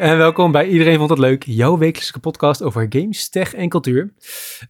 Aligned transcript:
en 0.00 0.18
welkom 0.18 0.52
bij 0.52 0.68
Iedereen 0.68 0.98
Vond 0.98 1.10
Het 1.10 1.18
Leuk, 1.18 1.42
jouw 1.46 1.78
wekelijkse 1.78 2.20
podcast 2.20 2.62
over 2.62 2.86
games, 2.88 3.28
tech 3.28 3.54
en 3.54 3.68
cultuur. 3.68 4.12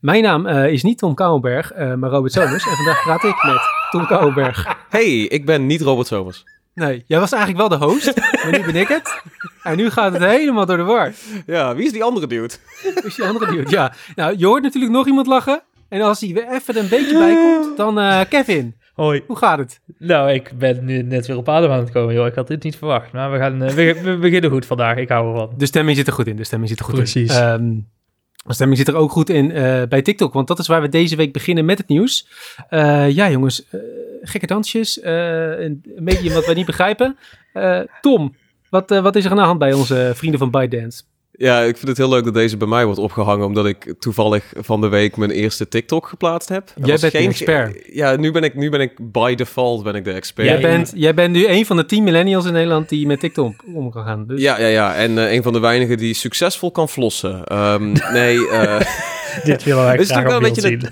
Mijn 0.00 0.22
naam 0.22 0.46
eh, 0.46 0.72
is 0.72 0.82
niet 0.82 0.98
Tom 0.98 1.14
Kouwenberg, 1.14 1.72
uh, 1.76 1.94
maar 1.94 2.10
Robert 2.10 2.32
Somers. 2.32 2.66
en 2.66 2.76
vandaag 2.76 3.02
praat 3.02 3.24
ik 3.24 3.42
met 3.42 3.60
Tom 3.90 4.06
Kouwenberg. 4.06 4.76
Hey, 4.88 5.20
ik 5.20 5.46
ben 5.46 5.66
niet 5.66 5.80
Robert 5.80 6.06
Somers. 6.06 6.44
Nee, 6.74 7.04
jij 7.06 7.20
was 7.20 7.32
eigenlijk 7.32 7.68
wel 7.68 7.78
de 7.78 7.84
host, 7.84 8.16
maar 8.16 8.50
nu 8.50 8.64
ben 8.64 8.76
ik 8.76 8.88
het. 8.88 9.22
En 9.62 9.76
nu 9.76 9.90
gaat 9.90 10.12
het 10.12 10.22
helemaal 10.22 10.66
door 10.66 10.76
de 10.76 10.82
war. 10.82 11.12
Ja, 11.46 11.74
wie 11.74 11.86
is 11.86 11.92
die 11.92 12.04
andere 12.04 12.26
dude? 12.26 12.54
Wie 12.82 13.02
is 13.02 13.14
die 13.14 13.24
andere 13.24 13.46
dude? 13.46 13.70
Ja, 13.70 13.92
nou, 14.14 14.34
je 14.38 14.46
hoort 14.46 14.62
natuurlijk 14.62 14.92
nog 14.92 15.06
iemand 15.06 15.26
lachen. 15.26 15.62
En 15.88 16.00
als 16.00 16.20
hij 16.20 16.32
weer 16.32 16.48
even 16.48 16.78
een 16.78 16.88
beetje 16.88 17.18
bij 17.18 17.34
komt, 17.34 17.76
dan 17.76 17.98
uh, 17.98 18.20
Kevin. 18.28 18.74
Hoi. 19.00 19.22
Hoe 19.26 19.36
gaat 19.36 19.58
het? 19.58 19.80
Nou, 19.98 20.30
ik 20.30 20.52
ben 20.58 20.84
nu 20.84 21.02
net 21.02 21.26
weer 21.26 21.36
op 21.36 21.48
adem 21.48 21.70
aan 21.70 21.78
het 21.78 21.90
komen, 21.90 22.14
joh. 22.14 22.26
Ik 22.26 22.34
had 22.34 22.46
dit 22.46 22.62
niet 22.62 22.76
verwacht. 22.76 23.12
Maar 23.12 23.32
we, 23.32 23.38
gaan, 23.38 23.62
uh, 23.62 23.68
we, 23.68 24.00
we, 24.02 24.16
beginnen 24.16 24.50
goed 24.50 24.66
vandaag. 24.66 24.96
Ik 24.96 25.08
hou 25.08 25.32
ervan. 25.32 25.54
De 25.56 25.66
stemming 25.66 25.96
zit 25.96 26.06
er 26.06 26.12
goed 26.12 26.26
in. 26.26 26.36
De 26.36 26.44
stemming 26.44 26.70
zit 26.70 26.78
er 26.78 26.84
goed 26.84 26.94
Precies. 26.94 27.36
in. 27.38 27.42
Um, 27.42 27.88
de 28.46 28.52
stemming 28.52 28.78
zit 28.78 28.88
er 28.88 28.94
ook 28.94 29.10
goed 29.10 29.30
in 29.30 29.50
uh, 29.50 29.82
bij 29.88 30.02
TikTok, 30.02 30.32
want 30.32 30.48
dat 30.48 30.58
is 30.58 30.66
waar 30.66 30.80
we 30.80 30.88
deze 30.88 31.16
week 31.16 31.32
beginnen 31.32 31.64
met 31.64 31.78
het 31.78 31.88
nieuws. 31.88 32.28
Uh, 32.70 33.10
ja, 33.10 33.30
jongens, 33.30 33.66
gekke 34.22 34.46
dansjes, 34.46 35.02
een 35.02 35.84
medium 35.96 36.34
wat 36.34 36.46
wij 36.46 36.54
niet 36.54 36.66
begrijpen. 36.66 37.16
Tom, 38.00 38.34
wat, 38.70 38.90
wat 38.90 39.16
is 39.16 39.24
er 39.24 39.30
aan 39.30 39.36
de 39.36 39.42
hand 39.42 39.58
bij 39.58 39.72
onze 39.72 40.12
vrienden 40.14 40.38
van 40.38 40.50
ByteDance? 40.50 41.02
Ja, 41.40 41.60
ik 41.60 41.76
vind 41.76 41.88
het 41.88 41.96
heel 41.96 42.08
leuk 42.08 42.24
dat 42.24 42.34
deze 42.34 42.56
bij 42.56 42.68
mij 42.68 42.84
wordt 42.84 43.00
opgehangen, 43.00 43.46
omdat 43.46 43.66
ik 43.66 43.94
toevallig 43.98 44.52
van 44.56 44.80
de 44.80 44.88
week 44.88 45.16
mijn 45.16 45.30
eerste 45.30 45.68
TikTok 45.68 46.06
geplaatst 46.06 46.48
heb. 46.48 46.72
Jij 46.84 46.98
bent 47.00 47.14
geen 47.14 47.28
expert. 47.28 47.82
Ja, 47.92 48.16
nu 48.16 48.30
ben 48.30 48.42
ik, 48.42 48.54
nu 48.54 48.70
ben 48.70 48.80
ik 48.80 49.12
by 49.12 49.34
default 49.34 49.82
ben 49.82 49.94
ik 49.94 50.04
de 50.04 50.12
expert. 50.12 50.48
Jij 50.48 50.60
bent, 50.60 50.92
jij 50.94 51.14
bent 51.14 51.32
nu 51.32 51.46
een 51.46 51.66
van 51.66 51.76
de 51.76 51.86
10 51.86 52.04
millennials 52.04 52.46
in 52.46 52.52
Nederland 52.52 52.88
die 52.88 53.06
met 53.06 53.20
TikTok 53.20 53.54
om 53.74 53.90
kan 53.90 54.04
gaan. 54.04 54.26
Dus. 54.26 54.40
Ja, 54.40 54.58
ja, 54.58 54.66
ja. 54.66 54.94
En 54.94 55.10
uh, 55.10 55.32
een 55.32 55.42
van 55.42 55.52
de 55.52 55.60
weinigen 55.60 55.96
die 55.96 56.14
succesvol 56.14 56.70
kan 56.70 56.88
flossen. 56.88 57.56
Um, 57.58 57.92
nee. 58.12 58.36
Uh, 58.36 58.80
Dit 59.44 59.64
willen 59.64 59.84
wij 59.84 60.04
graag 60.04 60.22
wel 60.22 60.36
een 60.36 60.42
beetje 60.42 60.60
zien. 60.60 60.82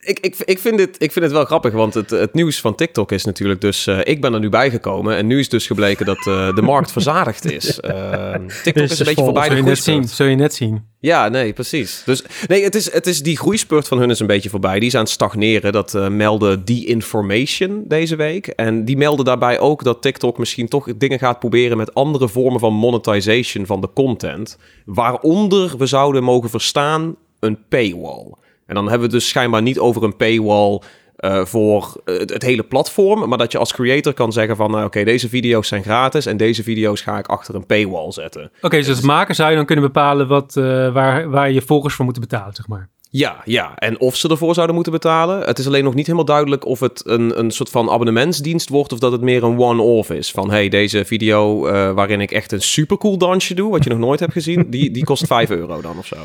Ik, 0.00 0.18
ik, 0.20 0.36
ik, 0.44 0.58
vind 0.58 0.78
dit, 0.78 1.02
ik 1.02 1.12
vind 1.12 1.24
het 1.24 1.34
wel 1.34 1.44
grappig, 1.44 1.72
want 1.72 1.94
het, 1.94 2.10
het 2.10 2.34
nieuws 2.34 2.60
van 2.60 2.74
TikTok 2.74 3.12
is 3.12 3.24
natuurlijk 3.24 3.60
dus... 3.60 3.86
Uh, 3.86 3.98
ik 4.02 4.20
ben 4.20 4.34
er 4.34 4.40
nu 4.40 4.48
bijgekomen 4.48 5.16
en 5.16 5.26
nu 5.26 5.38
is 5.38 5.48
dus 5.48 5.66
gebleken 5.66 6.06
dat 6.06 6.26
uh, 6.26 6.54
de 6.54 6.62
markt 6.62 6.92
verzadigd 6.98 7.52
is. 7.52 7.78
Uh, 7.84 8.34
TikTok 8.64 8.84
is, 8.84 8.90
is 8.90 8.98
een 8.98 9.06
beetje 9.06 9.24
voorbij 9.24 9.48
de 9.48 9.56
groeispurt. 9.56 10.10
Zul 10.10 10.26
je 10.26 10.36
net 10.36 10.54
zien. 10.54 10.92
Ja, 11.00 11.28
nee, 11.28 11.52
precies. 11.52 12.02
Dus 12.04 12.24
nee, 12.46 12.64
het 12.64 12.74
is, 12.74 12.92
het 12.92 13.06
is 13.06 13.22
die 13.22 13.36
groeispurt 13.36 13.88
van 13.88 13.98
hun 13.98 14.10
is 14.10 14.20
een 14.20 14.26
beetje 14.26 14.50
voorbij. 14.50 14.78
Die 14.78 14.88
is 14.88 14.94
aan 14.94 15.02
het 15.02 15.10
stagneren. 15.10 15.72
Dat 15.72 15.94
uh, 15.94 16.08
meldde 16.08 16.64
The 16.64 16.86
Information 16.86 17.84
deze 17.86 18.16
week. 18.16 18.46
En 18.46 18.84
die 18.84 18.96
melden 18.96 19.24
daarbij 19.24 19.58
ook 19.58 19.84
dat 19.84 20.02
TikTok 20.02 20.38
misschien 20.38 20.68
toch 20.68 20.96
dingen 20.96 21.18
gaat 21.18 21.38
proberen 21.38 21.76
met 21.76 21.94
andere 21.94 22.28
vormen 22.28 22.60
van 22.60 22.72
monetization 22.72 23.66
van 23.66 23.80
de 23.80 23.92
content. 23.94 24.58
Waaronder 24.84 25.76
we 25.78 25.86
zouden 25.86 26.22
mogen 26.22 26.50
verstaan 26.50 27.16
een 27.40 27.58
paywall. 27.68 28.34
En 28.66 28.74
dan 28.74 28.82
hebben 28.88 29.08
we 29.08 29.14
het 29.14 29.22
dus 29.22 29.28
schijnbaar 29.28 29.62
niet 29.62 29.78
over 29.78 30.02
een 30.02 30.16
paywall 30.16 30.80
uh, 31.18 31.44
voor 31.44 32.00
het, 32.04 32.30
het, 32.30 32.42
hele 32.42 32.62
platform. 32.62 33.28
Maar 33.28 33.38
dat 33.38 33.52
je 33.52 33.58
als 33.58 33.72
creator 33.72 34.12
kan 34.12 34.32
zeggen 34.32 34.56
van... 34.56 34.70
Nou, 34.70 34.84
oké, 34.84 35.04
deze 35.04 35.28
video's 35.28 35.68
zijn 35.68 35.82
gratis 35.82 36.26
en 36.26 36.36
deze 36.36 36.62
video's 36.62 37.00
ga 37.00 37.18
ik 37.18 37.26
achter 37.26 37.54
een 37.54 37.66
paywall 37.66 38.12
zetten. 38.12 38.42
Oké, 38.42 38.66
okay, 38.66 38.78
dus 38.78 38.88
als 38.88 39.00
maker 39.00 39.34
zou 39.34 39.50
je 39.50 39.56
dan 39.56 39.66
kunnen 39.66 39.84
bepalen 39.84 40.28
wat, 40.28 40.54
uh, 40.58 40.92
waar, 40.92 41.30
waar 41.30 41.50
je 41.50 41.62
volgers 41.62 41.94
voor 41.94 42.04
moeten 42.04 42.22
betalen, 42.22 42.54
zeg 42.54 42.68
maar. 42.68 42.88
Ja, 43.10 43.42
ja. 43.44 43.76
En 43.76 44.00
of 44.00 44.16
ze 44.16 44.28
ervoor 44.28 44.54
zouden 44.54 44.74
moeten 44.74 44.92
betalen. 44.92 45.40
Het 45.46 45.58
is 45.58 45.66
alleen 45.66 45.84
nog 45.84 45.94
niet 45.94 46.06
helemaal 46.06 46.26
duidelijk 46.26 46.66
of 46.66 46.80
het 46.80 47.02
een, 47.06 47.38
een 47.38 47.50
soort 47.50 47.70
van 47.70 47.90
abonnementsdienst 47.90 48.68
wordt... 48.68 48.92
of 48.92 48.98
dat 48.98 49.12
het 49.12 49.20
meer 49.20 49.42
een 49.44 49.58
one-off 49.58 50.10
is. 50.10 50.30
Van, 50.30 50.50
hey, 50.50 50.68
deze 50.68 51.04
video 51.04 51.68
uh, 51.68 51.92
waarin 51.92 52.20
ik 52.20 52.30
echt 52.30 52.52
een 52.52 52.62
supercool 52.62 53.18
dansje 53.18 53.54
doe... 53.54 53.70
wat 53.70 53.84
je 53.84 53.90
nog 53.90 53.98
nooit 53.98 54.20
hebt 54.20 54.32
gezien, 54.32 54.70
die, 54.70 54.90
die 54.90 55.04
kost 55.04 55.26
5 55.26 55.50
euro 55.50 55.80
dan 55.80 55.98
of 55.98 56.06
zo. 56.06 56.16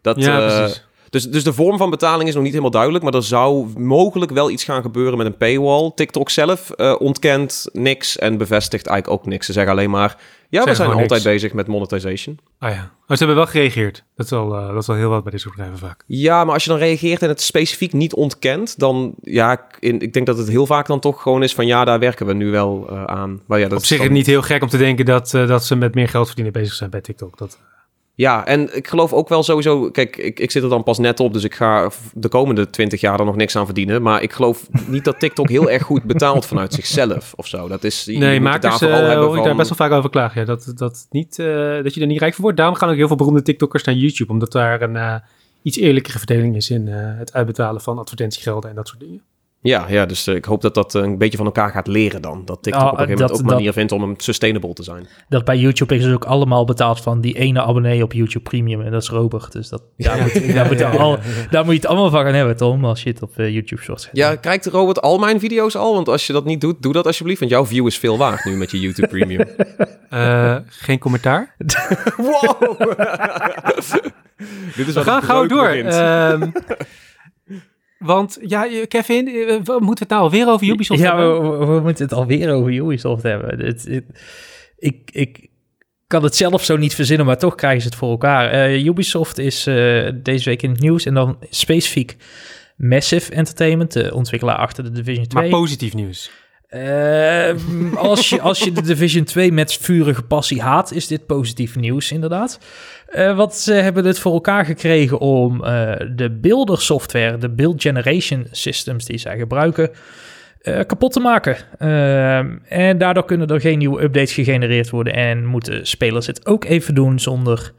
Dat, 0.00 0.20
ja, 0.20 0.46
precies. 0.46 0.85
Dus, 1.10 1.30
dus 1.30 1.44
de 1.44 1.52
vorm 1.52 1.76
van 1.76 1.90
betaling 1.90 2.28
is 2.28 2.34
nog 2.34 2.42
niet 2.42 2.52
helemaal 2.52 2.72
duidelijk, 2.72 3.04
maar 3.04 3.14
er 3.14 3.22
zou 3.22 3.66
mogelijk 3.78 4.32
wel 4.32 4.50
iets 4.50 4.64
gaan 4.64 4.82
gebeuren 4.82 5.18
met 5.18 5.26
een 5.26 5.36
paywall. 5.36 5.92
TikTok 5.94 6.30
zelf 6.30 6.72
uh, 6.76 6.94
ontkent 6.98 7.68
niks 7.72 8.18
en 8.18 8.38
bevestigt 8.38 8.86
eigenlijk 8.86 9.20
ook 9.20 9.26
niks. 9.26 9.46
Ze 9.46 9.52
zeggen 9.52 9.72
alleen 9.72 9.90
maar, 9.90 10.16
ja, 10.48 10.64
we 10.64 10.74
zijn 10.74 10.90
altijd 10.90 11.10
niks. 11.10 11.22
bezig 11.22 11.52
met 11.52 11.66
monetization. 11.66 12.38
Ah 12.58 12.70
ja, 12.70 12.90
maar 13.06 13.16
ze 13.16 13.24
hebben 13.24 13.36
wel 13.36 13.52
gereageerd. 13.52 14.04
Dat 14.16 14.26
is 14.26 14.32
al, 14.32 14.54
uh, 14.54 14.66
dat 14.66 14.82
is 14.82 14.88
al 14.88 14.94
heel 14.94 15.08
wat 15.08 15.22
bij 15.22 15.32
dit 15.32 15.40
soort 15.40 15.54
bedrijven 15.54 15.86
vaak. 15.86 16.04
Ja, 16.06 16.44
maar 16.44 16.54
als 16.54 16.64
je 16.64 16.70
dan 16.70 16.78
reageert 16.78 17.22
en 17.22 17.28
het 17.28 17.40
specifiek 17.40 17.92
niet 17.92 18.14
ontkent, 18.14 18.78
dan 18.78 19.14
ja, 19.22 19.66
in, 19.80 20.00
ik 20.00 20.12
denk 20.12 20.26
dat 20.26 20.38
het 20.38 20.48
heel 20.48 20.66
vaak 20.66 20.86
dan 20.86 21.00
toch 21.00 21.22
gewoon 21.22 21.42
is 21.42 21.54
van 21.54 21.66
ja, 21.66 21.84
daar 21.84 21.98
werken 21.98 22.26
we 22.26 22.32
nu 22.32 22.50
wel 22.50 22.86
uh, 22.90 23.04
aan. 23.04 23.40
Maar 23.46 23.58
ja, 23.58 23.68
dat 23.68 23.78
Op 23.78 23.84
zich 23.84 23.98
is 23.98 24.04
het 24.04 24.12
niet 24.12 24.26
heel 24.26 24.42
gek 24.42 24.62
om 24.62 24.68
te 24.68 24.76
denken 24.76 25.04
dat, 25.04 25.30
dat 25.30 25.64
ze 25.64 25.76
met 25.76 25.94
meer 25.94 26.08
geld 26.08 26.26
verdienen 26.26 26.52
bezig 26.52 26.74
zijn 26.74 26.90
bij 26.90 27.00
TikTok. 27.00 27.38
Dat... 27.38 27.58
Ja, 28.16 28.46
en 28.46 28.76
ik 28.76 28.88
geloof 28.88 29.12
ook 29.12 29.28
wel 29.28 29.42
sowieso... 29.42 29.90
Kijk, 29.90 30.16
ik, 30.16 30.40
ik 30.40 30.50
zit 30.50 30.62
er 30.62 30.68
dan 30.68 30.82
pas 30.82 30.98
net 30.98 31.20
op, 31.20 31.32
dus 31.32 31.44
ik 31.44 31.54
ga 31.54 31.90
de 32.14 32.28
komende 32.28 32.70
20 32.70 33.00
jaar 33.00 33.18
er 33.18 33.24
nog 33.24 33.36
niks 33.36 33.56
aan 33.56 33.64
verdienen. 33.64 34.02
Maar 34.02 34.22
ik 34.22 34.32
geloof 34.32 34.68
niet 34.86 35.04
dat 35.04 35.20
TikTok 35.20 35.48
heel 35.48 35.70
erg 35.70 35.82
goed 35.82 36.02
betaalt 36.02 36.46
vanuit 36.46 36.72
zichzelf 36.72 37.32
of 37.36 37.46
zo. 37.46 37.68
Dat 37.68 37.84
is... 37.84 38.04
Je 38.04 38.18
nee, 38.18 38.40
makers 38.40 38.62
daar 38.62 38.78
vooral 38.78 39.00
uh, 39.00 39.06
hebben 39.06 39.26
hoor 39.26 39.36
ik 39.36 39.44
daar 39.44 39.56
best 39.56 39.68
wel 39.68 39.88
vaak 39.88 39.98
over 39.98 40.10
klagen. 40.10 40.40
Ja, 40.40 40.46
dat, 40.46 40.72
dat, 40.74 41.06
niet, 41.10 41.38
uh, 41.38 41.82
dat 41.82 41.94
je 41.94 42.00
er 42.00 42.06
niet 42.06 42.20
rijk 42.20 42.34
voor 42.34 42.42
wordt. 42.42 42.56
Daarom 42.56 42.76
gaan 42.76 42.88
ook 42.88 42.96
heel 42.96 43.06
veel 43.06 43.16
beroemde 43.16 43.42
TikTokkers 43.42 43.84
naar 43.84 43.94
YouTube. 43.94 44.32
Omdat 44.32 44.52
daar 44.52 44.82
een 44.82 44.94
uh, 44.94 45.14
iets 45.62 45.76
eerlijkere 45.76 46.18
verdeling 46.18 46.56
is 46.56 46.70
in 46.70 46.86
het 46.88 47.32
uitbetalen 47.32 47.80
van 47.80 47.98
advertentiegelden 47.98 48.70
en 48.70 48.76
dat 48.76 48.88
soort 48.88 49.00
dingen. 49.00 49.22
Ja, 49.66 49.86
ja, 49.88 50.06
dus 50.06 50.28
uh, 50.28 50.34
ik 50.34 50.44
hoop 50.44 50.60
dat 50.60 50.74
dat 50.74 50.94
uh, 50.94 51.02
een 51.02 51.18
beetje 51.18 51.36
van 51.36 51.46
elkaar 51.46 51.70
gaat 51.70 51.86
leren 51.86 52.22
dan. 52.22 52.42
Dat 52.44 52.62
TikTok 52.62 52.82
oh, 52.82 52.88
op 52.88 52.92
een 52.92 52.98
gegeven 52.98 53.20
moment 53.22 53.40
ook 53.40 53.46
een 53.46 53.54
manier 53.54 53.72
vindt 53.72 53.92
om 53.92 54.02
hem 54.02 54.14
sustainable 54.16 54.72
te 54.72 54.82
zijn. 54.82 55.06
Dat 55.28 55.44
bij 55.44 55.58
YouTube 55.58 55.94
is 55.94 56.02
dus 56.02 56.12
ook 56.14 56.24
allemaal 56.24 56.64
betaald 56.64 57.00
van 57.00 57.20
die 57.20 57.38
ene 57.38 57.62
abonnee 57.62 58.02
op 58.02 58.12
YouTube 58.12 58.44
Premium. 58.50 58.80
En 58.80 58.90
dat 58.90 59.02
is 59.02 59.08
Robert. 59.08 59.52
Dus 59.52 59.68
dat, 59.68 59.82
daar, 59.96 60.16
Ja. 60.16 60.22
moet, 60.22 60.34
daar, 60.34 60.54
Ja, 60.54 60.64
moet 60.64 60.78
ja, 60.78 60.92
je 60.92 60.98
al, 60.98 61.10
ja, 61.10 61.18
ja. 61.22 61.48
daar 61.50 61.64
moet 61.64 61.72
je 61.72 61.80
het 61.80 61.88
allemaal 61.88 62.10
van 62.10 62.24
gaan 62.24 62.34
hebben, 62.34 62.56
Tom. 62.56 62.84
Als 62.84 63.02
je 63.02 63.08
het 63.08 63.22
op 63.22 63.32
uh, 63.36 63.50
YouTube 63.50 63.82
Shorts 63.82 64.04
gaat 64.04 64.16
Ja, 64.16 64.34
kijkt 64.34 64.66
Robert 64.66 65.00
al 65.02 65.18
mijn 65.18 65.40
video's 65.40 65.76
al? 65.76 65.94
Want 65.94 66.08
als 66.08 66.26
je 66.26 66.32
dat 66.32 66.44
niet 66.44 66.60
doet, 66.60 66.82
doe 66.82 66.92
dat 66.92 67.06
alsjeblieft. 67.06 67.38
Want 67.38 67.50
jouw 67.50 67.66
view 67.66 67.86
is 67.86 67.98
veel 67.98 68.18
waard 68.18 68.44
nu 68.44 68.56
met 68.56 68.70
je 68.70 68.80
YouTube 68.80 69.08
Premium. 69.08 69.48
Uh, 70.10 70.56
geen 70.86 70.98
commentaar. 70.98 71.54
wow! 72.16 72.80
Dit 74.76 74.88
is 74.88 74.94
We 74.94 75.02
gaan 75.02 75.22
gauw 75.22 75.46
door. 75.46 75.74
Want 77.98 78.38
ja, 78.40 78.68
Kevin, 78.88 79.24
we 79.64 79.76
moeten 79.78 79.98
het 79.98 80.08
nou 80.08 80.22
alweer 80.22 80.48
over 80.48 80.66
Ubisoft 80.66 81.00
ja, 81.00 81.16
hebben? 81.16 81.58
we, 81.58 81.66
we, 81.66 81.80
moeten 81.80 82.04
het 82.04 82.14
alweer 82.14 82.52
over 82.52 82.72
Ubisoft 82.72 83.22
hebben. 83.22 83.66
Het, 83.66 83.84
het, 83.84 84.04
ik, 84.76 85.10
ik 85.12 85.50
kan 86.06 86.22
het 86.22 86.36
zelf 86.36 86.64
zo 86.64 86.76
niet 86.76 86.94
verzinnen, 86.94 87.26
maar 87.26 87.38
toch 87.38 87.54
krijgen 87.54 87.80
ze 87.80 87.88
het 87.88 87.96
voor 87.96 88.10
elkaar. 88.10 88.70
Uh, 88.70 88.84
Ubisoft 88.84 89.38
is 89.38 89.66
uh, 89.66 90.10
deze 90.14 90.48
week 90.48 90.62
in 90.62 90.70
het 90.70 90.80
nieuws 90.80 91.04
en 91.04 91.14
dan 91.14 91.38
specifiek 91.50 92.16
Massive 92.76 93.32
Entertainment, 93.32 93.92
de 93.92 94.14
ontwikkelaar 94.14 94.56
achter 94.56 94.84
de 94.84 94.90
Division 94.90 95.26
2. 95.26 95.42
Maar 95.42 95.60
positief 95.60 95.94
nieuws. 95.94 96.30
Uh, 96.76 97.96
als, 97.96 98.28
je, 98.28 98.40
als 98.40 98.58
je 98.58 98.72
de 98.72 98.82
Division 98.82 99.24
2 99.24 99.52
met 99.52 99.72
vurige 99.72 100.22
passie 100.22 100.62
haat, 100.62 100.92
is 100.92 101.06
dit 101.06 101.26
positief 101.26 101.76
nieuws, 101.76 102.12
inderdaad. 102.12 102.60
Uh, 103.14 103.36
want 103.36 103.54
ze 103.54 103.72
hebben 103.72 104.04
het 104.04 104.18
voor 104.18 104.32
elkaar 104.32 104.64
gekregen 104.64 105.18
om 105.18 105.64
uh, 105.64 105.92
de 106.14 106.30
beeldersoftware, 106.30 107.38
de 107.38 107.48
build 107.48 107.82
generation 107.82 108.46
systems 108.50 109.04
die 109.04 109.18
zij 109.18 109.38
gebruiken, 109.38 109.90
kapot 110.86 111.12
te 111.12 111.20
maken. 111.20 111.56
en 112.68 112.98
daardoor 112.98 113.24
kunnen 113.24 113.46
er 113.48 113.60
geen 113.60 113.78
nieuwe 113.78 114.02
updates 114.02 114.32
gegenereerd 114.32 114.90
worden 114.90 115.12
en 115.12 115.44
moeten 115.44 115.86
spelers 115.86 116.26
het 116.26 116.46
ook 116.46 116.64
even 116.64 116.94
doen 116.94 117.18
zonder 117.18 117.72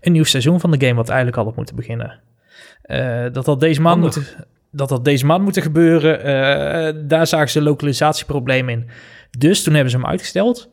een 0.00 0.12
nieuw 0.12 0.24
seizoen 0.24 0.60
van 0.60 0.70
de 0.70 0.86
game, 0.86 0.94
wat 0.96 1.08
eigenlijk 1.08 1.38
al 1.38 1.44
had 1.44 1.56
moeten 1.56 1.76
beginnen. 1.76 2.20
dat 3.32 3.46
had 3.46 3.60
deze 3.60 3.80
maand 3.80 4.00
moeten 4.00 4.26
dat 4.76 4.88
dat 4.88 5.04
deze 5.04 5.26
maand 5.26 5.42
moeten 5.42 5.62
gebeuren. 5.62 6.18
Uh, 6.18 7.02
daar 7.08 7.26
zagen 7.26 7.50
ze 7.50 7.62
localisatieproblemen 7.62 8.74
in. 8.74 8.90
Dus 9.38 9.62
toen 9.62 9.74
hebben 9.74 9.90
ze 9.90 9.96
hem 9.96 10.06
uitgesteld. 10.06 10.68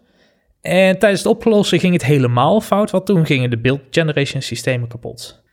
En 0.61 1.00
tijdens 1.00 1.23
het 1.23 1.31
oplossen 1.31 1.79
ging 1.79 1.94
het 1.94 2.03
helemaal 2.03 2.61
fout, 2.61 2.91
want 2.91 3.05
toen 3.05 3.25
gingen 3.25 3.50
de 3.50 3.57
build 3.57 3.81
generation 3.89 4.41
systemen 4.41 4.88
kapot. 4.88 5.44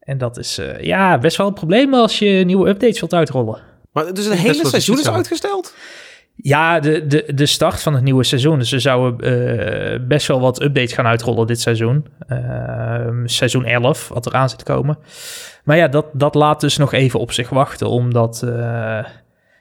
En 0.00 0.18
dat 0.18 0.38
is 0.38 0.58
uh, 0.58 0.80
ja, 0.80 1.18
best 1.18 1.36
wel 1.36 1.46
een 1.46 1.52
probleem 1.52 1.94
als 1.94 2.18
je 2.18 2.26
nieuwe 2.44 2.68
updates 2.68 3.00
wilt 3.00 3.14
uitrollen. 3.14 3.58
Maar 3.92 4.14
dus 4.14 4.24
het 4.24 4.38
hele 4.38 4.66
seizoen 4.66 4.98
is 4.98 5.08
uitgesteld? 5.08 5.74
Ja, 6.36 6.80
de, 6.80 7.06
de, 7.06 7.34
de 7.34 7.46
start 7.46 7.82
van 7.82 7.94
het 7.94 8.02
nieuwe 8.02 8.24
seizoen. 8.24 8.58
Dus 8.58 8.68
ze 8.68 8.78
zouden 8.78 9.32
uh, 9.32 10.06
best 10.06 10.26
wel 10.26 10.40
wat 10.40 10.62
updates 10.62 10.92
gaan 10.92 11.06
uitrollen 11.06 11.46
dit 11.46 11.60
seizoen. 11.60 12.06
Uh, 12.28 13.08
seizoen 13.24 13.64
11, 13.64 14.08
wat 14.08 14.26
eraan 14.26 14.48
zit 14.48 14.58
te 14.58 14.64
komen. 14.64 14.98
Maar 15.64 15.76
ja, 15.76 15.88
dat, 15.88 16.06
dat 16.12 16.34
laat 16.34 16.60
dus 16.60 16.76
nog 16.76 16.92
even 16.92 17.20
op 17.20 17.32
zich 17.32 17.48
wachten, 17.48 17.88
omdat 17.88 18.42
uh, 18.44 18.50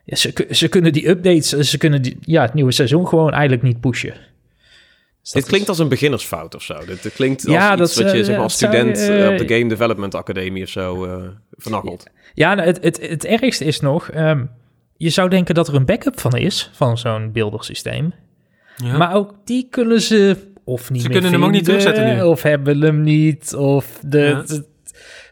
ja, 0.04 0.16
ze, 0.16 0.48
ze 0.50 0.68
kunnen 0.68 0.94
die 0.94 1.10
updates, 1.10 1.50
ze 1.50 1.78
kunnen 1.78 2.02
die, 2.02 2.18
ja, 2.22 2.42
het 2.42 2.54
nieuwe 2.54 2.72
seizoen 2.72 3.08
gewoon 3.08 3.32
eigenlijk 3.32 3.62
niet 3.62 3.80
pushen. 3.80 4.14
Dus 5.22 5.32
dit 5.32 5.46
klinkt 5.46 5.64
is... 5.64 5.70
als 5.70 5.80
een 5.80 5.88
beginnersfout 5.88 6.56
of 6.56 6.62
zo. 6.62 6.86
Dit 6.86 7.14
klinkt 7.14 7.46
als 7.46 7.54
ja, 7.56 7.72
iets 7.72 7.96
dat, 7.96 8.04
wat 8.04 8.14
je 8.16 8.24
zeg 8.24 8.36
maar, 8.36 8.44
als 8.44 8.54
student 8.54 8.98
zou, 8.98 9.32
op 9.32 9.48
de 9.48 9.56
Game 9.56 9.70
Development 9.70 10.16
Academie 10.16 10.64
of 10.64 10.70
zo 10.70 11.06
uh, 11.06 11.28
vernachelt. 11.52 12.06
Ja, 12.34 12.54
nou, 12.54 12.68
het, 12.68 12.84
het, 12.84 13.10
het 13.10 13.26
ergste 13.26 13.66
is 13.66 13.80
nog, 13.80 14.10
um, 14.16 14.50
je 14.98 15.10
zou 15.10 15.30
denken 15.30 15.56
dat 15.56 15.68
er 15.68 15.76
een 15.76 15.86
backup 15.86 16.20
van 16.20 16.38
is, 16.38 16.70
van 16.74 16.98
zo'n 16.98 17.32
beeldersysteem. 17.32 18.14
Ja. 18.76 18.98
Maar 18.98 19.16
ook 19.16 19.36
die 19.46 19.68
kunnen 19.70 20.02
ze 20.02 20.38
of 20.64 20.92
niet 20.92 21.02
Ze 21.02 21.08
meer 21.08 21.18
kunnen 21.18 21.40
hem 21.40 21.48
ook 21.48 21.56
niet 21.56 21.64
terugzetten 21.64 22.16
nu. 22.16 22.22
Of 22.22 22.42
hebben 22.42 22.82
hem 22.82 23.02
niet, 23.02 23.56
of 23.56 24.00
de... 24.06 24.20
Ja. 24.20 24.42
de- 24.42 24.72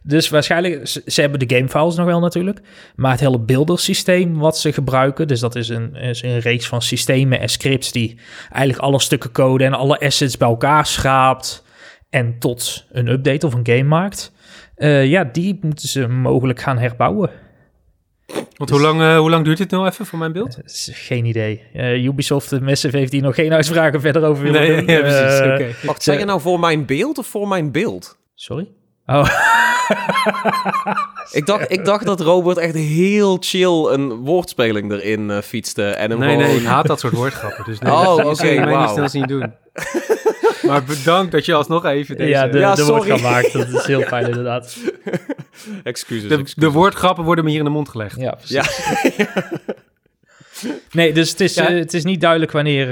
dus 0.03 0.29
waarschijnlijk, 0.29 0.87
ze, 0.87 1.01
ze 1.05 1.21
hebben 1.21 1.39
de 1.39 1.55
gamefiles 1.55 1.95
nog 1.95 2.05
wel 2.05 2.19
natuurlijk, 2.19 2.61
maar 2.95 3.11
het 3.11 3.19
hele 3.19 3.39
beeldersysteem 3.39 4.37
wat 4.37 4.57
ze 4.57 4.73
gebruiken, 4.73 5.27
dus 5.27 5.39
dat 5.39 5.55
is 5.55 5.69
een, 5.69 5.95
is 5.95 6.21
een 6.21 6.39
reeks 6.39 6.67
van 6.67 6.81
systemen 6.81 7.39
en 7.39 7.49
scripts 7.49 7.91
die 7.91 8.19
eigenlijk 8.51 8.83
alle 8.83 8.99
stukken 8.99 9.31
code 9.31 9.63
en 9.63 9.73
alle 9.73 9.99
assets 9.99 10.37
bij 10.37 10.47
elkaar 10.47 10.85
schraapt 10.85 11.63
en 12.09 12.39
tot 12.39 12.85
een 12.91 13.07
update 13.07 13.45
of 13.45 13.53
een 13.53 13.67
game 13.67 13.83
maakt. 13.83 14.31
Eh, 14.75 15.05
ja, 15.05 15.23
die 15.23 15.57
moeten 15.61 15.87
ze 15.87 16.07
mogelijk 16.07 16.59
gaan 16.59 16.77
herbouwen. 16.77 17.29
Want 18.57 18.69
hoe 18.69 18.81
lang, 18.81 19.01
eh, 19.01 19.17
hoe 19.17 19.29
lang 19.29 19.45
duurt 19.45 19.57
dit 19.57 19.71
nou 19.71 19.87
even 19.87 20.05
voor 20.05 20.19
mijn 20.19 20.31
beeld? 20.31 20.59
Is 20.63 20.89
geen 20.93 21.25
idee. 21.25 21.61
Eh, 21.73 22.03
Ubisoft 22.03 22.59
Massive 22.61 22.97
heeft 22.97 23.11
hier 23.11 23.21
nog 23.21 23.35
geen 23.35 23.53
uitspraken 23.53 24.01
verder 24.01 24.23
over 24.23 24.43
willen 24.43 24.61
Nee, 24.61 24.75
doen. 24.75 24.85
ja, 24.95 24.99
precies. 24.99 25.39
Eh, 25.39 25.53
Oké. 25.53 25.87
Wacht, 25.87 26.03
zeg 26.03 26.19
je 26.19 26.25
nou 26.25 26.41
voor 26.41 26.59
mijn 26.59 26.85
beeld 26.85 27.17
of 27.17 27.27
voor 27.27 27.47
mijn 27.47 27.71
beeld? 27.71 28.17
Sorry? 28.35 28.67
Oh, 29.05 29.27
Ik 31.31 31.45
dacht, 31.45 31.71
ik 31.71 31.85
dacht 31.85 32.05
dat 32.05 32.19
Robert 32.21 32.57
echt 32.57 32.75
heel 32.75 33.37
chill 33.39 33.85
een 33.91 34.09
woordspeling 34.15 34.91
erin 34.91 35.31
eh, 35.31 35.37
fietste. 35.41 35.83
En 35.89 36.09
hem 36.09 36.19
Nee, 36.19 36.29
gewoon... 36.29 36.47
nee, 36.47 36.55
ik 36.57 36.65
haat 36.65 36.87
dat 36.87 36.99
soort 36.99 37.13
woordgrappen. 37.13 37.63
Dus 37.65 37.79
nee, 37.79 37.93
Oh, 37.93 38.17
dat 38.17 38.25
oké, 38.25 38.47
je 38.47 38.59
mij 38.59 38.65
niet 38.65 38.75
wauw. 38.75 38.93
snel 38.93 39.09
zien 39.09 39.27
doen. 39.27 39.53
Maar 40.61 40.83
bedankt 40.83 41.31
dat 41.31 41.45
je 41.45 41.53
alsnog 41.53 41.85
even 41.85 42.17
deze... 42.17 42.29
ja, 42.29 42.47
de, 42.47 42.59
Ja, 42.59 42.75
de 42.75 43.01
gemaakt. 43.01 43.53
Dat 43.53 43.67
is 43.67 43.85
heel 43.85 44.01
fijn 44.01 44.25
inderdaad. 44.27 44.77
Excuses, 45.83 46.27
de, 46.27 46.35
excuses. 46.35 46.55
de 46.55 46.71
woordgrappen 46.71 47.23
worden 47.23 47.43
me 47.43 47.49
hier 47.49 47.59
in 47.59 47.65
de 47.65 47.71
mond 47.71 47.89
gelegd. 47.89 48.19
Ja, 48.19 48.31
precies. 48.31 48.55
Ja, 48.55 48.65
Nee, 50.91 51.13
dus 51.13 51.29
het 51.29 51.39
is, 51.39 51.53
Ja. 51.53 51.69
eh, 51.69 51.79
het 51.79 51.93
is 51.93 52.03
niet 52.03 52.21
duidelijk 52.21 52.51
wanneer 52.51 52.87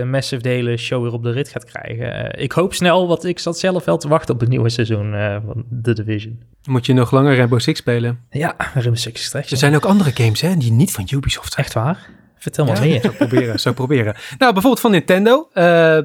eh, 0.00 0.04
Massive 0.06 0.42
de 0.42 0.48
hele 0.48 0.76
show 0.76 1.02
weer 1.02 1.12
op 1.12 1.22
de 1.22 1.30
rit 1.30 1.48
gaat 1.48 1.64
krijgen. 1.64 2.32
Eh, 2.32 2.42
ik 2.42 2.52
hoop 2.52 2.74
snel, 2.74 3.08
want 3.08 3.24
ik 3.24 3.38
zat 3.38 3.58
zelf 3.58 3.84
wel 3.84 3.96
te 3.98 4.08
wachten 4.08 4.34
op 4.34 4.40
het 4.40 4.48
nieuwe 4.48 4.68
seizoen 4.68 5.12
van 5.44 5.64
The 5.82 5.92
Division. 5.92 6.42
Moet 6.64 6.86
je 6.86 6.92
nog 6.92 7.10
langer 7.10 7.36
Rainbow 7.36 7.60
Six 7.60 7.78
spelen. 7.78 8.20
Ja, 8.30 8.54
Rainbow 8.58 8.96
Six 8.96 9.20
Extraction. 9.20 9.52
Er 9.52 9.58
zijn 9.58 9.74
ook 9.74 9.84
andere 9.84 10.10
games 10.14 10.40
hè, 10.40 10.56
die 10.56 10.72
niet 10.72 10.90
van 10.92 11.08
Ubisoft 11.12 11.52
zijn. 11.52 11.64
Echt 11.66 11.74
waar? 11.74 12.08
Vertel 12.38 12.64
maar 12.64 12.74
Ja, 12.74 12.80
meer. 12.80 13.00
Zou 13.00 13.14
proberen, 13.14 13.60
zou 13.60 13.74
proberen. 13.74 14.14
Nou, 14.38 14.52
bijvoorbeeld 14.52 14.80
van 14.80 14.90
Nintendo. 14.90 15.48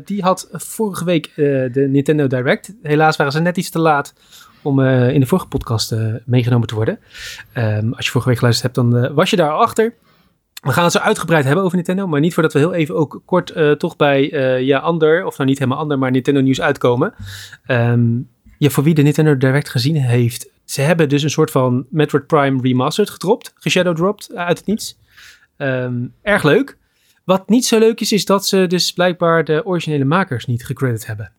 Die 0.05 0.21
had 0.21 0.49
vorige 0.51 1.05
week 1.05 1.31
de 1.35 1.87
Nintendo 1.89 2.27
Direct. 2.27 2.73
Helaas 2.81 3.15
waren 3.15 3.31
ze 3.31 3.39
net 3.39 3.57
iets 3.57 3.69
te 3.69 3.79
laat 3.79 4.13
om 4.61 4.81
in 4.85 5.19
de 5.19 5.25
vorige 5.25 5.47
podcast 5.47 5.95
meegenomen 6.25 6.67
te 6.67 6.75
worden. 6.75 6.99
Ehm, 7.53 7.91
als 7.93 8.05
je 8.05 8.11
vorige 8.11 8.29
week 8.29 8.37
geluisterd 8.37 8.75
hebt, 8.75 8.89
dan 8.89 9.13
was 9.13 9.29
je 9.29 9.35
daar 9.35 9.51
achter. 9.51 9.93
We 10.65 10.71
gaan 10.71 10.83
het 10.83 10.93
zo 10.93 10.99
uitgebreid 10.99 11.45
hebben 11.45 11.63
over 11.63 11.75
Nintendo, 11.75 12.07
maar 12.07 12.19
niet 12.19 12.33
voordat 12.33 12.53
we 12.53 12.59
heel 12.59 12.73
even 12.73 12.95
ook 12.95 13.21
kort 13.25 13.49
eh, 13.49 13.71
toch 13.71 13.95
bij 13.95 14.31
eh, 14.31 14.61
ja, 14.61 14.79
ander, 14.79 15.25
of 15.25 15.37
nou 15.37 15.49
niet 15.49 15.59
helemaal 15.59 15.79
ander, 15.79 15.99
maar 15.99 16.11
Nintendo 16.11 16.41
nieuws 16.41 16.61
uitkomen. 16.61 17.13
Ehm, 17.65 18.17
ja, 18.57 18.69
voor 18.69 18.83
wie 18.83 18.93
de 18.93 19.01
Nintendo 19.01 19.37
Direct 19.37 19.69
gezien 19.69 19.95
heeft, 19.95 20.49
ze 20.63 20.81
hebben 20.81 21.09
dus 21.09 21.23
een 21.23 21.29
soort 21.29 21.51
van 21.51 21.85
Metroid 21.89 22.27
Prime 22.27 22.61
Remastered 22.61 23.09
gedropt, 23.09 23.53
geshadowdropt 23.55 24.29
eh, 24.29 24.45
uit 24.45 24.57
het 24.57 24.67
niets. 24.67 24.97
Ehm, 25.57 26.05
erg 26.21 26.43
leuk. 26.43 26.77
Wat 27.23 27.49
niet 27.49 27.65
zo 27.65 27.79
leuk 27.79 28.01
is, 28.01 28.11
is 28.11 28.25
dat 28.25 28.47
ze 28.47 28.67
dus 28.67 28.93
blijkbaar 28.93 29.43
de 29.43 29.65
originele 29.65 30.05
makers 30.05 30.45
niet 30.45 30.65
gecredit 30.65 31.05
hebben. 31.05 31.31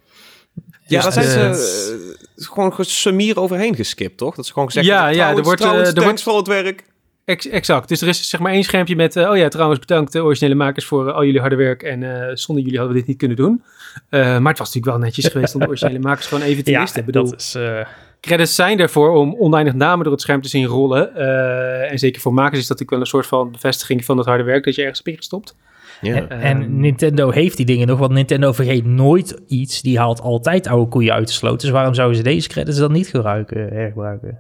ja 0.87 1.03
Dus, 1.03 1.15
daar 1.15 1.25
zijn 1.25 1.55
ze 1.55 2.19
gewoon 2.37 2.75
gesummier 2.75 3.41
overheen 3.41 3.75
geskipt, 3.75 4.19
toch? 4.19 4.35
Dat 4.35 4.47
ze 4.47 4.53
gewoon 4.53 4.69
gezegd 4.69 4.87
Ja, 4.87 5.05
hebben, 5.05 5.17
ja, 5.17 5.29
er 5.29 5.35
trouwens, 5.35 5.47
wordt, 5.47 5.61
trouwens, 5.61 5.89
er 5.89 5.95
thanks 5.95 6.23
voor 6.23 6.37
het 6.37 6.47
werk. 6.47 6.85
Ex- 7.27 7.49
exact. 7.49 7.89
Dus 7.89 8.01
er 8.03 8.09
is 8.09 8.29
zeg 8.29 8.41
maar 8.41 8.53
één 8.53 8.63
schermpje 8.65 8.97
met... 8.97 9.17
eh, 9.17 9.31
oh 9.31 9.37
ja, 9.37 9.49
trouwens 9.49 9.79
bedankt 9.81 10.13
de 10.13 10.23
originele 10.25 10.55
makers 10.55 10.85
voor 10.87 11.09
eh, 11.09 11.15
al 11.15 11.25
jullie 11.25 11.41
harde 11.41 11.57
werk. 11.57 11.83
En 11.83 12.03
eh, 12.29 12.31
zonder 12.35 12.65
jullie 12.65 12.79
hadden 12.79 12.95
we 12.97 13.01
dit 13.01 13.09
niet 13.11 13.19
kunnen 13.19 13.37
doen. 13.37 13.63
Eh, 14.09 14.21
maar 14.21 14.51
het 14.51 14.59
was 14.59 14.67
natuurlijk 14.75 14.87
wel 14.97 14.99
netjes 14.99 15.27
geweest 15.27 15.55
om 15.55 15.61
de 15.61 15.67
originele 15.67 15.99
makers 16.09 16.27
gewoon 16.27 16.43
even 16.45 16.65
te 16.65 16.71
Ja, 16.71 16.81
listen. 16.81 17.01
Ik 17.01 17.07
bedoel, 17.07 17.31
dat 17.31 17.41
is... 17.41 17.55
eh, 17.55 17.81
credits 18.21 18.55
zijn 18.55 18.79
ervoor 18.81 19.11
om 19.11 19.35
oneindig 19.39 19.75
namen 19.75 20.03
door 20.05 20.13
het 20.13 20.23
scherm 20.23 20.41
te 20.43 20.49
zien 20.49 20.65
rollen. 20.67 21.15
Eh, 21.17 21.91
en 21.93 21.99
zeker 21.99 22.21
voor 22.21 22.35
makers 22.35 22.59
is 22.61 22.67
dat 22.67 22.79
natuurlijk 22.79 22.91
wel 22.91 23.01
een 23.01 23.07
soort 23.07 23.27
van 23.27 23.51
bevestiging 23.53 24.05
van 24.05 24.17
het 24.19 24.27
harde 24.27 24.43
werk 24.45 24.65
dat 24.65 24.75
je 24.75 24.81
ergens 24.81 24.99
hebt 24.99 25.11
ingestopt. 25.11 25.57
Ja. 26.01 26.15
En, 26.15 26.41
en 26.41 26.81
Nintendo 26.81 27.31
heeft 27.31 27.57
die 27.57 27.67
dingen 27.67 27.87
nog, 27.87 27.99
want 27.99 28.13
Nintendo 28.13 28.53
vergeet 28.53 28.85
nooit 28.85 29.41
iets. 29.47 29.83
Die 29.83 29.99
haalt 29.99 30.21
altijd 30.21 30.67
oude 30.67 30.89
koeien 30.89 31.13
uit 31.13 31.27
de 31.27 31.33
sloot. 31.33 31.61
Dus 31.61 31.71
waarom 31.71 31.95
zouden 31.95 32.17
ze 32.17 32.23
deze 32.23 32.49
credits 32.49 32.79
dan 32.79 32.93
niet 32.93 33.09
gebruiken, 33.09 33.69
hergebruiken? 33.73 34.39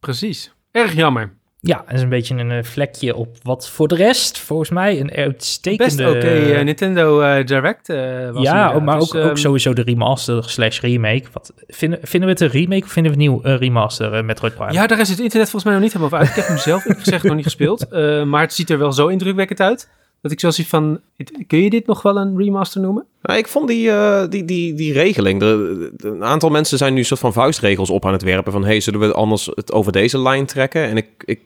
Precies. 0.00 0.54
Erg 0.70 0.94
jammer. 0.94 1.32
Ja, 1.66 1.82
dat 1.86 1.94
is 1.94 2.02
een 2.02 2.08
beetje 2.08 2.34
een 2.34 2.50
eh, 2.50 2.62
vlekje 2.62 3.14
op 3.14 3.36
wat 3.42 3.70
voor 3.70 3.88
de 3.88 3.94
rest, 3.94 4.38
volgens 4.38 4.70
mij, 4.70 5.00
een 5.00 5.10
uitstekende... 5.10 5.84
Best 5.84 6.16
oké 6.16 6.28
eh, 6.28 6.64
Nintendo 6.64 7.20
eh, 7.20 7.44
Direct 7.44 7.86
was 8.32 8.42
ja, 8.42 8.72
ook, 8.72 8.82
maar 8.82 8.98
Dus, 8.98 9.14
ook, 9.14 9.14
ook 9.14 9.28
ehm, 9.28 9.36
sowieso 9.36 9.72
de 9.72 9.82
remaster 9.82 10.50
slash 10.50 10.80
remake. 10.80 11.24
Wat, 11.32 11.52
vinden, 11.68 11.98
vinden 12.02 12.28
we 12.28 12.34
het 12.34 12.54
een 12.54 12.60
remake 12.60 12.84
of 12.84 12.90
vinden 12.90 13.12
we 13.12 13.22
het 13.22 13.28
nieuw 13.28 13.40
remaster 13.42 14.24
Metroid 14.24 14.54
Prime? 14.54 14.72
Ja, 14.72 14.86
daar 14.86 15.00
is 15.00 15.08
het 15.08 15.20
internet 15.20 15.50
volgens 15.50 15.64
mij 15.64 15.72
nog 15.72 15.82
niet 15.82 15.92
helemaal 15.92 16.18
over 16.18 16.26
uit. 16.26 16.36
Ik 16.36 16.42
heb 16.42 16.46
hem 16.46 16.62
zelf 16.62 16.82
gezegd 16.82 17.24
nog 17.24 17.34
niet 17.34 17.44
gespeeld. 17.44 17.86
Eh, 17.96 18.24
maar 18.24 18.40
het 18.40 18.54
ziet 18.54 18.70
er 18.70 18.78
wel 18.78 18.92
zo 18.92 19.06
indrukwekkend 19.06 19.60
uit. 19.60 19.88
Dat 20.20 20.32
ik 20.32 20.40
zoals 20.40 20.60
van, 20.60 21.00
kun 21.46 21.62
je 21.62 21.70
dit 21.70 21.86
nog 21.86 22.02
wel 22.02 22.16
een 22.16 22.36
remaster 22.36 22.80
noemen? 22.80 23.06
Nou, 23.22 23.38
ik 23.38 23.48
vond 23.48 23.68
die, 23.68 23.90
eh, 23.90 24.28
die, 24.28 24.44
die, 24.44 24.74
die 24.74 24.92
regeling. 24.92 25.42
Een 25.42 26.24
aantal 26.24 26.50
mensen 26.50 26.78
zijn 26.78 26.92
nu 26.92 26.98
een 26.98 27.04
soort 27.04 27.20
van 27.20 27.32
vuistregels 27.32 27.90
op 27.90 28.06
aan 28.06 28.12
het 28.12 28.22
werpen. 28.22 28.52
Van 28.52 28.64
hey, 28.64 28.80
zullen 28.80 29.00
we 29.00 29.12
anders 29.12 29.50
het 29.54 29.72
over 29.72 29.92
deze 29.92 30.18
lijn 30.18 30.46
trekken? 30.46 30.82
En 30.82 30.96
ik, 30.96 31.08
ik, 31.24 31.40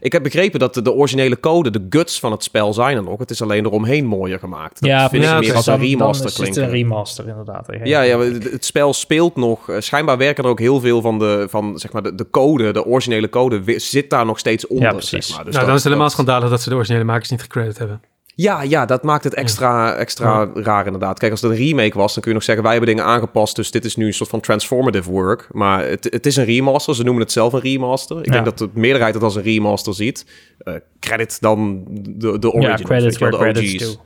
ik 0.00 0.12
heb 0.12 0.22
begrepen 0.22 0.58
dat 0.60 0.74
de, 0.74 0.82
de 0.82 0.92
originele 0.92 1.40
code, 1.40 1.70
de 1.70 1.86
guts 1.90 2.20
van 2.20 2.32
het 2.32 2.42
spel 2.42 2.72
zijn 2.72 2.96
er 2.96 3.02
nog. 3.02 3.18
Het 3.18 3.30
is 3.30 3.42
alleen 3.42 3.64
eromheen 3.64 4.06
mooier 4.06 4.38
gemaakt. 4.38 4.80
Dat 4.80 4.90
ja, 4.90 5.08
vind 5.08 5.22
ik 5.22 5.28
ja, 5.28 5.38
meer 5.38 5.48
oké. 5.48 5.56
als 5.56 5.66
een 5.66 5.78
remaster 5.78 6.46
het 6.46 6.56
een 6.56 6.70
remaster, 6.70 7.28
inderdaad. 7.28 7.66
Ja, 7.84 8.00
ja, 8.02 8.18
het 8.18 8.50
het 8.50 8.64
spel 8.64 8.92
speelt 8.92 9.36
nog. 9.36 9.68
eh, 9.70 9.76
Schijnbaar 9.80 10.18
werken 10.18 10.44
er 10.44 10.50
ook 10.50 10.58
heel 10.58 10.80
veel 10.80 11.00
van 11.00 11.18
de, 11.18 11.46
van, 11.50 11.78
zeg 11.78 11.92
maar, 11.92 12.02
de, 12.02 12.14
de 12.14 12.30
code, 12.30 12.70
de 12.72 12.84
originele 12.84 13.28
code, 13.28 13.62
zit 13.80 14.10
daar 14.10 14.26
nog 14.26 14.38
steeds 14.38 14.66
onder. 14.66 14.84
Ja, 14.86 14.92
precies. 14.92 15.26
Zeg 15.26 15.36
maar. 15.36 15.44
Dus 15.44 15.54
nou, 15.54 15.66
dat- 15.66 15.66
dan 15.66 15.74
is 15.74 15.74
het 15.74 15.82
helemaal 15.82 16.04
dat- 16.04 16.12
schandalig 16.12 16.50
dat 16.50 16.62
ze 16.62 16.68
de 16.68 16.74
originele 16.74 17.04
makers 17.04 17.30
niet 17.30 17.42
gecredit 17.42 17.78
hebben. 17.78 18.00
Ja, 18.40 18.62
ja, 18.62 18.86
dat 18.86 19.02
maakt 19.02 19.24
het 19.24 19.34
extra, 19.34 19.94
extra 19.94 20.50
raar 20.54 20.84
inderdaad. 20.86 21.18
Kijk, 21.18 21.32
als 21.32 21.40
het 21.42 21.50
een 21.50 21.56
remake 21.56 21.98
was, 21.98 22.12
dan 22.14 22.22
kun 22.22 22.30
je 22.30 22.36
nog 22.36 22.46
zeggen... 22.46 22.64
wij 22.64 22.72
hebben 22.72 22.90
dingen 22.94 23.10
aangepast, 23.10 23.56
dus 23.56 23.70
dit 23.70 23.84
is 23.84 23.96
nu 23.96 24.06
een 24.06 24.12
soort 24.14 24.30
van 24.30 24.40
transformative 24.40 25.10
work. 25.10 25.48
Maar 25.52 25.86
het, 25.86 26.04
het 26.10 26.26
is 26.26 26.36
een 26.36 26.44
remaster, 26.44 26.94
ze 26.94 27.02
noemen 27.02 27.22
het 27.22 27.32
zelf 27.32 27.52
een 27.52 27.60
remaster. 27.60 28.18
Ik 28.18 28.24
Ja. 28.26 28.32
denk 28.32 28.44
dat 28.44 28.58
de 28.58 28.68
meerderheid 28.72 29.14
het 29.14 29.22
als 29.22 29.34
een 29.36 29.42
remaster 29.42 29.94
ziet. 29.94 30.26
Eh, 30.58 30.74
credit 31.00 31.40
dan 31.40 31.84
de, 31.90 32.38
de 32.38 32.50
originals, 32.52 32.80
ja, 32.80 32.86
credits 32.86 33.18
wel, 33.18 33.30
where 33.30 33.52
de 33.52 33.60
credits. 33.60 33.98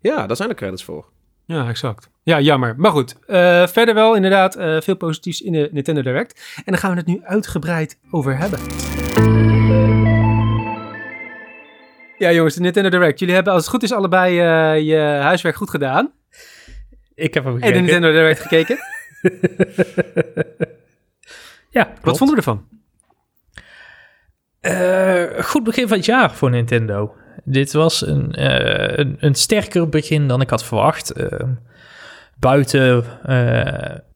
Ja, 0.00 0.26
daar 0.26 0.36
zijn 0.36 0.48
de 0.48 0.54
credits 0.54 0.84
voor. 0.84 1.04
Ja, 1.44 1.68
exact. 1.68 2.08
Ja, 2.22 2.40
jammer. 2.40 2.74
Maar 2.76 2.90
goed, 2.90 3.16
eh, 3.26 3.66
verder 3.66 3.94
wel 3.94 4.14
inderdaad 4.14 4.56
eh, 4.56 4.80
veel 4.80 4.96
positiefs 4.96 5.40
in 5.40 5.52
de 5.52 5.68
Nintendo 5.72 6.02
Direct. 6.02 6.40
En 6.56 6.62
daar 6.72 6.78
gaan 6.78 6.90
we 6.90 6.96
het 6.96 7.06
nu 7.06 7.20
uitgebreid 7.22 7.98
over 8.10 8.36
hebben. 8.38 8.58
Ja 12.22 12.32
jongens, 12.32 12.54
de 12.54 12.60
Nintendo 12.60 12.88
Direct. 12.88 13.18
Jullie 13.18 13.34
hebben 13.34 13.52
als 13.52 13.62
het 13.62 13.70
goed 13.70 13.82
is 13.82 13.92
allebei 13.92 14.38
eh, 14.38 14.86
je 14.86 14.96
huiswerk 14.98 15.56
goed 15.56 15.70
gedaan. 15.70 16.12
Ik 17.14 17.34
heb 17.34 17.44
hem 17.44 17.52
En 17.54 17.60
de 17.60 17.66
gekeken. 17.66 17.84
Nintendo 17.84 18.12
Direct 18.12 18.40
gekeken. 18.40 18.78
Ja, 21.70 21.84
Wat 21.88 22.00
klopt. 22.00 22.18
vonden 22.18 22.36
we 22.36 22.42
ervan? 22.42 22.64
Eh, 24.60 25.44
goed 25.44 25.64
begin 25.64 25.88
van 25.88 25.96
het 25.96 26.06
jaar 26.06 26.34
voor 26.34 26.50
Nintendo. 26.50 27.14
Dit 27.44 27.72
was 27.72 28.06
een, 28.06 28.32
eh, 28.32 28.98
een, 28.98 29.16
een 29.18 29.34
sterker 29.34 29.88
begin 29.88 30.28
dan 30.28 30.40
ik 30.40 30.50
had 30.50 30.64
verwacht. 30.64 31.12
Buiten 32.38 33.04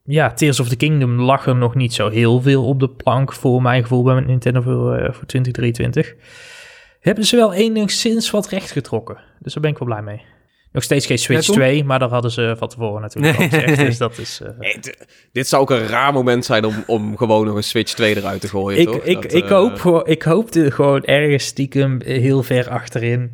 ja, 0.03 0.33
Tears 0.33 0.59
of 0.59 0.69
the 0.69 0.75
Kingdom 0.75 1.21
lag 1.21 1.45
er 1.45 1.55
nog 1.55 1.75
niet 1.75 1.93
zo 1.93 2.09
heel 2.09 2.41
veel 2.41 2.65
op 2.65 2.79
de 2.79 2.89
plank 2.89 3.33
voor 3.33 3.61
mijn 3.61 3.81
gevoel 3.81 4.03
bij 4.03 4.19
Nintendo 4.19 4.61
voor, 4.61 5.13
voor 5.13 5.25
2023. 5.25 6.15
Hebben 7.07 7.25
ze 7.25 7.35
wel 7.35 7.53
enigszins 7.53 8.31
wat 8.31 8.47
recht 8.49 8.71
getrokken. 8.71 9.17
Dus 9.39 9.53
daar 9.53 9.61
ben 9.61 9.71
ik 9.71 9.77
wel 9.77 9.87
blij 9.87 10.01
mee. 10.01 10.21
Nog 10.71 10.83
steeds 10.83 11.05
geen 11.05 11.17
Switch 11.17 11.45
Tom? 11.45 11.55
2, 11.55 11.83
maar 11.83 11.99
daar 11.99 12.09
hadden 12.09 12.31
ze 12.31 12.55
van 12.57 12.67
tevoren 12.67 13.01
natuurlijk 13.01 13.37
Nee. 13.37 13.49
al 13.51 13.57
gezegd. 13.59 13.79
Dus 13.79 13.97
dat 13.97 14.17
is... 14.17 14.41
eh, 14.41 14.49
Nee, 14.59 14.79
dit 15.31 15.47
zou 15.47 15.61
ook 15.61 15.69
een 15.69 15.87
raar 15.87 16.13
moment 16.13 16.45
zijn 16.45 16.65
om, 16.65 16.83
om 16.87 17.17
gewoon 17.17 17.45
nog 17.45 17.55
een 17.55 17.63
Switch 17.63 17.93
2 17.93 18.15
eruit 18.17 18.41
te 18.41 18.47
gooien, 18.47 18.79
Ik, 18.79 18.87
toch? 18.87 19.03
ik, 19.03 19.21
Dat, 19.21 19.33
ik, 19.33 19.43
eh, 19.43 19.49
hoop, 19.49 20.07
ik 20.07 20.21
hoopte 20.23 20.71
gewoon 20.71 21.03
ergens 21.03 21.45
stiekem 21.45 22.01
heel 22.01 22.43
ver 22.43 22.69
achterin 22.69 23.31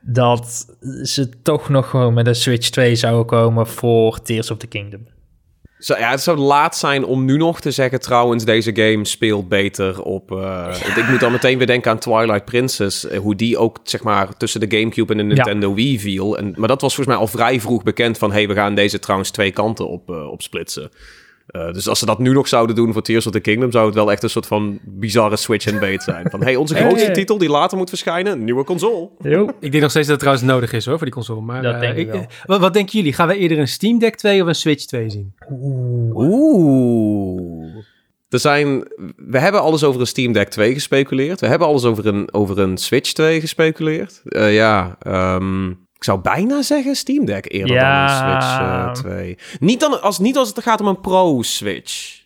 dat 0.00 0.66
ze 1.02 1.28
toch 1.42 1.68
nog 1.68 1.90
gewoon 1.90 2.14
met 2.14 2.26
een 2.26 2.34
Switch 2.34 2.68
2 2.68 2.94
zouden 2.94 3.26
komen 3.26 3.66
voor 3.66 4.22
Tears 4.22 4.50
of 4.50 4.58
the 4.58 4.66
Kingdom. 4.66 5.06
Zo, 5.80 5.94
ja, 5.98 6.10
het 6.10 6.20
zou 6.20 6.38
laat 6.38 6.76
zijn 6.76 7.04
om 7.04 7.24
nu 7.24 7.36
nog 7.36 7.60
te 7.60 7.70
zeggen, 7.70 8.00
trouwens, 8.00 8.44
deze 8.44 8.70
game 8.74 9.04
speelt 9.04 9.48
beter 9.48 10.02
op... 10.02 10.32
eh, 10.32 10.74
Ik 10.96 11.08
moet 11.08 11.20
dan 11.20 11.32
meteen 11.32 11.58
weer 11.58 11.66
denken 11.66 11.90
aan 11.90 11.98
Twilight 11.98 12.44
Princess, 12.44 13.06
eh, 13.06 13.18
hoe 13.18 13.34
die 13.34 13.58
ook, 13.58 13.78
zeg 13.82 14.02
maar, 14.02 14.36
tussen 14.36 14.60
de 14.68 14.76
Gamecube 14.78 15.12
en 15.12 15.18
de 15.18 15.24
Nintendo 15.34 15.74
Wii 15.74 16.00
viel. 16.00 16.38
En, 16.38 16.54
maar 16.56 16.68
dat 16.68 16.80
was 16.80 16.94
volgens 16.94 17.16
mij 17.16 17.26
al 17.26 17.32
vrij 17.32 17.60
vroeg 17.60 17.82
bekend 17.82 18.18
van, 18.18 18.32
hey, 18.32 18.48
we 18.48 18.54
gaan 18.54 18.74
deze 18.74 18.98
trouwens 18.98 19.30
twee 19.30 19.50
kanten 19.50 19.88
op, 19.88 20.10
eh, 20.10 20.30
op 20.30 20.42
splitsen. 20.42 20.90
Eh, 21.50 21.72
dus 21.72 21.88
als 21.88 21.98
ze 21.98 22.06
dat 22.06 22.18
nu 22.18 22.32
nog 22.32 22.48
zouden 22.48 22.76
doen 22.76 22.92
voor 22.92 23.02
Tears 23.02 23.26
of 23.26 23.32
the 23.32 23.40
Kingdom, 23.40 23.70
zou 23.72 23.86
het 23.86 23.94
wel 23.94 24.10
echt 24.10 24.22
een 24.22 24.30
soort 24.30 24.46
van 24.46 24.78
bizarre 24.84 25.36
switch 25.36 25.70
and 25.70 25.80
bait 25.80 26.02
zijn. 26.02 26.30
Van 26.30 26.42
hey, 26.42 26.56
onze 26.56 26.74
grootste 26.74 27.04
Hey. 27.04 27.14
titel 27.14 27.38
die 27.38 27.48
later 27.48 27.78
moet 27.78 27.88
verschijnen, 27.88 28.44
nieuwe 28.44 28.64
console. 28.64 29.08
Jo. 29.20 29.48
Ik 29.60 29.70
denk 29.70 29.82
nog 29.82 29.90
steeds 29.90 30.06
dat 30.08 30.20
het 30.20 30.26
trouwens 30.26 30.44
nodig 30.46 30.72
is 30.72 30.84
hoor, 30.86 30.94
voor 30.96 31.04
die 31.06 31.14
console. 31.14 31.40
Maar, 31.40 31.62
Dat 31.62 31.74
eh, 31.74 31.80
denk 31.80 31.96
ik 31.96 32.10
wel. 32.10 32.26
wat, 32.46 32.60
wat 32.60 32.72
denken 32.72 32.98
jullie? 32.98 33.12
Gaan 33.12 33.28
we 33.28 33.36
eerder 33.36 33.58
een 33.58 33.68
Steam 33.68 33.98
Deck 33.98 34.16
2 34.16 34.42
of 34.42 34.48
een 34.48 34.54
Switch 34.54 34.84
2 34.84 35.10
zien? 35.10 35.34
Oeh. 36.14 37.74
Er 38.28 38.38
zijn, 38.38 38.88
we 39.16 39.38
hebben 39.38 39.60
alles 39.60 39.84
over 39.84 40.00
een 40.00 40.06
Steam 40.06 40.32
Deck 40.32 40.48
2 40.48 40.72
gespeculeerd. 40.72 41.40
We 41.40 41.46
hebben 41.46 41.66
alles 41.68 41.84
over 41.84 42.06
een, 42.06 42.32
over 42.32 42.58
een 42.58 42.76
Switch 42.76 43.12
2 43.12 43.40
gespeculeerd. 43.40 44.20
Eh, 44.24 44.54
ja, 44.54 44.96
ehm, 45.00 45.72
ik 46.00 46.06
zou 46.06 46.20
bijna 46.20 46.62
zeggen 46.62 46.94
Steam 46.94 47.24
Deck 47.24 47.52
eerder 47.52 47.74
Ja. 47.76 48.06
dan 48.06 48.26
een 48.34 48.42
Switch 48.42 48.58
eh, 48.60 48.92
2. 49.12 49.38
Niet, 49.60 49.80
dan, 49.80 50.02
als, 50.02 50.18
niet 50.18 50.36
als 50.36 50.48
het 50.48 50.62
gaat 50.62 50.80
om 50.80 50.86
een 50.86 51.00
Pro-Switch. 51.00 52.20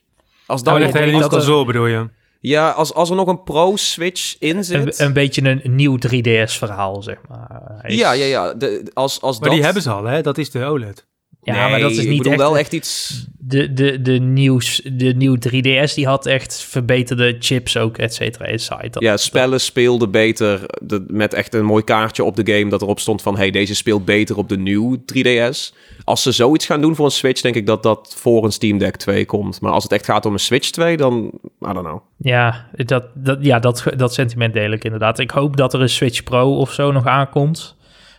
Als 0.47 0.63
Dan 0.63 0.75
een 0.75 0.83
hele 0.93 1.05
nieuwe 1.05 1.21
dat 1.21 1.31
console 1.31 1.65
bedoel 1.65 1.87
je? 1.87 2.09
ja, 2.41 2.71
als, 2.71 2.95
als 2.95 3.11
er 3.11 3.17
nog 3.17 3.27
een 3.29 3.43
Pro-Switch 3.43 4.37
in 4.39 4.65
zit. 4.65 4.99
een 4.99 5.13
beetje 5.13 5.61
een 5.65 5.75
nieuw 5.75 5.99
3DS-verhaal, 6.07 7.03
zeg 7.03 7.19
maar. 7.29 7.81
Is- 7.83 7.99
ja, 7.99 8.13
ja, 8.13 8.25
ja. 8.25 8.55
De, 8.55 8.91
als, 8.93 9.21
als 9.21 9.39
Maar 9.39 9.49
dat... 9.49 9.57
die 9.57 9.65
hebben 9.65 9.83
ze 9.83 9.91
al 9.91 10.05
hè, 10.05 10.23
dat 10.23 10.39
is 10.39 10.51
de 10.51 10.65
OLED. 10.65 11.07
Ja, 11.45 11.69
maar 11.69 11.81
dat 11.81 11.91
is 11.91 11.97
Nee, 11.97 12.05
ik 12.05 12.13
niet 12.13 12.23
bedoel 12.23 12.33
echt... 12.33 12.43
wel 12.43 12.59
echt 12.59 12.73
iets... 12.73 13.25
De, 13.39 13.73
de, 13.73 14.03
de, 14.03 14.13
nieuws, 14.13 14.81
de 14.93 15.15
nieuw 15.15 15.37
3DS 15.37 15.95
die 15.95 16.07
had 16.07 16.27
echt 16.27 16.63
verbeterde 16.63 17.37
chips 17.39 17.77
ook, 17.77 17.99
et 17.99 18.15
cetera, 18.15 18.47
inside. 18.47 18.91
Ja, 18.99 19.17
spellen 19.17 19.61
speelden 19.61 20.11
beter 20.11 20.61
de, 20.83 21.05
met 21.09 21.35
echt 21.35 21.55
een 21.55 21.65
mooi 21.65 21.85
kaartje 21.85 22.25
op 22.25 22.37
de 22.37 22.53
game 22.53 22.71
dat 22.71 22.83
erop 22.83 23.01
stond 23.01 23.23
van 23.23 23.37
hey, 23.37 23.51
deze 23.51 23.75
speelt 23.75 24.05
beter 24.05 24.37
op 24.37 24.49
de 24.49 24.59
nieuw 24.59 24.97
3DS. 24.97 25.75
Als 26.05 26.23
ze 26.23 26.33
zoiets 26.33 26.67
gaan 26.67 26.81
doen 26.81 26.95
voor 26.95 27.05
een 27.05 27.11
Switch, 27.11 27.41
denk 27.41 27.55
ik 27.55 27.67
dat 27.67 27.83
dat 27.83 28.15
voor 28.17 28.45
een 28.45 28.53
Steam 28.53 28.79
Deck 28.79 28.97
2 28.97 29.25
komt. 29.25 29.61
Maar 29.61 29.73
als 29.73 29.83
het 29.83 29.93
echt 29.93 30.05
gaat 30.05 30.27
om 30.27 30.33
een 30.33 30.39
Switch 30.39 30.71
2, 30.71 30.97
dan 30.97 31.31
I 31.69 31.73
don't 31.73 31.87
know. 31.87 32.01
Ja, 32.17 32.69
dat, 32.73 33.05
dat, 33.15 33.39
ja 33.41 33.59
dat, 33.59 33.85
dat 33.97 34.15
sentiment 34.15 34.55
deel 34.55 34.71
ik 34.71 34.85
inderdaad. 34.85 35.19
Ik 35.19 35.31
hoop 35.31 35.57
dat 35.57 35.75
er 35.75 35.81
een 35.81 35.89
Switch 35.89 36.23
Pro 36.23 36.57
of 36.57 36.73
zo 36.73 36.93
nog 36.93 37.07
aankomt. 37.07 37.74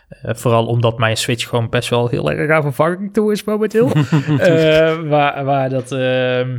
Eh, 0.08 0.34
vooral 0.34 0.66
omdat 0.66 0.98
mijn 0.98 1.16
Switch 1.16 1.48
gewoon 1.48 1.68
best 1.68 1.88
wel 1.88 2.08
heel 2.08 2.30
erg 2.30 2.50
aan 2.50 2.62
vervanging 2.62 3.12
toe 3.12 3.32
is 3.32 3.44
momenteel. 3.44 3.90
Eh, 4.38 4.96
waar, 5.08 5.44
waar 5.44 5.68
dat... 5.70 5.92
ehm, 5.92 6.58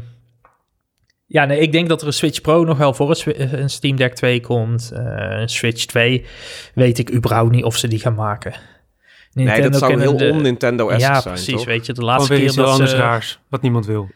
Ja, 1.26 1.46
nee, 1.46 1.60
ik 1.60 1.72
denk 1.72 1.88
dat 1.90 2.02
er 2.02 2.08
een 2.08 2.14
Switch 2.14 2.42
Pro 2.42 2.64
nog 2.64 2.78
wel 2.78 2.94
voor 2.94 3.10
een, 3.10 3.34
eh, 3.36 3.52
een 3.52 3.70
Steam 3.70 3.96
Deck 3.96 4.14
2 4.16 4.40
komt. 4.42 4.92
Eh, 4.94 5.40
een 5.40 5.50
Switch 5.50 5.86
2 5.86 6.26
weet 6.74 6.98
ik 6.98 7.14
überhaupt 7.14 7.52
niet 7.52 7.64
of 7.64 7.76
ze 7.78 7.88
die 7.88 8.00
gaan 8.00 8.16
maken. 8.16 8.54
nee, 9.34 9.46
dat 9.46 9.54
Nintendo 9.56 9.78
zou 9.78 10.00
heel 10.00 10.10
kennende- 10.16 10.34
on-Nintendo-esque 10.38 11.14
Ja, 11.14 11.22
zijn, 11.22 11.34
precies. 11.34 11.54
toch? 11.56 11.66
Weet 11.66 11.86
je, 11.86 11.94
de 11.94 12.02
laatste 12.04 12.34
keer 12.36 12.56
dat 12.56 12.66
anders 12.68 12.92
ze... 12.92 12.98
raars, 12.98 13.40
wat 13.50 13.62
niemand 13.62 13.86
wil. 13.86 14.10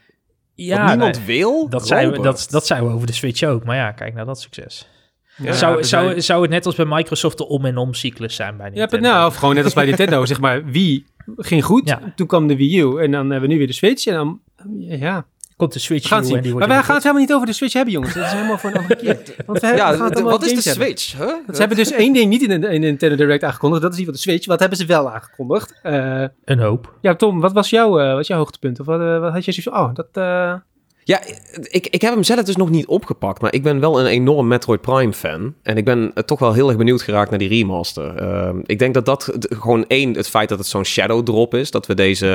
Ja, 0.55 0.79
Wat 0.79 0.89
niemand 0.89 1.15
nee, 1.27 1.37
wil? 1.37 1.69
dat 1.69 1.87
zijn, 1.87 2.11
we, 2.11 2.19
dat, 2.21 2.47
dat 2.49 2.65
zijn 2.65 2.85
we 2.85 2.93
over 2.93 3.07
de 3.07 3.13
Switch 3.13 3.43
ook. 3.43 3.63
Maar 3.63 3.75
ja, 3.75 3.91
kijk 3.91 4.13
naar 4.13 4.25
dat 4.25 4.41
succes. 4.41 4.89
Ja, 5.37 5.53
zou, 5.53 5.83
zou, 5.83 6.07
zijn- 6.09 6.23
zou 6.23 6.41
het 6.41 6.51
net 6.51 6.65
als 6.65 6.75
bij 6.75 6.85
Microsoft 6.85 7.37
de 7.37 7.47
om- 7.47 7.65
en 7.65 7.77
om-cyclus 7.77 8.35
zijn 8.35 8.57
bij 8.57 8.69
Ja, 8.73 8.79
Nintendo? 8.79 9.09
nou, 9.09 9.27
of 9.27 9.35
gewoon 9.35 9.55
net 9.55 9.63
als 9.63 9.73
bij 9.73 9.85
Nintendo, 9.85 10.25
zeg 10.31 10.39
maar. 10.39 10.65
Wii 10.65 11.05
ging 11.37 11.63
goed, 11.63 11.87
Ja. 11.87 11.99
toen 12.15 12.27
kwam 12.27 12.47
de 12.47 12.55
Wii 12.55 12.79
U 12.79 12.97
en 13.01 13.11
dan 13.11 13.21
hebben 13.29 13.41
we 13.41 13.47
nu 13.47 13.57
weer 13.57 13.67
de 13.67 13.73
Switch. 13.73 14.05
En 14.05 14.13
dan, 14.13 14.39
ja, 14.79 15.25
Komt 15.57 15.73
de 15.73 15.79
Switch 15.79 16.07
gaan 16.07 16.25
zien. 16.25 16.57
Maar 16.57 16.67
wij 16.67 16.83
gaan 16.83 16.93
het 16.95 17.03
helemaal 17.03 17.21
niet 17.25 17.33
over 17.33 17.47
de 17.47 17.53
Switch 17.53 17.73
hebben, 17.73 17.93
jongens. 17.93 18.13
Dat 18.13 18.25
is 18.25 18.31
helemaal 18.31 18.57
voor 18.57 18.69
een 18.69 18.75
andere 18.77 18.95
keer. 18.95 19.17
Want 19.45 19.59
we, 19.59 19.67
Ja, 19.67 19.73
we 19.73 19.79
gaan 19.97 20.03
het 20.05 20.13
d- 20.13 20.15
allemaal 20.15 20.31
wat 20.39 20.43
is 20.51 20.63
de. 20.63 20.69
Switch? 20.69 21.17
Huh? 21.17 21.27
Ze 21.53 21.59
hebben 21.59 21.77
dus 21.77 21.91
één 21.91 22.13
ding 22.13 22.29
niet 22.29 22.41
in 22.41 22.47
de, 22.61 22.67
in 22.67 22.81
de 22.81 22.87
Nintendo 22.87 23.15
Direct 23.15 23.43
aangekondigd. 23.43 23.81
Dat 23.81 23.91
is 23.91 23.97
die 23.97 24.05
van 24.05 24.13
de 24.13 24.19
Switch. 24.19 24.45
Wat 24.45 24.59
hebben 24.59 24.77
ze 24.77 24.85
wel 24.85 25.11
aangekondigd? 25.11 25.79
Eh, 25.83 26.23
een 26.45 26.59
hoop. 26.59 26.93
ja, 27.01 27.15
Tom, 27.15 27.39
wat 27.39 27.51
was 27.53 27.69
jouw, 27.69 27.99
eh, 27.99 28.13
wat 28.13 28.27
jouw 28.27 28.37
hoogtepunt? 28.37 28.79
Of 28.79 28.85
wat, 28.85 28.99
eh, 29.01 29.19
wat 29.19 29.31
had 29.33 29.45
je 29.45 29.51
zoiets 29.51 29.71
van, 29.77 29.89
oh, 29.89 29.95
dat... 29.95 30.07
Ja, 31.03 31.21
ik, 31.69 31.87
ik 31.87 32.01
heb 32.01 32.13
hem 32.13 32.23
zelf 32.23 32.43
dus 32.43 32.55
nog 32.55 32.69
niet 32.69 32.85
opgepakt, 32.85 33.41
maar 33.41 33.53
ik 33.53 33.63
ben 33.63 33.79
wel 33.79 33.99
een 33.99 34.05
enorm 34.05 34.47
Metroid 34.47 34.81
Prime 34.81 35.13
fan. 35.13 35.53
En 35.63 35.77
ik 35.77 35.85
ben 35.85 36.11
eh, 36.13 36.23
toch 36.23 36.39
wel 36.39 36.53
heel 36.53 36.67
erg 36.67 36.77
benieuwd 36.77 37.01
geraakt 37.01 37.29
naar 37.29 37.39
die 37.39 37.47
remaster. 37.49 38.15
Ehm, 38.15 38.59
ik 38.65 38.79
denk 38.79 38.93
dat 38.93 39.05
dat 39.05 39.31
gewoon 39.39 39.85
één, 39.87 40.13
het 40.15 40.27
feit 40.29 40.49
dat 40.49 40.57
het 40.57 40.67
zo'n 40.67 40.85
shadow 40.85 41.23
drop 41.25 41.53
is, 41.53 41.71
dat 41.71 41.85
we 41.87 41.93
deze... 41.93 42.27
eh, 42.27 42.33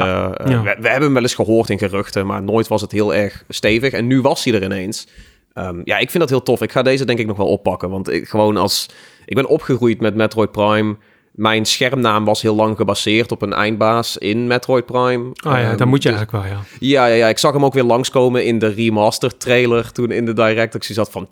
Ja. 0.51 0.63
we, 0.63 0.77
we 0.81 0.89
hebben 0.89 1.03
hem 1.03 1.13
wel 1.13 1.23
eens 1.23 1.35
gehoord 1.35 1.71
in 1.71 1.79
geruchten, 1.79 2.27
maar 2.27 2.43
nooit 2.43 2.69
was 2.69 2.81
het 2.81 2.93
heel 2.93 3.15
erg 3.15 3.45
stevig. 3.49 3.93
En 3.93 4.07
nu 4.07 4.21
was 4.21 4.45
hij 4.45 4.55
er 4.55 4.63
ineens. 4.65 5.07
Ehm, 5.53 5.81
ja, 5.85 5.99
ik 5.99 6.11
vind 6.11 6.21
dat 6.23 6.31
heel 6.31 6.43
tof. 6.43 6.61
Ik 6.63 6.73
ga 6.73 6.83
deze 6.83 7.05
denk 7.05 7.19
ik 7.19 7.27
nog 7.27 7.37
wel 7.37 7.49
oppakken, 7.49 7.91
want 7.91 8.11
ik 8.11 8.29
gewoon 8.29 8.57
als... 8.57 8.89
Ik 9.25 9.35
ben 9.37 9.47
opgegroeid 9.49 10.01
met 10.01 10.15
Metroid 10.15 10.53
Prime... 10.53 10.97
Mijn 11.37 11.65
schermnaam 11.65 12.25
was 12.25 12.43
heel 12.43 12.55
lang 12.55 12.77
gebaseerd 12.77 13.33
op 13.33 13.43
een 13.43 13.53
eindbaas 13.53 14.17
in 14.17 14.47
Metroid 14.47 14.87
Prime. 14.87 15.25
oh 15.47 15.59
ja, 15.59 15.75
dan 15.75 15.89
moet 15.89 16.03
je 16.03 16.09
dus- 16.09 16.19
eigenlijk 16.19 16.49
wel, 16.49 16.59
ja. 16.59 16.65
ja, 16.79 17.07
ja, 17.07 17.15
ja, 17.15 17.29
ik 17.29 17.39
zag 17.39 17.53
hem 17.53 17.65
ook 17.65 17.75
weer 17.75 17.85
langskomen 17.85 18.45
in 18.45 18.59
de 18.59 18.69
remaster 18.69 19.37
trailer 19.37 19.93
toen 19.93 20.11
in 20.11 20.25
de 20.25 20.33
direct. 20.33 20.75
Ik 20.75 20.85
zat 20.85 21.11
van, 21.11 21.29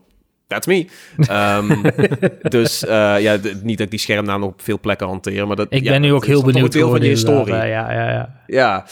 that's 0.47 0.67
me. 0.67 0.87
Ehm, 1.17 1.83
dus 2.57 2.85
eh, 2.85 3.21
ja, 3.21 3.39
niet 3.63 3.77
dat 3.77 3.87
ik 3.87 3.91
die 3.91 3.99
schermnaam 3.99 4.43
op 4.43 4.63
veel 4.63 4.81
plekken 4.81 5.07
hanteer, 5.07 5.47
maar 5.47 5.57
dat 5.57 5.67
Ik 5.71 5.83
ja, 5.83 5.91
ben 5.91 6.01
nu 6.01 6.13
ook 6.13 6.27
heel 6.27 6.43
benieuwd 6.43 6.73
deel 6.73 6.91
van 6.91 7.03
je 7.03 7.15
geworden, 7.17 7.45
historie. 7.45 7.55
Ja, 7.55 7.91
ja, 7.93 8.11
ja. 8.11 8.43
Ja, 8.47 8.85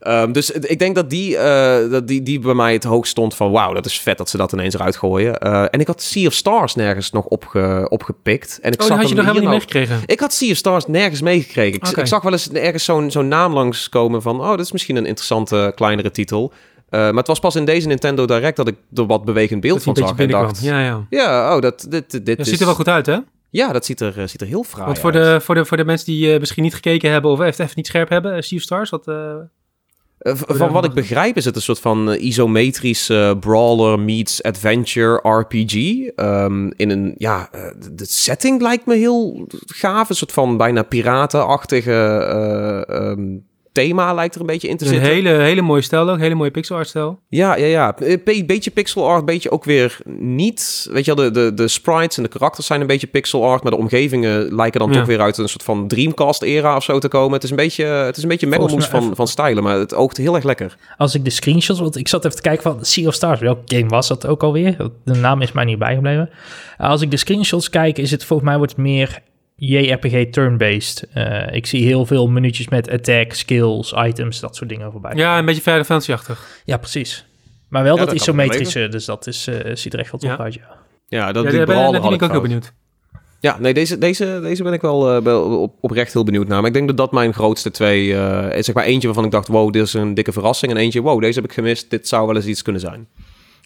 Ehm, 0.00 0.32
dus 0.32 0.50
ik 0.50 0.78
denk 0.78 0.94
dat 0.94 1.10
die, 1.10 1.36
eh, 1.36 1.90
dat 1.90 2.08
die, 2.08 2.22
die 2.22 2.38
bij 2.38 2.54
mij 2.54 2.72
het 2.72 2.84
hoogst 2.84 3.10
stond 3.10 3.34
van... 3.34 3.50
wauw, 3.50 3.72
dat 3.72 3.86
is 3.86 4.00
vet 4.00 4.18
dat 4.18 4.28
ze 4.28 4.36
dat 4.36 4.52
ineens 4.52 4.74
eruit 4.74 4.96
gooien. 4.96 5.38
Eh, 5.38 5.62
en 5.70 5.80
ik 5.80 5.86
had 5.86 6.02
Sea 6.02 6.26
of 6.26 6.32
Stars 6.32 6.74
nergens 6.74 7.10
nog 7.10 7.24
opge, 7.24 7.86
opgepakt. 7.88 8.58
En 8.62 8.72
ik 8.72 8.80
Oh, 8.80 8.86
zag 8.86 8.96
had 8.98 9.08
je 9.08 9.14
nog 9.14 9.24
helemaal 9.24 9.42
niet 9.42 9.52
meegekregen. 9.52 10.00
ik 10.06 10.20
had 10.20 10.32
Sea 10.32 10.50
of 10.50 10.56
Stars 10.56 10.86
nergens 10.86 11.20
meegekregen. 11.20 11.80
Ik 11.96 12.06
zag 12.06 12.22
wel 12.22 12.32
eens 12.32 12.50
ergens 12.50 12.84
zo'n 12.84 13.10
zo'n 13.10 13.28
naam 13.28 13.52
langskomen 13.52 14.22
van... 14.22 14.40
oh, 14.40 14.48
dat 14.48 14.60
is 14.60 14.72
misschien 14.72 14.96
een 14.96 15.06
interessante, 15.06 15.72
kleinere 15.74 16.10
titel. 16.10 16.52
Eh, 16.90 17.00
maar 17.00 17.14
het 17.14 17.26
was 17.26 17.38
pas 17.38 17.56
in 17.56 17.64
deze 17.64 17.86
Nintendo 17.86 18.26
Direct 18.26 18.56
dat 18.56 18.68
ik 18.68 18.76
er 18.94 19.06
wat 19.06 19.24
bewegend 19.24 19.60
beeld 19.60 19.82
van 19.82 19.96
een 19.96 20.02
beetje 20.02 20.30
zag. 20.30 20.40
En 20.40 20.46
dacht, 20.46 20.62
Ja, 20.62 20.80
ja. 20.84 21.06
ja, 21.10 21.54
oh, 21.56 21.60
dat, 21.62 21.86
dit, 21.88 22.10
dit 22.10 22.26
Dat 22.26 22.38
is... 22.38 22.48
ziet 22.48 22.60
er 22.60 22.66
wel 22.66 22.74
goed 22.74 22.88
uit, 22.88 23.06
hè? 23.06 23.18
Ja, 23.50 23.72
dat 23.72 23.84
ziet 23.84 24.00
er, 24.00 24.18
eh, 24.18 24.26
ziet 24.26 24.40
er 24.40 24.46
heel 24.46 24.62
fraai 24.62 24.86
Want 24.86 24.98
voor 24.98 25.12
uit. 25.14 25.24
de, 25.24 25.40
voor, 25.44 25.54
de, 25.54 25.64
voor 25.64 25.76
de 25.76 25.84
mensen 25.84 26.06
die 26.06 26.32
eh, 26.32 26.40
misschien 26.40 26.62
niet 26.62 26.74
gekeken 26.74 27.10
hebben 27.10 27.30
of 27.30 27.40
even, 27.40 27.68
niet 27.74 27.86
scherp 27.86 28.08
hebben, 28.08 28.42
Sea 28.44 28.58
of 28.58 28.64
Stars, 28.64 28.90
wat... 28.90 29.04
van 30.46 30.72
wat 30.72 30.84
ik 30.84 30.92
begrijp 30.92 31.36
is 31.36 31.44
het 31.44 31.56
een 31.56 31.62
soort 31.62 31.80
van 31.80 32.08
isometrische 32.14 33.36
brawler 33.40 34.00
meets 34.00 34.42
adventure 34.42 35.20
RPG. 35.38 35.74
Ehm, 36.16 36.70
in 36.76 36.90
een, 36.90 37.14
ja, 37.16 37.48
de- 37.94 38.04
setting 38.04 38.60
lijkt 38.62 38.86
me 38.86 38.94
heel 38.96 39.46
gaaf. 39.66 40.08
Een 40.08 40.16
soort 40.16 40.32
van 40.32 40.56
bijna 40.56 40.82
piratenachtige 40.82 41.92
eh, 41.92 42.96
ehm, 42.96 43.36
thema 43.72 44.14
lijkt 44.14 44.34
er 44.34 44.40
een 44.40 44.46
beetje 44.46 44.68
in 44.68 44.76
te 44.76 44.84
een 44.84 44.90
zitten. 44.90 45.10
hele, 45.10 45.28
hele 45.28 45.60
mooie 45.62 45.82
stijl 45.82 46.10
ook, 46.10 46.18
hele 46.18 46.34
mooie 46.34 46.50
pixel 46.50 46.76
art 46.76 46.88
stijl. 46.88 47.20
Ja, 47.28 47.56
ja, 47.56 47.66
ja. 47.66 47.94
Een 47.98 48.20
be- 48.24 48.44
beetje 48.46 48.70
pixel 48.70 49.08
art, 49.08 49.24
beetje 49.24 49.50
ook 49.50 49.64
weer 49.64 49.98
niet. 50.18 50.88
Weet 50.92 51.04
je 51.04 51.14
wel, 51.14 51.24
de, 51.24 51.30
de, 51.30 51.54
de 51.54 51.68
sprites 51.68 52.16
en 52.16 52.22
de 52.22 52.28
karakters 52.28 52.66
zijn 52.66 52.80
een 52.80 52.86
beetje 52.86 53.06
pixel 53.06 53.44
art, 53.44 53.62
maar 53.62 53.72
de 53.72 53.78
omgevingen 53.78 54.54
lijken 54.54 54.80
dan 54.80 54.90
Ja. 54.92 54.96
toch 54.98 55.06
weer 55.06 55.20
uit 55.20 55.38
een 55.38 55.48
soort 55.48 55.62
van 55.62 55.88
Dreamcast-era 55.88 56.76
of 56.76 56.82
zo 56.84 56.98
te 56.98 57.08
komen. 57.08 57.32
Het 57.32 57.42
is 57.44 57.50
een 57.50 57.56
beetje, 57.56 57.84
het 57.84 58.16
is 58.16 58.22
een 58.22 58.28
beetje 58.28 58.46
mengelmoes 58.46 58.84
van, 58.86 59.02
even- 59.02 59.16
van 59.16 59.28
stijlen, 59.28 59.62
maar 59.62 59.78
het 59.78 59.94
oogt 59.94 60.16
heel 60.16 60.34
erg 60.34 60.44
lekker. 60.44 60.76
Als 60.96 61.14
ik 61.14 61.24
de 61.24 61.30
screenshots, 61.30 61.80
want 61.80 61.96
ik 61.96 62.08
zat 62.08 62.24
even 62.24 62.36
te 62.36 62.42
kijken 62.42 62.62
van 62.62 62.84
Sea 62.84 63.06
of 63.06 63.14
Stars, 63.14 63.40
welke 63.40 63.76
game 63.76 63.88
was 63.88 64.08
dat 64.08 64.26
ook 64.26 64.42
alweer? 64.42 64.76
De 65.04 65.14
naam 65.14 65.42
is 65.42 65.52
mij 65.52 65.64
niet 65.64 65.78
bijgebleven. 65.78 66.30
Als 66.78 67.02
ik 67.02 67.10
de 67.10 67.16
screenshots 67.16 67.70
kijk, 67.70 67.98
is 67.98 68.10
het 68.10 68.24
volgens 68.24 68.48
mij 68.48 68.58
wordt 68.58 68.72
het 68.72 68.80
meer 68.80 69.18
JRPG 69.60 70.30
turn-based. 70.30 71.06
Eh, 71.12 71.54
ik 71.54 71.66
zie 71.66 71.84
heel 71.84 72.06
veel 72.06 72.28
minuutjes 72.28 72.68
met 72.68 72.90
attack, 72.90 73.32
skills, 73.32 73.92
items, 73.96 74.40
dat 74.40 74.56
soort 74.56 74.68
dingen 74.68 74.92
voorbij. 74.92 75.12
Ja, 75.14 75.38
een 75.38 75.44
beetje 75.44 75.62
Final 75.62 75.84
Fantasy-achtig. 75.84 76.62
Ja, 76.64 76.76
precies. 76.76 77.26
Maar 77.68 77.82
wel 77.82 77.96
Ja, 77.96 78.04
dat 78.04 78.14
isometrische, 78.14 78.88
dus 78.88 79.04
dat 79.04 79.26
is, 79.26 79.46
eh, 79.46 79.74
ziet 79.74 79.92
er 79.92 79.98
echt 79.98 80.10
wel 80.10 80.20
tof 80.20 80.30
Ja. 80.30 80.38
uit, 80.38 80.54
ja. 80.54 80.78
Ja, 81.08 81.32
dat 81.32 81.44
Ja, 81.44 81.50
die 81.50 81.64
ben, 81.64 81.92
daar 81.92 82.12
ik 82.12 82.22
ook 82.22 82.30
heel 82.30 82.40
benieuwd. 82.40 82.72
Ja, 83.40 83.58
nee, 83.58 83.74
deze, 83.74 83.98
deze, 83.98 84.38
deze 84.42 84.62
ben 84.62 84.72
ik 84.72 84.80
wel, 84.80 85.10
eh, 85.16 85.22
wel 85.22 85.60
op, 85.62 85.74
oprecht 85.80 86.12
heel 86.12 86.24
benieuwd 86.24 86.48
naar. 86.48 86.58
Maar 86.58 86.66
ik 86.66 86.74
denk 86.74 86.86
dat 86.86 86.96
dat 86.96 87.12
mijn 87.12 87.34
grootste 87.34 87.70
twee... 87.70 88.14
eh, 88.14 88.58
is 88.58 88.64
zeg 88.64 88.74
maar 88.74 88.84
eentje 88.84 89.06
waarvan 89.06 89.24
ik 89.24 89.30
dacht, 89.30 89.48
wow, 89.48 89.72
dit 89.72 89.82
is 89.82 89.92
een 89.94 90.14
dikke 90.14 90.32
verrassing. 90.32 90.72
En 90.72 90.78
eentje, 90.78 91.00
wow, 91.00 91.20
deze 91.20 91.40
heb 91.40 91.48
ik 91.48 91.54
gemist. 91.54 91.90
Dit 91.90 92.08
zou 92.08 92.26
wel 92.26 92.36
eens 92.36 92.46
iets 92.46 92.62
kunnen 92.62 92.80
zijn. 92.80 93.08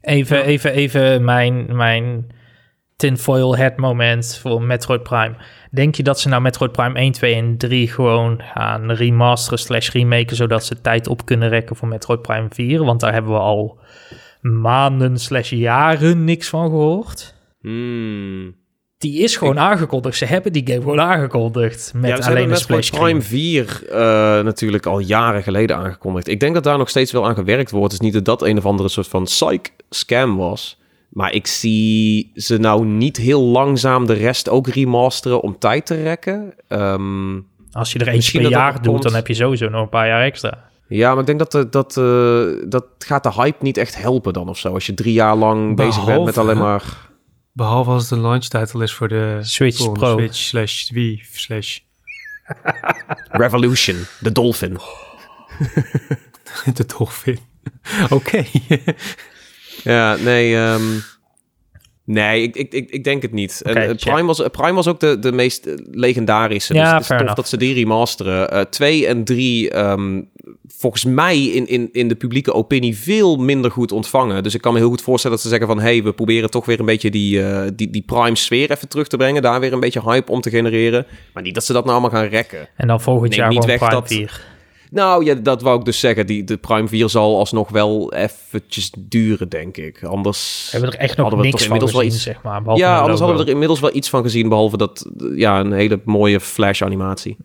Even, 0.00 0.44
even, 0.44 0.72
even 0.72 1.24
mijn, 1.24 1.76
mijn 1.76 2.26
tinfoil 2.96 3.56
head 3.56 3.76
moment 3.76 4.38
voor 4.42 4.62
Metroid 4.62 5.02
Prime. 5.02 5.34
Denk 5.70 5.94
je 5.94 6.02
dat 6.02 6.20
ze 6.20 6.28
nou 6.28 6.42
Metroid 6.42 6.72
Prime 6.72 6.94
1, 6.94 7.12
2 7.12 7.34
en 7.34 7.56
3 7.56 7.88
gewoon 7.88 8.40
gaan 8.54 8.92
remasteren 8.92 9.58
slash 9.58 9.90
remaken, 9.90 10.36
zodat 10.36 10.64
ze 10.64 10.80
tijd 10.80 11.08
op 11.08 11.24
kunnen 11.24 11.48
rekken 11.48 11.76
voor 11.76 11.88
Metroid 11.88 12.22
Prime 12.22 12.48
4? 12.50 12.84
Want 12.84 13.00
daar 13.00 13.12
hebben 13.12 13.32
we 13.32 13.38
al 13.38 13.78
maanden 14.40 15.18
slash 15.18 15.50
jaren 15.50 16.24
niks 16.24 16.48
van 16.48 16.68
gehoord. 16.68 17.34
Hmm. 17.60 18.62
Die 18.98 19.22
is 19.22 19.36
gewoon 19.36 19.58
aangekondigd. 19.58 20.16
Ze 20.16 20.24
hebben 20.24 20.52
die 20.52 20.66
game 20.66 20.80
gewoon 20.80 21.00
aangekondigd. 21.00 21.92
Met 21.94 22.10
ja, 22.10 22.22
ze 22.22 22.30
alleen 22.30 22.50
een 22.50 22.56
splash 22.56 22.90
Metroid 22.90 23.10
Prime 23.10 23.22
screen. 23.22 23.66
4 23.66 23.88
eh, 23.88 24.44
natuurlijk 24.44 24.86
al 24.86 24.98
jaren 24.98 25.42
geleden 25.42 25.76
aangekondigd. 25.76 26.28
Ik 26.28 26.40
denk 26.40 26.54
dat 26.54 26.64
daar 26.64 26.78
nog 26.78 26.88
steeds 26.88 27.12
wel 27.12 27.26
aan 27.26 27.34
gewerkt 27.34 27.70
wordt. 27.70 27.92
Het 27.92 28.02
is 28.02 28.06
niet 28.06 28.24
dat 28.24 28.24
dat 28.24 28.48
een 28.48 28.58
of 28.58 28.66
andere 28.66 28.88
soort 28.88 29.08
van 29.08 29.24
psych-scam 29.24 30.36
was. 30.36 30.82
Maar 31.14 31.32
ik 31.32 31.46
zie 31.46 32.30
ze 32.34 32.56
nou 32.56 32.86
niet 32.86 33.16
heel 33.16 33.42
langzaam 33.42 34.06
de 34.06 34.12
rest 34.12 34.48
ook 34.48 34.68
remasteren 34.68 35.40
om 35.40 35.58
tijd 35.58 35.86
te 35.86 36.02
rekken. 36.02 36.54
Ehm, 36.68 37.40
Als 37.72 37.92
je 37.92 37.98
er 37.98 38.08
eentje 38.08 38.40
per 38.40 38.50
jaar 38.50 38.72
doet, 38.72 38.86
komt. 38.86 39.02
dan 39.02 39.14
heb 39.14 39.26
je 39.26 39.34
sowieso 39.34 39.68
nog 39.68 39.82
een 39.82 39.88
paar 39.88 40.06
jaar 40.06 40.22
extra. 40.22 40.70
Ja, 40.88 41.10
maar 41.10 41.20
ik 41.20 41.26
denk 41.26 41.38
dat, 41.38 41.54
eh, 41.54 41.62
dat, 41.70 41.96
eh, 41.96 42.68
dat 42.68 42.84
gaat 42.98 43.22
de 43.22 43.32
hype 43.32 43.64
niet 43.64 43.76
echt 43.76 43.96
helpen 44.02 44.32
dan 44.32 44.48
of 44.48 44.58
zo. 44.58 44.72
Als 44.72 44.86
je 44.86 44.94
drie 44.94 45.12
jaar 45.12 45.36
lang 45.36 45.76
bezig 45.76 46.04
bent 46.04 46.24
met 46.24 46.38
alleen 46.38 46.58
maar... 46.58 46.82
Behalve 47.52 47.90
als 47.90 48.02
het 48.02 48.10
een 48.10 48.20
launch 48.20 48.44
title 48.44 48.82
is 48.82 48.92
voor 48.94 49.08
de 49.08 49.38
Switch 49.40 49.92
Pro. 49.92 50.18
Switch 50.18 50.34
slash 50.36 50.90
Wii 50.90 51.22
slash 51.32 51.78
Revolution, 53.42 53.96
de 54.20 54.32
Dolphin. 54.32 54.78
de 56.74 56.86
dolfin. 56.86 57.38
Oké. 58.10 58.44
Ja, 59.82 60.16
nee... 60.16 60.56
ehm, 60.56 60.82
nee, 62.04 62.42
ik, 62.42 62.56
ik, 62.56 62.72
ik, 62.72 62.90
ik 62.90 63.04
denk 63.04 63.22
het 63.22 63.32
niet. 63.32 63.62
En, 63.64 63.76
eh. 63.76 63.94
Prime, 63.96 64.24
was, 64.24 64.42
eh, 64.42 64.50
Prime 64.50 64.72
was 64.72 64.86
ook 64.86 65.00
de, 65.00 65.18
de 65.18 65.32
meest 65.32 65.66
eh, 65.66 65.74
legendarische. 65.90 66.74
Ja, 66.74 66.82
dus 66.82 66.92
het 66.92 67.00
is 67.00 67.06
fair 67.06 67.26
tof 67.26 67.34
dat 67.34 67.48
ze 67.48 67.56
die 67.56 67.74
remasteren. 67.74 68.50
Eh, 68.50 68.60
twee 68.60 69.06
en 69.06 69.24
drie, 69.24 69.70
ehm, 69.70 70.22
volgens 70.68 71.04
mij 71.04 71.42
in, 71.44 71.66
in, 71.66 71.88
in 71.92 72.08
de 72.08 72.14
publieke 72.14 72.52
opinie 72.52 72.96
veel 72.96 73.36
minder 73.36 73.70
goed 73.70 73.92
ontvangen. 73.92 74.42
Dus 74.42 74.54
ik 74.54 74.60
kan 74.60 74.72
me 74.72 74.78
heel 74.78 74.88
goed 74.88 75.02
voorstellen 75.02 75.36
dat 75.36 75.44
ze 75.46 75.50
zeggen 75.52 75.68
van... 75.68 75.80
hey, 75.80 76.02
we 76.02 76.12
proberen 76.12 76.50
toch 76.50 76.66
weer 76.66 76.80
een 76.80 76.86
beetje 76.86 77.10
die, 77.10 77.40
die, 77.74 77.90
die 77.90 78.02
Prime-sfeer 78.02 78.70
even 78.70 78.88
terug 78.88 79.06
te 79.08 79.16
brengen. 79.16 79.42
Daar 79.42 79.60
weer 79.60 79.72
een 79.72 79.80
beetje 79.80 80.02
hype 80.02 80.30
om 80.32 80.40
te 80.40 80.50
genereren. 80.50 81.06
Maar 81.32 81.42
niet 81.42 81.54
dat 81.54 81.64
ze 81.64 81.72
dat 81.72 81.84
nou 81.84 81.98
allemaal 82.00 82.20
gaan 82.20 82.28
rekken. 82.30 82.68
En 82.76 82.88
dan 82.88 83.00
volgend 83.00 83.30
Neem 83.30 83.38
jaar 83.38 83.48
niet 83.48 83.60
gewoon 83.64 83.78
weg 83.78 83.88
Prime 83.88 84.00
dat- 84.00 84.12
4. 84.12 84.52
Nou, 84.94 85.24
ja, 85.24 85.34
dat 85.34 85.62
wou 85.62 85.78
ik 85.78 85.84
dus 85.84 86.00
zeggen. 86.00 86.26
Die, 86.26 86.44
de 86.44 86.56
Prime 86.56 86.88
4 86.88 87.08
zal 87.08 87.38
alsnog 87.38 87.68
wel 87.70 88.12
eventjes 88.12 88.90
duren, 88.98 89.48
denk 89.48 89.76
ik. 89.76 90.02
Anders... 90.04 90.68
We 90.72 90.78
hebben 90.78 90.96
er 90.96 90.98
echt 91.04 91.16
nog 91.16 91.20
Hadden 91.28 91.38
we 91.44 91.46
niks 91.46 91.56
van 91.56 91.64
inmiddels 91.64 91.92
wel 91.92 92.00
gezien, 92.00 92.14
iets- 92.16 92.24
zeg 92.24 92.42
maar. 92.42 92.76
Ja, 92.76 92.98
anders 92.98 93.10
logo. 93.20 93.24
hadden 93.24 93.36
we 93.36 93.42
er 93.42 93.48
inmiddels 93.52 93.80
wel 93.80 93.94
iets 93.94 94.08
van 94.10 94.22
gezien, 94.22 94.48
behalve 94.48 94.76
dat, 94.76 95.10
eh, 95.18 95.38
ja, 95.38 95.60
een 95.60 95.72
hele 95.72 96.00
mooie 96.04 96.40
flash-animatie. 96.40 97.36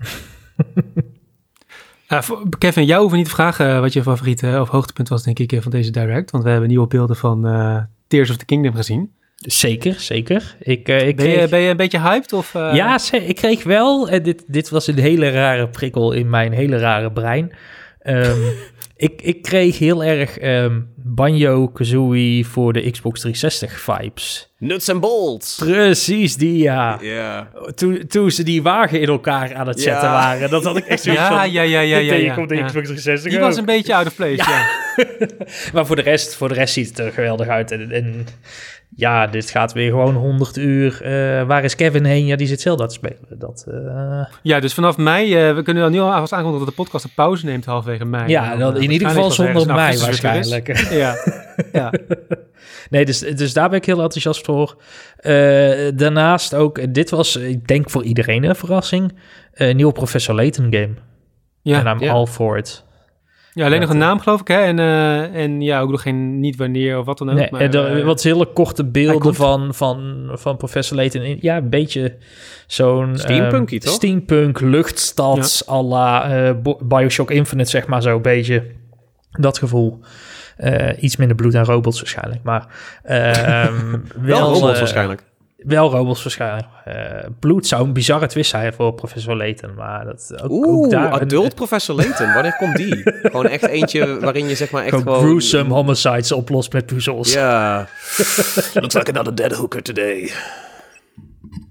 Uh, 2.09 2.21
voor- 2.27 2.43
Kevin, 2.57 2.85
jou 2.85 2.99
hoeven 2.99 3.17
niet 3.17 3.27
te 3.27 3.33
vragen 3.33 3.69
eh, 3.75 3.79
wat 3.79 3.93
je 3.93 4.01
favoriete 4.03 4.57
of 4.61 4.69
hoogtepunt 4.69 5.09
was, 5.09 5.23
denk 5.23 5.39
ik, 5.39 5.51
eh, 5.51 5.61
van 5.61 5.71
deze 5.71 5.91
direct. 5.91 6.31
Want 6.31 6.43
we 6.43 6.49
hebben 6.49 6.69
nieuwe 6.69 6.87
beelden 6.87 7.15
van 7.15 7.47
eh, 7.47 7.77
Tears 8.07 8.29
of 8.29 8.37
the 8.37 8.45
Kingdom 8.45 8.73
gezien. 8.75 9.11
Zeker, 9.39 9.95
zeker. 9.99 10.55
Ik, 10.59 10.87
eh, 10.87 11.07
ik 11.07 11.15
Ben 11.15 11.29
je, 11.29 11.47
ben 11.47 11.59
je 11.59 11.69
een 11.69 11.77
beetje 11.77 11.99
hyped? 11.99 12.33
Of, 12.33 12.55
eh, 12.55 12.71
Ja, 12.73 12.99
ik 13.11 13.35
kreeg 13.35 13.63
wel, 13.63 14.09
en 14.09 14.23
dit, 14.23 14.43
dit 14.47 14.69
was 14.69 14.87
een 14.87 14.99
hele 14.99 15.29
rare 15.29 15.67
prikkel 15.67 16.11
in 16.11 16.29
mijn 16.29 16.51
hele 16.51 16.77
rare 16.77 17.11
brein. 17.11 17.51
Ehm, 17.99 18.39
ik, 18.97 19.21
ik 19.21 19.41
kreeg 19.41 19.79
heel 19.79 20.03
erg 20.03 20.37
ehm 20.37 20.79
Banjo-Kazooie 21.03 22.45
voor 22.45 22.73
de 22.73 22.91
Xbox 22.91 23.19
360 23.19 23.79
vibes. 23.79 24.53
Nuts 24.57 24.89
and 24.89 24.99
bolts! 24.99 25.55
Precies, 25.55 26.35
die 26.35 26.57
ja. 26.57 26.99
Toen, 27.75 28.07
toen 28.07 28.31
ze 28.31 28.43
die 28.43 28.63
wagen 28.63 29.01
in 29.01 29.07
elkaar 29.07 29.55
aan 29.55 29.67
het 29.67 29.81
zetten 29.81 30.09
waren, 30.09 30.49
dat 30.49 30.63
had 30.63 30.77
ik 30.77 30.85
echt 30.85 31.03
zoiets 31.03 31.21
ja, 31.21 31.27
van... 31.27 31.51
ja, 31.51 31.61
ja, 31.61 31.79
ja, 31.79 31.97
ja, 31.97 32.13
ja, 32.13 32.37
op 32.37 32.47
de 32.47 32.55
ja. 32.55 32.65
Xbox 32.65 32.87
360 32.87 33.31
Die 33.31 33.39
was 33.39 33.57
een 33.57 33.65
beetje 33.65 33.95
out 33.95 34.07
of 34.07 34.15
place, 34.15 34.35
ja. 34.35 34.67
Maar 35.73 35.85
voor 35.85 35.95
de, 35.95 36.01
rest, 36.01 36.35
voor 36.35 36.47
de 36.47 36.53
rest 36.53 36.73
ziet 36.73 36.89
het 36.89 36.99
er 36.99 37.11
geweldig 37.11 37.47
uit. 37.47 37.71
En, 37.71 37.91
en 37.91 38.25
ja, 38.95 39.27
dit 39.27 39.49
gaat 39.49 39.73
weer 39.73 39.89
gewoon 39.89 40.15
100 40.15 40.57
uur. 40.57 41.01
Eh, 41.01 41.43
waar 41.47 41.63
is 41.63 41.75
Kevin 41.75 42.05
heen? 42.05 42.25
Ja, 42.25 42.35
die 42.35 42.47
zit 42.47 42.61
Zelda 42.61 42.85
te 42.85 42.93
spelen. 42.93 43.17
Dat, 43.29 43.65
eh, 43.67 44.25
Ja, 44.41 44.59
dus 44.59 44.73
vanaf 44.73 44.97
mei, 44.97 45.35
eh, 45.35 45.55
we 45.55 45.61
kunnen 45.61 45.83
al 45.83 45.89
nu 45.89 45.99
al 45.99 46.11
aankondigen 46.11 46.57
dat 46.57 46.67
de 46.67 46.73
podcast 46.73 47.03
een 47.03 47.11
pauze 47.15 47.45
neemt 47.45 47.65
halverwege 47.65 48.05
mei. 48.05 48.29
ja, 48.29 48.55
dan, 48.55 48.77
in 48.77 48.91
ieder 48.91 49.07
geval 49.07 49.31
zonder 49.31 49.65
mij 49.65 49.97
waarschijnlijk. 49.97 50.67
Ja, 50.91 51.15
ja. 51.71 51.93
Nee, 52.89 53.05
dus, 53.05 53.19
dus 53.19 53.53
daar 53.53 53.69
ben 53.69 53.77
ik 53.77 53.85
heel 53.85 54.01
enthousiast 54.01 54.45
voor. 54.45 54.75
Eh, 55.17 55.31
daarnaast 55.95 56.53
ook, 56.55 56.77
eh, 56.77 56.85
dit 56.89 57.09
was, 57.09 57.35
ik 57.35 57.67
denk 57.67 57.89
voor 57.89 58.03
iedereen 58.03 58.43
een 58.43 58.55
verrassing, 58.55 59.17
een 59.53 59.75
nieuwe 59.75 59.91
Professor 59.93 60.35
Layton 60.35 60.63
game. 60.73 60.93
ja. 61.61 61.79
en 61.85 61.87
I'm 61.95 62.03
ja. 62.03 62.11
all 62.13 62.25
for 62.25 62.57
it. 62.57 62.87
Ja, 63.53 63.65
alleen 63.65 63.79
nog 63.79 63.89
een 63.89 63.99
Dat, 63.99 64.07
naam 64.07 64.19
geloof 64.19 64.39
ik, 64.41 64.47
hè? 64.47 64.59
En, 64.59 64.79
eh, 64.79 65.41
en 65.43 65.61
ja, 65.61 65.79
ook 65.79 65.89
nog 65.91 66.01
geen, 66.01 66.39
niet 66.39 66.55
wanneer 66.55 66.99
of 66.99 67.05
wat 67.05 67.17
dan 67.17 67.29
ook. 67.29 67.35
Nee, 67.35 67.47
maar, 67.51 67.61
eh, 67.61 67.73
er- 67.73 67.97
eh, 67.99 68.05
wat 68.05 68.23
hele 68.23 68.45
korte 68.53 68.85
beelden 68.85 69.35
van, 69.35 69.73
van, 69.73 70.29
van 70.33 70.57
Professor 70.57 70.97
Layton. 70.97 71.21
In- 71.21 71.37
Ja, 71.41 71.57
een 71.57 71.69
beetje 71.69 72.17
zo'n... 72.67 73.17
Steampunky, 73.17 73.73
ehm, 73.75 73.83
toch? 73.85 73.93
Steampunk, 73.93 74.59
luchtstad, 74.59 75.63
à 75.69 75.81
la 75.83 76.31
eh, 76.47 76.73
Bioshock 76.83 77.31
Infinite, 77.31 77.69
zeg 77.69 77.87
maar 77.87 78.01
zo, 78.01 78.15
een 78.15 78.21
beetje 78.21 78.63
dat 79.31 79.57
gevoel. 79.57 79.99
Eh, 80.59 81.03
iets 81.03 81.15
minder 81.15 81.35
bloed 81.35 81.53
en 81.53 81.65
robots 81.65 81.99
waarschijnlijk, 81.99 82.43
maar 82.43 82.65
ehm, 83.03 83.89
Wel 84.21 84.39
wel, 84.39 84.53
robots 84.53 84.73
eh, 84.73 84.77
waarschijnlijk. 84.79 85.23
Wel 85.57 85.91
robots 85.91 86.23
waarschijnlijk. 86.23 86.67
Eh, 86.85 86.95
bloed 87.39 87.67
zou 87.67 87.83
een 87.83 87.93
bizarre 87.93 88.27
twist 88.27 88.49
zijn 88.49 88.73
voor 88.73 88.93
Professor 88.93 89.35
Layton, 89.35 89.73
maar 89.75 90.05
dat 90.05 90.33
ook, 90.41 90.51
ook 90.51 90.65
Oeh, 90.65 90.89
daar... 90.89 91.13
een- 91.13 91.19
adult 91.19 91.55
Professor 91.55 91.95
Layton. 91.95 92.33
Wanneer 92.33 92.55
komt 92.55 92.75
die? 92.75 93.01
gewoon 93.23 93.47
echt 93.47 93.65
eentje 93.67 94.19
waarin 94.19 94.47
je 94.47 94.55
zeg 94.55 94.71
maar 94.71 94.81
echt 94.83 94.89
gewoon 94.95 95.05
gewoon... 95.13 95.29
gruesome 95.29 95.73
homicides 95.73 96.31
oplost 96.31 96.73
met 96.73 96.85
puzzels. 96.85 97.33
Ja. 97.33 97.77
Looks 98.73 98.93
like 98.93 99.11
another 99.11 99.35
dead 99.35 99.51
hooker 99.51 99.81
today. 99.81 100.31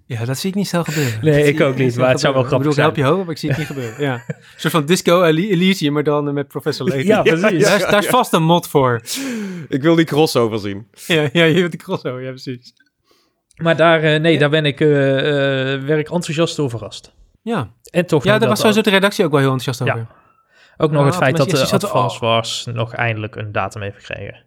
Ja, 0.08 0.24
dat 0.24 0.38
zie 0.38 0.50
ik 0.50 0.56
niet 0.56 0.68
snel 0.68 0.84
gebeuren. 0.84 1.18
Nee, 1.22 1.38
Dat 1.38 1.46
ik 1.46 1.60
ook 1.60 1.76
niet, 1.76 1.96
maar 1.96 2.10
het 2.10 2.20
zou 2.20 2.34
wel 2.34 2.42
grappig 2.42 2.68
Ik 2.68 2.74
bedoel, 2.74 2.86
ik 2.88 2.96
help 2.96 3.06
je 3.06 3.14
hoog, 3.14 3.24
maar 3.24 3.34
ik 3.34 3.38
zie 3.38 3.48
het 3.48 3.58
niet 3.58 3.66
gebeuren. 3.66 4.02
Ja. 4.02 4.12
Een 4.26 4.34
soort 4.56 4.72
van 4.72 4.86
Disco 4.86 5.22
Elysium, 5.22 5.92
maar 5.92 6.02
dan 6.02 6.34
met 6.34 6.48
Professor 6.48 6.88
Layton. 6.88 7.06
Ja, 7.06 7.22
precies. 7.22 7.64
Daar, 7.64 7.76
is, 7.76 7.86
daar 7.86 7.98
is 7.98 8.06
vast 8.06 8.32
een 8.32 8.42
mod 8.42 8.68
voor. 8.68 9.00
Ik 9.68 9.82
wil 9.82 9.94
die 9.94 10.04
crossover 10.04 10.58
zien. 10.58 10.86
Ja, 11.06 11.28
ja 11.32 11.44
je 11.44 11.58
hebt 11.58 11.70
die 11.70 11.80
crossover, 11.80 12.22
ja 12.22 12.28
precies. 12.28 12.72
Maar 13.56 13.76
daar, 13.76 14.02
eh, 14.02 14.20
nee, 14.20 14.38
daar 14.38 14.50
ben 14.50 14.64
ik, 14.64 14.80
eh 14.80 15.18
eh, 15.74 15.82
werd 15.82 16.00
ik 16.00 16.10
enthousiast 16.10 16.56
door 16.56 16.70
verrast. 16.70 17.14
Ja, 17.42 17.70
En 17.90 18.06
toch 18.06 18.24
ja 18.24 18.38
daar 18.38 18.48
was 18.48 18.58
sowieso 18.60 18.80
de 18.80 18.90
redactie 18.90 19.24
ook 19.24 19.30
wel 19.30 19.40
heel 19.40 19.52
enthousiast 19.52 19.90
Ja. 19.90 19.94
over. 19.94 20.06
ook 20.76 20.90
nog 20.90 21.00
Ah, 21.00 21.06
het 21.06 21.16
feit 21.16 21.36
dat 21.36 21.50
de 21.50 21.68
Advance 21.70 22.20
Wars 22.20 22.66
nog 22.72 22.94
eindelijk 22.94 23.36
een 23.36 23.52
datum 23.52 23.82
heeft 23.82 24.04
gekregen. 24.04 24.44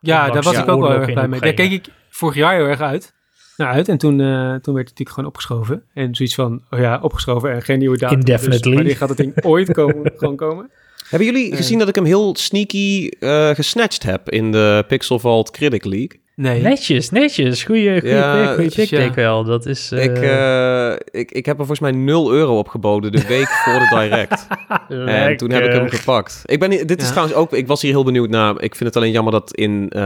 Ja, 0.00 0.30
daar 0.30 0.42
was 0.42 0.56
ik 0.58 0.68
ook 0.68 0.80
wel 0.80 0.92
erg 0.92 1.12
blij 1.12 1.28
mee. 1.28 1.40
Daar 1.40 1.52
keek 1.52 1.70
ik 1.72 1.86
vorig 2.10 2.34
jaar 2.34 2.54
heel 2.54 2.66
erg 2.66 2.80
uit. 2.80 3.14
Nou, 3.56 3.74
uit. 3.74 3.88
En 3.88 3.98
toen, 3.98 4.20
eh, 4.20 4.26
toen 4.36 4.74
werd 4.74 4.88
het 4.88 4.98
natuurlijk 4.98 5.10
gewoon 5.10 5.28
opgeschoven. 5.28 5.82
En 5.94 6.14
zoiets 6.14 6.34
van, 6.34 6.62
oh 6.70 6.78
ja, 6.78 6.98
opgeschoven 7.02 7.52
en 7.52 7.62
geen 7.62 7.78
nieuwe 7.78 7.98
datum. 7.98 8.18
Indefinitely. 8.18 8.60
Dus 8.60 8.74
wanneer 8.74 8.96
gaat 8.96 9.08
het 9.08 9.18
ding 9.18 9.44
ooit 9.44 9.72
komen, 9.72 10.12
gewoon 10.16 10.36
komen? 10.36 10.70
Hebben 11.08 11.28
jullie 11.32 11.56
gezien 11.56 11.78
dat 11.78 11.88
ik 11.88 11.94
hem 11.94 12.04
heel 12.04 12.34
sneaky 12.38 13.08
eh 13.20 13.50
gesnatcht 13.50 14.02
heb 14.02 14.30
in 14.30 14.52
de 14.52 14.84
Pixel 14.88 15.18
Vault 15.18 15.50
Critic 15.50 15.84
League? 15.84 16.20
Nee. 16.36 16.62
Netjes, 16.62 17.10
netjes. 17.10 17.64
Goeie, 17.64 18.00
goeie 18.00 18.14
Ja, 18.14 18.44
pick, 18.46 18.54
goeie 18.54 18.70
pick 18.70 18.88
ja. 18.88 18.96
denk 18.98 19.10
ik 19.10 19.16
wel. 19.16 19.44
Dat 19.44 19.66
is... 19.66 19.90
eh, 19.92 20.04
Ik, 20.04 20.16
eh, 20.18 21.20
ik, 21.20 21.30
ik 21.32 21.46
heb 21.46 21.58
er 21.58 21.66
volgens 21.66 21.80
mij 21.80 21.90
0 21.90 22.32
euro 22.32 22.58
opgeboden 22.58 23.12
de 23.12 23.26
week 23.26 23.48
voor 23.64 23.78
de 23.78 23.86
direct. 24.00 24.46
En 24.88 25.36
toen 25.36 25.50
heb 25.50 25.64
ik 25.64 25.72
hem 25.72 25.88
gepakt. 25.88 26.42
Ik 26.44 26.60
ben, 26.60 26.70
dit 26.70 27.00
is 27.00 27.04
Ja. 27.06 27.10
trouwens 27.10 27.36
ook, 27.38 27.52
ik 27.52 27.66
was 27.66 27.82
hier 27.82 27.90
heel 27.90 28.04
benieuwd 28.04 28.28
naar. 28.30 28.62
Ik 28.62 28.74
vind 28.74 28.88
het 28.88 28.96
alleen 28.96 29.12
jammer 29.12 29.32
dat 29.32 29.54
in, 29.56 29.86
eh, 29.90 30.00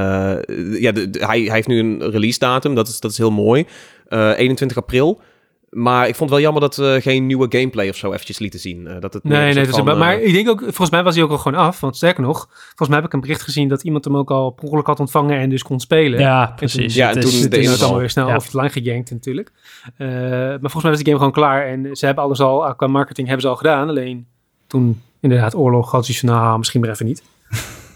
ja, 0.81 0.93
de, 0.93 1.11
de- 1.11 1.27
hij, 1.27 1.41
hij 1.41 1.55
heeft 1.55 1.69
nu 1.69 1.79
een 1.79 2.11
release 2.11 2.39
datum, 2.39 2.75
dat 2.75 2.89
is, 2.89 3.01
dat 3.01 3.11
is 3.11 3.19
heel 3.19 3.31
mooi. 3.31 3.65
Eh 4.09 4.33
21 4.37 4.77
april. 4.77 5.21
Maar 5.79 6.09
ik 6.09 6.15
vond 6.15 6.31
het 6.31 6.39
wel 6.39 6.41
jammer 6.41 6.61
dat 6.61 6.77
we 6.77 6.99
geen 7.03 7.27
nieuwe 7.27 7.47
gameplay 7.49 7.89
of 7.89 7.97
zo 7.97 8.13
eventjes 8.13 8.39
lieten 8.39 8.61
zien. 8.61 8.87
Eh, 8.87 9.01
dat 9.01 9.13
het 9.15 9.25
Nee, 9.25 9.39
nee, 9.39 9.45
soort 9.53 9.57
dat 9.67 9.69
is, 9.69 9.75
van, 9.75 9.85
maar, 9.85 9.95
eh, 9.95 10.01
maar 10.01 10.21
ik 10.21 10.33
denk 10.33 10.49
ook, 10.49 10.61
volgens 10.61 10.91
mij 10.91 11.03
was 11.03 11.15
hij 11.15 11.25
ook 11.25 11.31
al 11.31 11.39
gewoon 11.39 11.59
af. 11.61 11.81
Want 11.81 11.97
sterker 11.97 12.23
nog, 12.23 12.49
volgens 12.51 12.89
mij 12.89 12.97
heb 12.99 13.07
ik 13.07 13.13
een 13.13 13.21
bericht 13.21 13.43
gezien 13.43 13.69
dat 13.69 13.83
iemand 13.83 14.05
hem 14.05 14.17
ook 14.17 14.31
al 14.31 14.51
per 14.51 14.65
ongeluk 14.65 14.87
had 14.87 15.01
ontvangen 15.01 15.39
en 15.39 15.51
dus 15.51 15.63
kon 15.63 15.81
spelen. 15.81 16.21
Ja, 16.21 16.53
precies. 16.57 16.95
Ja, 16.95 17.11
en 17.11 17.17
is- 17.17 17.23
toen 17.23 17.33
Dus 17.33 17.41
de 17.43 17.49
toen 17.49 17.61
is 17.61 17.71
het 17.71 17.81
allemaal 17.81 17.99
weer 17.99 18.11
snel 18.11 18.29
Ja. 18.29 18.37
offline 18.37 18.71
gegankt 18.71 19.11
natuurlijk. 19.11 19.53
Eh, 19.97 20.09
maar 20.09 20.59
volgens 20.61 20.83
mij 20.83 20.91
was 20.93 21.01
de 21.01 21.05
game 21.07 21.17
gewoon 21.17 21.33
klaar. 21.33 21.67
En 21.67 21.97
ze 21.97 22.07
hebben 22.07 22.25
alles 22.25 22.41
al, 22.41 22.75
qua 22.75 22.87
marketing 22.87 23.27
hebben 23.27 23.45
ze 23.45 23.51
al 23.51 23.57
gedaan. 23.57 23.89
Alleen 23.89 24.27
toen 24.67 25.03
inderdaad 25.21 25.55
oorlog 25.55 25.91
had 25.91 26.07
ze 26.07 26.15
van, 26.19 26.29
nou, 26.29 26.59
misschien 26.59 26.81
maar 26.81 26.91
even 26.91 27.07
niet. 27.07 27.23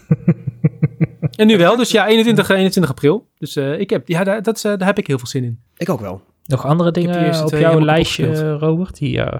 en 1.35 1.47
nu 1.47 1.57
wel, 1.57 1.75
dus 1.77 1.91
ja, 1.91 2.07
21, 2.07 2.49
21 2.49 2.91
april. 2.91 3.27
Dus 3.37 3.55
eh, 3.55 3.79
ik 3.79 3.89
heb, 3.89 4.07
ja, 4.07 4.23
daar, 4.23 4.43
dat, 4.43 4.55
is, 4.55 4.61
daar 4.61 4.85
heb 4.85 4.97
ik 4.97 5.07
heel 5.07 5.17
veel 5.17 5.27
zin 5.27 5.43
in. 5.43 5.59
Ik 5.77 5.89
ook 5.89 5.99
wel. 6.01 6.21
Nog 6.51 6.65
andere 6.65 6.91
dingen 6.91 7.43
op 7.45 7.49
jouw 7.53 7.79
lijstje. 7.81 8.57
Robert? 8.57 8.97
Die, 8.97 9.21
eh, 9.21 9.39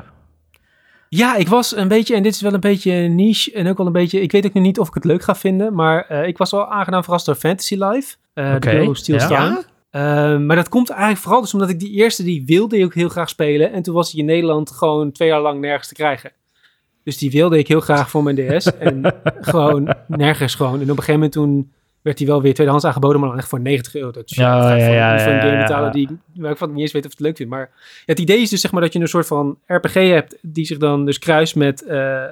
Ja, 1.10 1.36
ik 1.36 1.48
was 1.48 1.76
een 1.76 1.88
beetje, 1.88 2.16
en 2.16 2.24
dit 2.24 2.34
is 2.34 2.42
wel 2.42 2.54
een 2.54 2.60
beetje 2.60 2.94
niche 2.94 3.52
en 3.52 3.68
ook 3.68 3.78
wel 3.78 3.86
een 3.86 3.92
beetje, 3.92 4.22
ik 4.22 4.32
weet 4.32 4.46
ook 4.46 4.54
nog 4.54 4.64
niet 4.64 4.80
of 4.80 4.88
ik 4.88 4.94
het 4.94 5.06
leuk 5.06 5.24
ga 5.24 5.36
vinden, 5.36 5.74
maar 5.74 6.06
eh, 6.08 6.28
ik 6.28 6.38
was 6.38 6.52
wel 6.52 6.72
aangenaam 6.72 7.04
verrast 7.04 7.26
door 7.26 7.36
Fantasy 7.36 7.76
Life. 7.76 8.16
eh 8.34 8.54
Oké, 8.56 8.86
de 8.86 8.96
Steel 8.96 9.16
ja. 9.16 9.26
Starm. 9.26 9.64
Eh, 9.90 10.02
maar 10.38 10.56
dat 10.56 10.70
komt 10.70 10.90
eigenlijk 10.90 11.22
vooral 11.22 11.42
dus 11.42 11.54
omdat 11.54 11.70
ik 11.70 11.80
die 11.80 11.92
eerste, 11.92 12.24
die 12.24 12.44
wilde 12.46 12.78
ik 12.78 12.86
ook 12.86 12.94
heel 12.94 13.10
graag 13.10 13.30
spelen. 13.30 13.72
En 13.72 13.82
toen 13.82 13.94
was 13.94 14.12
die 14.12 14.20
in 14.20 14.26
Nederland 14.26 14.72
gewoon 14.72 15.12
twee 15.12 15.28
jaar 15.28 15.42
lang 15.42 15.62
nergens 15.62 15.88
te 15.88 15.94
krijgen. 15.94 16.32
Dus 17.04 17.18
die 17.18 17.32
wilde 17.32 17.58
ik 17.58 17.68
heel 17.68 17.80
graag 17.80 18.10
voor 18.10 18.24
mijn 18.24 18.36
DS. 18.36 18.78
en 18.78 19.02
gewoon 19.52 19.96
nergens 20.08 20.56
gewoon. 20.56 20.74
En 20.74 20.82
op 20.82 20.98
een 20.98 21.04
gegeven 21.04 21.14
moment 21.14 21.32
toen 21.32 21.72
werd 22.02 22.18
die 22.18 22.28
wel 22.28 22.42
weer 22.42 22.54
tweedehands 22.54 22.86
aangeboden, 22.86 23.20
maar 23.20 23.30
dan 23.30 23.38
echt 23.38 23.48
voor 23.48 23.60
90 23.60 23.96
euro. 23.96 24.12
Dat 24.12 24.30
is 24.30 24.36
Ja, 24.36 24.76
ja, 24.76 24.88
ja, 24.88 25.20
voor 25.20 25.32
een 25.32 25.38
ja, 25.38 25.42
game 25.42 25.56
ja, 25.56 25.62
betalen 25.62 25.86
ja. 25.86 25.92
die 25.92 26.08
waar 26.34 26.52
ik 26.52 26.58
van 26.58 26.72
niet 26.72 26.80
eens 26.80 26.92
weet 26.92 27.06
of 27.06 27.12
het 27.12 27.20
leuk 27.20 27.38
vind. 27.38 27.50
Maar 27.50 27.70
ja, 27.70 28.04
het 28.06 28.20
idee 28.20 28.42
is 28.42 28.50
dus 28.50 28.62
zeg 28.62 28.72
maar 28.72 28.82
dat 28.82 28.94
je 28.94 29.00
een 29.00 29.08
soort 29.08 29.28
van 29.28 29.58
RPG 29.66 29.94
hebt 29.94 30.38
die 30.42 30.66
zich 30.66 30.78
dan 30.78 31.06
dus 31.06 31.20
kruist 31.20 31.56
met 31.56 31.86
eh, 31.86 32.24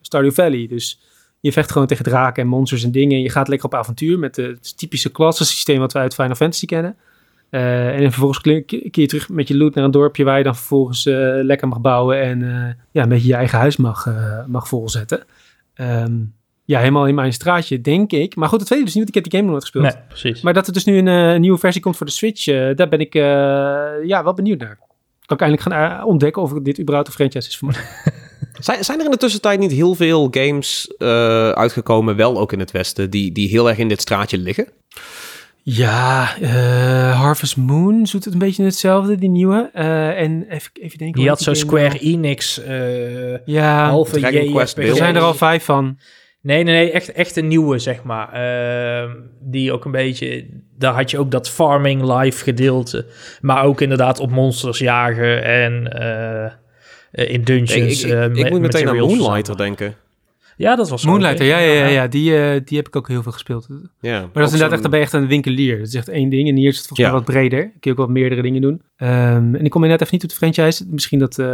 Stardew 0.00 0.32
Valley. 0.32 0.66
Dus 0.68 1.00
je 1.40 1.52
vecht 1.52 1.72
gewoon 1.72 1.86
tegen 1.86 2.04
draken 2.04 2.42
en 2.42 2.48
monsters 2.48 2.84
en 2.84 2.92
dingen. 2.92 3.20
Je 3.20 3.30
gaat 3.30 3.48
lekker 3.48 3.66
op 3.66 3.74
avontuur 3.74 4.18
met 4.18 4.36
het 4.36 4.78
typische 4.78 5.10
klassensysteem 5.10 5.78
wat 5.78 5.92
wij 5.92 6.02
uit 6.02 6.14
Final 6.14 6.34
Fantasy 6.34 6.66
kennen. 6.66 6.96
Eh, 7.50 7.94
en 7.94 8.10
vervolgens 8.12 8.40
keer 8.40 8.90
je 8.90 9.06
terug 9.06 9.28
met 9.28 9.48
je 9.48 9.56
loot 9.56 9.74
naar 9.74 9.84
een 9.84 9.90
dorpje 9.90 10.24
waar 10.24 10.38
je 10.38 10.44
dan 10.44 10.56
vervolgens 10.56 11.04
lekker 11.42 11.68
mag 11.68 11.80
bouwen 11.80 12.20
en 12.20 12.38
ja, 12.90 13.02
een 13.02 13.08
beetje 13.08 13.28
je 13.28 13.34
eigen 13.34 13.58
huis 13.58 13.76
mag, 13.76 14.08
mag 14.46 14.68
volzetten. 14.68 15.24
ehm, 15.74 16.12
ja, 16.64 16.78
helemaal 16.78 17.06
in 17.06 17.14
mijn 17.14 17.32
straatje, 17.32 17.80
denk 17.80 18.12
ik. 18.12 18.36
Maar 18.36 18.48
goed, 18.48 18.58
het 18.58 18.68
tweede 18.68 18.86
is 18.86 18.94
niet, 18.94 19.04
want 19.04 19.16
ik 19.16 19.22
heb 19.22 19.32
die 19.32 19.40
game 19.40 19.52
nog 19.52 19.52
nooit 19.52 19.70
gespeeld. 19.70 19.94
Nee, 19.94 20.04
precies. 20.08 20.42
Maar 20.42 20.54
dat 20.54 20.66
er 20.66 20.72
dus 20.72 20.84
nu 20.84 20.98
een 20.98 21.08
eh, 21.08 21.40
nieuwe 21.40 21.58
versie 21.58 21.82
komt 21.82 21.96
voor 21.96 22.06
de 22.06 22.12
Switch, 22.12 22.46
eh, 22.46 22.74
daar 22.74 22.88
ben 22.88 23.00
ik 23.00 23.14
eh, 23.14 23.22
ja, 24.06 24.24
wel 24.24 24.34
benieuwd 24.34 24.58
naar. 24.58 24.78
Kan 25.26 25.36
ik 25.36 25.42
eindelijk 25.42 25.74
gaan 25.74 26.04
ontdekken 26.04 26.42
of 26.42 26.52
dit 26.52 26.80
überhaupt 26.80 27.08
een 27.08 27.14
franchise 27.14 27.48
is 27.48 27.58
voor 27.58 27.68
mij. 27.68 27.80
Zijn, 28.60 28.84
zijn 28.84 28.98
er 28.98 29.04
in 29.04 29.10
de 29.10 29.16
tussentijd 29.16 29.58
niet 29.60 29.72
heel 29.72 29.94
veel 29.94 30.28
games 30.30 30.94
eh, 30.98 31.50
uitgekomen, 31.50 32.16
wel 32.16 32.38
ook 32.38 32.52
in 32.52 32.58
het 32.58 32.70
Westen, 32.70 33.10
die, 33.10 33.32
die 33.32 33.48
heel 33.48 33.68
erg 33.68 33.78
in 33.78 33.88
dit 33.88 34.00
straatje 34.00 34.38
liggen? 34.38 34.68
Ja, 35.62 36.36
eh, 36.40 37.20
Harvest 37.20 37.56
Moon 37.56 38.02
doet 38.02 38.24
het 38.24 38.32
een 38.32 38.38
beetje 38.38 38.64
hetzelfde, 38.64 39.18
die 39.18 39.28
nieuwe. 39.28 39.70
Eh, 39.72 40.20
en 40.20 40.46
even, 40.48 40.70
even 40.72 40.98
denken. 40.98 41.20
Die 41.20 41.28
had 41.28 41.40
zo 41.40 41.54
Square 41.54 41.98
Enix? 41.98 42.60
Ja, 43.44 43.88
halve 43.88 44.20
Dragon. 44.20 44.52
Quest 44.52 44.78
er 44.78 44.96
zijn 44.96 45.16
er 45.16 45.22
al 45.22 45.34
vijf 45.34 45.64
van. 45.64 45.98
Nee, 46.44 46.62
nee, 46.62 46.74
nee, 46.74 46.90
echt, 46.90 47.12
echt 47.12 47.36
een 47.36 47.48
nieuwe, 47.48 47.78
zeg 47.78 48.02
maar. 48.02 48.32
Ehm, 48.32 49.10
die 49.40 49.72
ook 49.72 49.84
een 49.84 49.90
beetje... 49.90 50.46
Daar 50.78 50.94
had 50.94 51.10
je 51.10 51.18
ook 51.18 51.30
dat 51.30 51.50
farming 51.50 52.02
live 52.18 52.44
gedeelte. 52.44 53.06
Maar 53.40 53.64
ook 53.64 53.80
inderdaad 53.80 54.20
op 54.20 54.30
monsters 54.30 54.78
jagen 54.78 55.44
en 55.44 55.92
eh, 55.92 56.44
eh, 56.44 57.30
in 57.32 57.42
dungeons. 57.42 58.02
ik, 58.04 58.10
ik, 58.10 58.16
eh, 58.16 58.24
ik 58.24 58.42
ma- 58.42 58.48
moet 58.48 58.60
meteen 58.60 58.88
aan 58.88 58.96
Moonlighter 58.96 59.56
denken. 59.56 59.94
Ja, 60.56 60.76
dat 60.76 60.88
was 60.88 61.02
zo, 61.02 61.10
Moonlighter, 61.10 61.46
ja, 61.46 61.58
ja, 61.58 61.72
ja, 61.72 61.86
ja. 61.86 62.06
Die, 62.08 62.36
eh, 62.36 62.60
die 62.64 62.76
heb 62.76 62.86
ik 62.86 62.96
ook 62.96 63.08
heel 63.08 63.22
veel 63.22 63.32
gespeeld. 63.32 63.68
Maar 63.68 63.78
Ja, 64.00 64.20
dat 64.20 64.36
is 64.46 64.52
inderdaad 64.52 64.72
echt, 64.72 64.82
dan 64.82 64.90
ben 64.90 64.98
je 65.00 65.04
echt 65.04 65.14
een 65.14 65.26
winkelier. 65.26 65.78
Dat 65.78 65.86
is 65.86 65.94
echt 65.94 66.08
één 66.08 66.28
ding. 66.28 66.48
En 66.48 66.56
hier 66.56 66.68
is 66.68 66.76
het 66.76 66.86
volgens 66.86 67.08
Ja. 67.08 67.12
mij 67.14 67.22
wat 67.22 67.34
breder. 67.34 67.62
Kun 67.62 67.78
je 67.80 67.90
ook 67.90 67.96
wat 67.96 68.08
meerdere 68.08 68.42
dingen 68.42 68.60
doen. 68.62 68.82
Ehm, 68.96 69.54
en 69.54 69.64
ik 69.64 69.70
kom 69.70 69.82
inderdaad 69.82 70.00
even 70.00 70.12
niet 70.12 70.22
op 70.22 70.28
de 70.28 70.34
franchise. 70.36 70.84
Misschien 70.90 71.18
dat, 71.18 71.38
eh, 71.38 71.46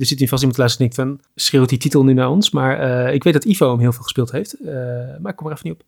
er 0.00 0.06
zit 0.06 0.18
hier 0.18 0.28
vast 0.28 0.42
iemand 0.42 0.54
te 0.54 0.60
luisteren 0.60 0.90
en 0.90 0.94
denkt 0.94 0.94
van, 0.94 1.30
schreeuwt 1.34 1.68
die 1.68 1.78
titel 1.78 2.04
nu 2.04 2.12
naar 2.12 2.30
ons? 2.30 2.50
Maar 2.50 2.78
eh, 3.06 3.14
ik 3.14 3.22
weet 3.24 3.32
dat 3.32 3.44
Ivo 3.44 3.70
hem 3.70 3.80
heel 3.80 3.92
veel 3.92 4.02
gespeeld 4.02 4.32
heeft. 4.32 4.52
Eh, 4.60 4.72
maar 5.20 5.30
ik 5.30 5.36
kom 5.36 5.46
er 5.46 5.52
even 5.52 5.68
niet 5.68 5.74
op. 5.80 5.82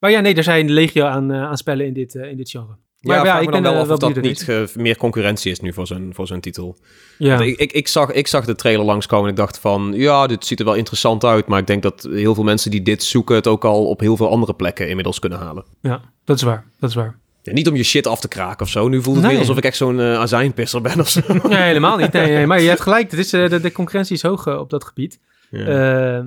Maar 0.00 0.10
ja, 0.10 0.20
nee, 0.20 0.34
er 0.34 0.42
zijn 0.42 0.70
legio 0.70 1.04
aan, 1.04 1.32
aan 1.32 1.56
spellen 1.56 1.86
in 1.86 1.92
dit, 1.92 2.14
in 2.14 2.36
dit 2.36 2.50
genre. 2.50 2.76
Ja, 3.00 3.14
Maar 3.14 3.20
vraag 3.26 3.44
me 3.44 3.50
dan 3.50 3.62
wel 3.62 3.72
eh, 3.74 3.78
af 3.80 3.88
of 3.90 3.98
dat 3.98 4.20
niet 4.20 4.42
ge- 4.42 4.68
meer 4.74 4.96
concurrentie 4.96 5.50
is 5.50 5.60
nu 5.60 5.72
voor 5.72 5.86
zo'n 5.86 6.10
voor 6.14 6.26
zo'n 6.26 6.40
titel. 6.40 6.76
Ja. 7.18 7.36
Want 7.36 7.48
Ik, 7.50 7.58
ik, 7.58 7.72
ik, 7.72 7.88
zag, 7.88 8.10
ik 8.12 8.26
zag 8.26 8.44
de 8.44 8.54
trailer 8.54 8.84
langskomen 8.84 9.24
en 9.24 9.30
ik 9.30 9.36
dacht 9.36 9.58
van... 9.58 9.92
ja, 9.94 10.26
dit 10.26 10.46
ziet 10.46 10.58
er 10.58 10.64
wel 10.64 10.74
interessant 10.74 11.24
uit... 11.24 11.46
maar 11.46 11.58
ik 11.58 11.66
denk 11.66 11.82
dat 11.82 12.08
heel 12.10 12.34
veel 12.34 12.44
mensen 12.44 12.70
die 12.70 12.82
dit 12.82 13.02
zoeken... 13.02 13.34
het 13.34 13.46
ook 13.46 13.64
al 13.64 13.86
op 13.86 14.00
heel 14.00 14.16
veel 14.16 14.28
andere 14.30 14.54
plekken 14.54 14.88
inmiddels 14.88 15.18
kunnen 15.18 15.38
halen. 15.38 15.64
ja, 15.80 16.00
dat 16.24 16.36
is 16.36 16.42
waar. 16.42 16.64
Dat 16.78 16.90
is 16.90 16.96
waar. 16.96 17.18
Ja, 17.42 17.52
niet 17.52 17.68
om 17.68 17.76
je 17.76 17.82
shit 17.82 18.06
af 18.06 18.20
te 18.20 18.28
kraken 18.28 18.60
of 18.66 18.68
zo. 18.70 18.88
Nu 18.88 19.02
voelt 19.02 19.14
het 19.16 19.24
Nee. 19.24 19.32
weer 19.32 19.40
alsof 19.40 19.56
ik 19.58 19.64
echt 19.64 19.76
zo'n 19.76 20.00
eh, 20.00 20.18
azijnpisser 20.18 20.80
ben 20.80 21.00
of 21.00 21.08
zo. 21.08 21.20
Nee, 21.48 21.58
helemaal 21.58 21.96
niet. 21.96 22.12
Nee, 22.12 22.32
nee, 22.32 22.46
maar 22.46 22.60
je 22.60 22.68
hebt 22.68 22.80
gelijk. 22.80 23.10
Het 23.10 23.20
is, 23.20 23.32
eh, 23.32 23.48
de, 23.50 23.60
de 23.60 23.72
concurrentie 23.72 24.14
is 24.16 24.22
hoog 24.22 24.58
op 24.58 24.70
dat 24.70 24.84
gebied. 24.84 25.20
Ja. 25.50 25.58
Ehm, 25.66 26.26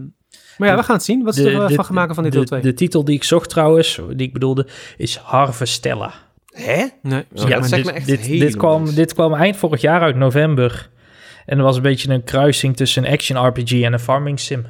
maar 0.58 0.70
ja, 0.70 0.76
we 0.76 0.84
gaan 0.84 0.96
het 0.96 1.06
zien. 1.06 1.24
Wat 1.24 1.34
De- 1.36 1.50
ervan 1.50 1.68
de- 1.68 1.84
gaan 1.84 1.96
maken 1.96 2.16
van 2.16 2.24
dit 2.24 2.32
de, 2.34 2.38
deel 2.38 2.48
2. 2.48 2.62
De 2.62 2.74
titel 2.74 3.04
die 3.06 3.16
ik 3.16 3.24
zocht 3.24 3.50
trouwens, 3.50 4.00
die 4.10 4.28
ik 4.28 4.34
bedoelde, 4.34 4.68
is 4.98 5.16
Harvestella. 5.16 6.14
Hè? 6.52 6.86
Nee, 7.02 7.26
Ja, 7.34 7.48
ja, 7.48 7.56
dat 7.56 7.68
zegt 7.68 7.84
dit, 7.84 7.86
me 7.86 7.92
echt 7.92 8.28
dit, 8.28 8.56
kwam, 8.56 8.96
dit 8.96 9.14
kwam 9.14 9.34
eind 9.34 9.58
vorig 9.58 9.82
jaar 9.82 10.02
uit 10.02 10.16
november. 10.16 10.90
En 11.46 11.58
er 11.58 11.64
was 11.64 11.76
een 11.76 11.82
beetje 11.82 12.10
een 12.14 12.24
kruising 12.24 12.76
tussen 12.76 13.06
een 13.06 13.12
action 13.12 13.48
RPG 13.48 13.72
en 13.72 13.94
een 13.94 14.00
farming 14.00 14.40
sim. 14.40 14.66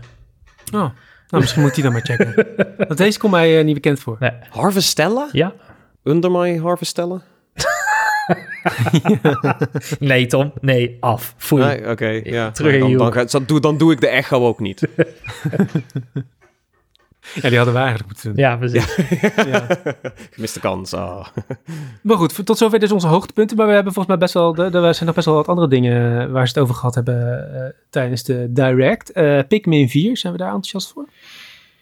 Oh, 0.74 0.80
nou, 0.80 0.94
misschien 1.30 1.62
moet 1.62 1.76
die 1.76 1.84
dan 1.84 1.92
maar 1.92 2.02
checken. 2.02 2.48
Want 2.88 2.98
deze 2.98 3.20
komt 3.20 3.32
mij 3.32 3.60
eh, 3.60 3.66
niet 3.66 3.74
bekend 3.74 4.00
voor. 4.00 4.18
Nee. 4.20 4.32
Harvestella? 4.50 5.30
Ja? 5.32 5.54
Under 6.04 6.32
my 6.32 6.58
Harvestella? 6.58 7.22
Nee, 10.00 10.26
Tom. 10.26 10.54
Nee, 10.62 10.98
af. 11.00 11.36
Nee, 11.50 11.90
oké. 11.90 12.22
ja. 12.24 12.52
Terug 12.52 12.74
in 12.74 12.98
dan, 12.98 13.12
dan, 13.12 13.28
dan, 13.32 13.44
doe, 13.46 13.60
dan 13.60 13.78
doe 13.78 13.92
ik 13.92 14.02
de 14.02 14.08
echo 14.08 14.48
ook 14.48 14.60
niet. 14.60 14.88
Ja, 17.42 17.48
die 17.50 17.56
hadden 17.58 17.74
we 17.74 17.80
eigenlijk 17.80 18.10
moeten 18.10 18.30
doen. 18.30 18.44
Ja, 18.44 18.58
precies. 18.58 18.96
Ja. 19.36 19.68
Gemiste 20.34 20.60
kans. 20.60 20.94
Ah. 20.94 21.26
Maar 22.04 22.18
goed, 22.18 22.46
tot 22.46 22.58
zover 22.58 22.80
dus 22.80 22.92
onze 22.92 23.08
hoogtepunten. 23.08 23.58
Maar 23.58 23.68
we 23.68 23.74
hebben 23.74 23.94
volgens 23.94 24.16
mij 24.16 24.24
best 24.26 24.34
wel, 24.34 24.54
de- 24.54 24.64
er 24.80 24.94
zijn 24.94 25.06
nog 25.06 25.16
best 25.16 25.26
wel 25.28 25.36
wat 25.36 25.48
andere 25.48 25.68
dingen 25.68 26.32
waar 26.32 26.48
ze 26.48 26.54
het 26.54 26.64
over 26.64 26.76
gehad 26.76 26.96
hebben 26.96 27.54
eh, 27.56 27.70
tijdens 27.90 28.24
de 28.24 28.48
Direct. 28.50 29.12
Eh, 29.12 29.40
Pikmin 29.48 29.90
4, 29.90 30.18
zijn 30.18 30.34
we 30.34 30.40
daar 30.40 30.48
enthousiast 30.54 30.92
voor? 30.92 31.06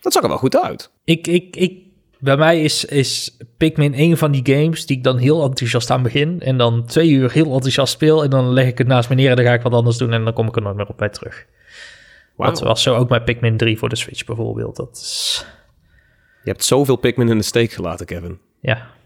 Dat 0.01 0.13
zag 0.13 0.23
er 0.23 0.29
wel 0.29 0.37
goed 0.37 0.57
uit. 0.61 0.91
Ik, 1.03 1.27
ik, 1.27 1.55
ik, 1.55 1.77
bij 2.19 2.37
mij 2.37 2.61
is, 2.63 2.85
is 2.85 3.37
Pikmin 3.57 3.93
een 3.95 4.17
van 4.17 4.31
die 4.31 4.55
games 4.55 4.85
die 4.85 4.97
ik 4.97 5.03
dan 5.03 5.17
heel 5.17 5.43
enthousiast 5.43 5.89
aan 5.91 6.03
begin. 6.03 6.39
En 6.41 6.57
dan 6.57 6.85
twee 6.85 7.09
uur 7.09 7.31
heel 7.31 7.53
enthousiast 7.53 7.93
speel. 7.93 8.23
En 8.23 8.29
dan 8.29 8.49
leg 8.53 8.67
ik 8.67 8.77
het 8.77 8.87
naast 8.87 9.09
me 9.09 9.15
neer 9.15 9.29
en 9.29 9.35
dan 9.35 9.45
ga 9.45 9.53
ik 9.53 9.61
wat 9.61 9.73
anders 9.73 9.97
doen. 9.97 10.13
En 10.13 10.23
dan 10.23 10.33
kom 10.33 10.47
ik 10.47 10.55
er 10.55 10.61
nooit 10.61 10.75
meer 10.75 10.87
op 10.87 10.97
bij 10.97 11.09
terug. 11.09 11.45
Wauw. 12.39 12.51
Dat 12.51 12.59
was 12.63 12.83
zo 12.83 12.95
ook 12.95 13.07
bij 13.07 13.23
Pikmin 13.23 13.57
3 13.57 13.77
voor 13.77 13.89
de 13.89 13.95
Switch 13.95 14.25
bijvoorbeeld. 14.25 14.75
Dat 14.75 14.97
is, 15.01 15.45
Je 16.43 16.49
hebt 16.49 16.63
zoveel 16.63 16.95
Pikmin 16.95 17.29
in 17.29 17.37
de 17.37 17.43
steek 17.43 17.71
gelaten, 17.71 18.05
Kevin. 18.05 18.39
ja. 18.61 18.97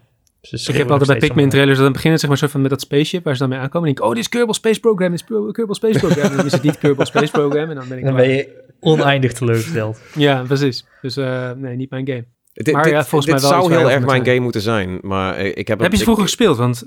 Ze 0.42 0.72
Ik 0.72 0.78
heb 0.78 0.92
altijd 0.92 1.10
bij 1.10 1.20
Pikmin 1.28 1.50
trailers, 1.50 1.80
dan 1.80 1.92
beginnen 1.92 2.20
ze 2.20 2.20
zeg 2.20 2.30
maar 2.30 2.38
soort 2.38 2.52
van 2.52 2.62
met 2.62 2.70
dat 2.70 2.82
spaceship 2.82 3.24
waar 3.24 3.34
ze 3.34 3.40
dan 3.40 3.50
mee 3.50 3.60
aankomen. 3.60 3.88
En 3.90 3.94
denk 3.94 3.98
ik, 3.98 4.04
oh, 4.04 4.10
dit 4.16 4.20
is 4.24 4.30
Kerbal 4.30 4.54
Space 4.54 4.80
Program, 4.80 5.12
dit 5.12 5.20
is 5.20 5.26
Kerbal 5.52 5.76
Space 5.76 6.00
Program. 6.00 6.32
En 6.32 6.38
dan 6.38 6.46
is 6.46 6.52
het 6.52 6.62
niet 6.64 6.78
Kerbal 6.78 7.06
Space 7.06 7.32
Program 7.32 7.70
en 7.70 7.76
dan 7.76 7.88
ben 7.88 7.98
ik 7.98 8.04
Dan 8.04 8.14
klaar. 8.14 8.26
ben 8.26 8.36
je 8.36 8.64
oneindig 8.80 9.34
teleurgesteld. 9.34 10.00
Ja, 10.16 10.44
precies. 10.48 10.86
Dus 11.02 11.18
eh, 11.18 11.52
nee, 11.52 11.76
niet 11.76 11.90
mijn 11.90 12.08
game. 12.08 12.26
Dit, 12.54 12.72
Maar 12.74 12.84
dit, 12.84 12.92
ja, 12.92 13.04
volgens 13.06 13.32
dit 13.32 13.42
mij 13.42 13.50
wel 13.52 13.62
zou 13.62 13.74
heel 13.80 13.92
erg 13.92 14.06
mijn 14.06 14.26
game 14.26 14.40
moeten 14.40 14.62
zijn. 14.62 15.00
Maar 15.02 15.36
eh, 15.36 15.46
ik 15.58 15.68
heb... 15.68 15.80
Heb 15.80 15.92
je 15.92 15.98
ze 15.98 15.98
ik- 15.98 16.04
vroeger 16.04 16.24
gespeeld? 16.24 16.58
Want 16.58 16.84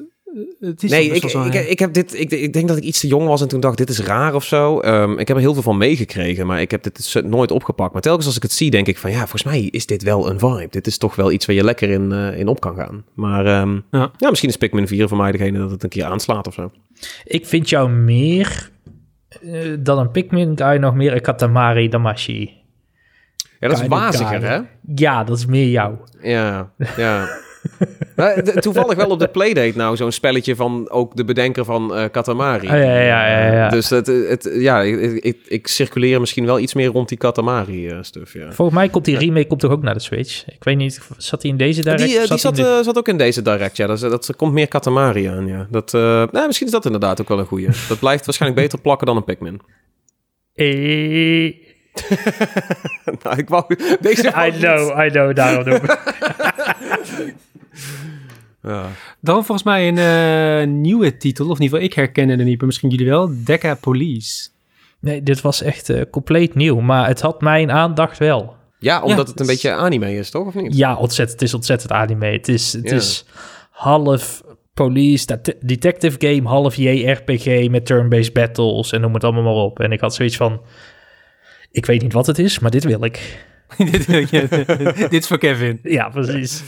het 0.60 0.82
is 0.82 0.90
Nee, 0.90 1.10
ik, 1.10 1.24
ik, 1.24 1.54
ik, 1.54 1.78
heb 1.78 1.92
dit, 1.92 2.20
ik, 2.20 2.30
ik 2.30 2.52
denk 2.52 2.68
dat 2.68 2.76
ik 2.76 2.82
iets 2.82 3.00
te 3.00 3.06
jong 3.06 3.26
was 3.26 3.40
en 3.40 3.48
toen 3.48 3.60
dacht, 3.60 3.76
dit 3.76 3.88
is 3.88 4.00
raar 4.00 4.34
of 4.34 4.44
zo. 4.44 4.80
Ehm, 4.80 5.18
ik 5.18 5.28
heb 5.28 5.36
er 5.36 5.42
heel 5.42 5.52
veel 5.52 5.62
van 5.62 5.78
meegekregen, 5.78 6.46
maar 6.46 6.60
ik 6.60 6.70
heb 6.70 6.82
dit 6.82 7.22
nooit 7.24 7.50
opgepakt. 7.50 7.92
Maar 7.92 8.02
telkens 8.02 8.26
als 8.26 8.36
ik 8.36 8.42
het 8.42 8.52
zie, 8.52 8.70
denk 8.70 8.86
ik 8.86 8.98
van, 8.98 9.10
ja, 9.10 9.18
volgens 9.18 9.42
mij 9.42 9.62
is 9.62 9.86
dit 9.86 10.02
wel 10.02 10.30
een 10.30 10.38
vibe. 10.38 10.68
Dit 10.70 10.86
is 10.86 10.98
toch 10.98 11.14
wel 11.14 11.32
iets 11.32 11.46
waar 11.46 11.56
je 11.56 11.64
lekker 11.64 11.90
in, 11.90 12.12
eh, 12.12 12.38
in 12.38 12.48
op 12.48 12.60
kan 12.60 12.76
gaan. 12.76 13.04
Maar 13.14 13.46
ehm, 13.46 13.74
Ja. 13.90 14.10
ja. 14.16 14.28
misschien 14.28 14.48
is 14.48 14.56
Pikmin 14.56 14.88
4 14.88 15.08
voor 15.08 15.16
mij 15.16 15.32
degene 15.32 15.58
dat 15.58 15.70
het 15.70 15.82
een 15.82 15.88
keer 15.88 16.04
aanslaat 16.04 16.46
of 16.46 16.54
zo. 16.54 16.70
Ik 17.24 17.46
vind 17.46 17.68
jou 17.68 17.90
meer 17.90 18.70
eh, 19.28 19.74
dan 19.78 19.98
een 19.98 20.10
Pikmin 20.10 20.52
guy 20.56 20.76
nog 20.76 20.94
meer 20.94 21.12
een 21.12 21.20
Katamari 21.20 21.88
Damashi. 21.88 22.64
Ja, 23.60 23.68
dat 23.68 23.80
is 23.80 23.86
waziger, 23.86 24.42
hè? 24.42 24.60
Ja, 24.94 25.24
dat 25.24 25.38
is 25.38 25.46
meer 25.46 25.68
jou. 25.68 25.94
Ja, 26.22 26.72
ja. 26.96 27.28
Toevallig 28.60 28.96
wel 28.96 29.10
op 29.10 29.18
de 29.18 29.28
Playdate 29.28 29.76
nou 29.76 29.96
zo'n 29.96 30.12
spelletje 30.12 30.56
van 30.56 30.90
ook 30.90 31.16
de 31.16 31.24
bedenker 31.24 31.64
van 31.64 31.94
eh 31.94 32.04
Katamari. 32.10 32.66
Oh, 32.66 32.72
ja, 32.72 33.00
ja, 33.00 33.28
ja, 33.28 33.52
ja. 33.52 33.68
Dus 33.68 33.90
het, 33.90 34.06
het, 34.06 34.50
ja, 34.52 34.82
ik, 34.82 35.22
ik, 35.22 35.36
ik 35.46 35.66
circuleer 35.66 36.20
misschien 36.20 36.46
wel 36.46 36.58
iets 36.58 36.74
meer 36.74 36.88
rond 36.88 37.08
die 37.08 37.18
Katamari-stuff, 37.18 38.32
ja. 38.32 38.52
Volgens 38.52 38.78
mij 38.78 38.88
komt 38.88 39.04
die 39.04 39.18
remake 39.18 39.46
komt 39.46 39.60
toch 39.60 39.70
ook 39.70 39.82
naar 39.82 39.94
de 39.94 40.00
Switch. 40.00 40.44
Ik 40.46 40.64
weet 40.64 40.76
niet, 40.76 41.00
zat 41.16 41.42
hij 41.42 41.50
in 41.50 41.56
deze 41.56 41.82
direct? 41.82 42.02
Die, 42.02 42.12
eh, 42.12 42.18
die 42.18 42.26
zat 42.26 42.40
zat, 42.40 42.58
in 42.58 42.64
eh, 42.64 42.82
zat 42.82 42.98
ook 42.98 43.08
in 43.08 43.18
deze 43.18 43.42
direct, 43.42 43.76
ja. 43.76 43.86
Dat, 43.86 44.00
dat 44.00 44.36
komt 44.36 44.52
meer 44.52 44.68
Katamari 44.68 45.24
aan, 45.24 45.46
ja. 45.46 45.66
Dat, 45.70 45.94
eh, 45.94 46.00
nou, 46.30 46.46
misschien 46.46 46.66
is 46.66 46.72
dat 46.72 46.84
inderdaad 46.84 47.20
ook 47.20 47.28
wel 47.28 47.38
een 47.38 47.46
goeie. 47.46 47.68
Dat 47.88 47.98
blijft 47.98 48.26
waarschijnlijk 48.26 48.62
beter 48.62 48.80
plakken 48.80 49.06
dan 49.06 49.16
een 49.16 49.24
Pikmin. 49.24 49.60
Eh, 50.54 51.52
nou, 53.22 53.36
ik 53.36 53.48
wou 53.48 53.76
deze 54.00 54.32
I 54.46 54.50
know, 54.50 55.04
I 55.04 55.10
know, 55.10 55.34
daarom. 55.34 55.80
Ja. 58.62 58.86
Dan 59.20 59.34
volgens 59.34 59.62
mij 59.62 59.88
een 59.88 59.98
eh, 59.98 60.68
nieuwe 60.74 61.16
titel, 61.16 61.48
of 61.48 61.56
in 61.56 61.62
ieder 61.62 61.78
geval 61.78 61.90
ik 61.90 61.94
herken 61.96 62.28
het 62.28 62.44
niet, 62.44 62.56
maar 62.56 62.66
misschien 62.66 62.90
jullie 62.90 63.06
wel. 63.08 63.30
Deca 63.44 63.74
Police. 63.74 64.48
Nee, 65.00 65.22
dit 65.22 65.40
was 65.40 65.62
echt 65.62 65.88
eh, 65.90 66.02
compleet 66.10 66.54
nieuw, 66.54 66.80
maar 66.80 67.06
het 67.06 67.20
had 67.20 67.40
mijn 67.40 67.70
aandacht 67.70 68.18
wel. 68.18 68.56
ja, 68.78 69.02
omdat 69.02 69.10
Ja, 69.10 69.16
het 69.16 69.28
een 69.28 69.32
het 69.32 69.40
is- 69.40 69.46
beetje 69.46 69.72
anime 69.72 70.14
is, 70.14 70.30
toch? 70.30 70.46
Of 70.46 70.54
niet? 70.54 70.76
Ja, 70.76 70.96
ontzettend. 70.96 71.40
Het 71.40 71.48
is 71.48 71.54
ontzettend 71.54 71.92
anime. 71.92 72.26
Het 72.26 72.48
is, 72.48 72.72
het 72.72 72.88
Ja. 72.90 72.94
is 72.96 73.24
half 73.70 74.42
police, 74.74 75.26
det- 75.26 75.56
detective 75.60 76.16
game, 76.18 76.48
half 76.48 76.74
JRPG 76.76 77.68
met 77.70 77.86
turn-based 77.86 78.32
battles 78.32 78.92
en 78.92 79.00
noem 79.00 79.14
het 79.14 79.24
allemaal 79.24 79.42
maar 79.42 79.52
op. 79.64 79.80
En 79.80 79.92
ik 79.92 80.00
had 80.00 80.14
zoiets 80.14 80.36
van, 80.36 80.60
ik 81.70 81.86
weet 81.86 82.02
niet 82.02 82.12
wat 82.12 82.26
het 82.26 82.38
is, 82.38 82.58
maar 82.58 82.70
dit 82.70 82.84
wil 82.84 83.04
ik. 83.04 83.44
dit, 83.90 84.06
dit 85.10 85.12
is 85.12 85.26
voor 85.26 85.38
Kevin. 85.38 85.78
Ja, 85.82 86.08
precies. 86.08 86.62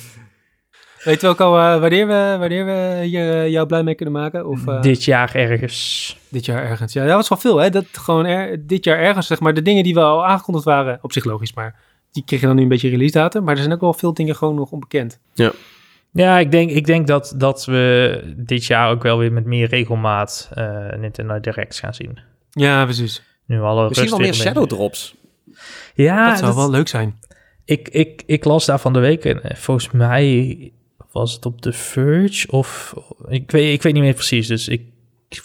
Weet 1.08 1.20
je 1.20 1.26
ook 1.26 1.40
al 1.40 1.50
wanneer, 1.80 2.06
we, 2.06 2.36
wanneer 2.38 2.64
we 2.64 3.00
hier 3.04 3.48
jou 3.48 3.66
blij 3.66 3.82
mee 3.82 3.94
kunnen 3.94 4.14
maken? 4.14 4.46
Of 4.46 4.66
eh, 4.66 4.74
dit. 4.74 4.82
Dit 4.82 5.04
jaar 5.04 5.34
ergens. 5.34 6.16
jaar 6.28 6.64
ergens? 6.64 6.92
Ja, 6.92 7.04
dat 7.06 7.14
was 7.14 7.28
wel 7.28 7.38
veel, 7.38 7.56
hè? 7.56 7.70
Dat 7.70 7.84
gewoon 7.92 8.26
er, 8.26 8.66
dit 8.66 8.84
jaar 8.84 8.98
ergens, 8.98 9.26
zeg 9.26 9.40
maar, 9.40 9.54
de 9.54 9.62
dingen 9.62 9.82
die 9.82 9.94
wel 9.94 10.26
aangekondigd 10.26 10.64
waren, 10.64 10.98
op 11.02 11.12
zich 11.12 11.24
logisch, 11.24 11.54
maar 11.54 11.76
die 12.10 12.24
kregen 12.24 12.46
dan 12.46 12.56
nu 12.56 12.62
een 12.62 12.68
beetje 12.68 12.88
release 12.88 13.12
datum. 13.12 13.44
Maar 13.44 13.54
er 13.54 13.60
zijn 13.60 13.72
ook 13.72 13.80
wel 13.80 13.92
veel 13.92 14.14
dingen 14.14 14.36
gewoon 14.36 14.54
nog 14.54 14.70
onbekend. 14.70 15.20
Ja, 16.12 16.38
ik 16.38 16.50
denk, 16.50 16.70
ik 16.70 16.86
denk 16.86 17.06
dat, 17.06 17.34
dat 17.36 17.64
we 17.64 18.22
dit 18.36 18.64
jaar 18.64 18.90
ook 18.90 19.02
wel 19.02 19.18
weer 19.18 19.32
met 19.32 19.44
meer 19.44 19.68
regelmaat 19.68 20.50
eh 20.54 20.92
Nintendo 20.98 21.40
Directs 21.40 21.80
gaan 21.80 21.94
zien. 21.94 22.18
Ja, 22.50 22.84
precies. 22.84 23.22
Nu 23.46 23.60
alle 23.60 23.88
Misschien 23.88 24.10
wel 24.10 24.18
meer 24.18 24.34
Shadow 24.34 24.66
Drops. 24.66 25.14
Ja, 25.94 26.28
dat 26.28 26.38
zou 26.38 26.54
wel 26.54 26.70
leuk 26.70 26.88
zijn. 26.88 27.18
Ik, 27.64 27.88
ik, 27.88 28.22
ik 28.26 28.44
las 28.44 28.66
daar 28.66 28.80
van 28.80 28.92
de 28.92 28.98
week 28.98 29.24
en 29.24 29.42
eh, 29.42 29.56
volgens 29.56 29.90
mij 29.90 30.72
was 31.18 31.34
het 31.34 31.46
op 31.46 31.60
The 31.60 31.72
Verge 31.72 32.46
of 32.50 32.94
ik 33.28 33.50
weet, 33.50 33.72
ik 33.72 33.82
weet 33.82 33.92
niet 33.92 34.02
meer 34.02 34.14
precies. 34.14 34.46
Dus 34.46 34.68
ik 34.68 34.82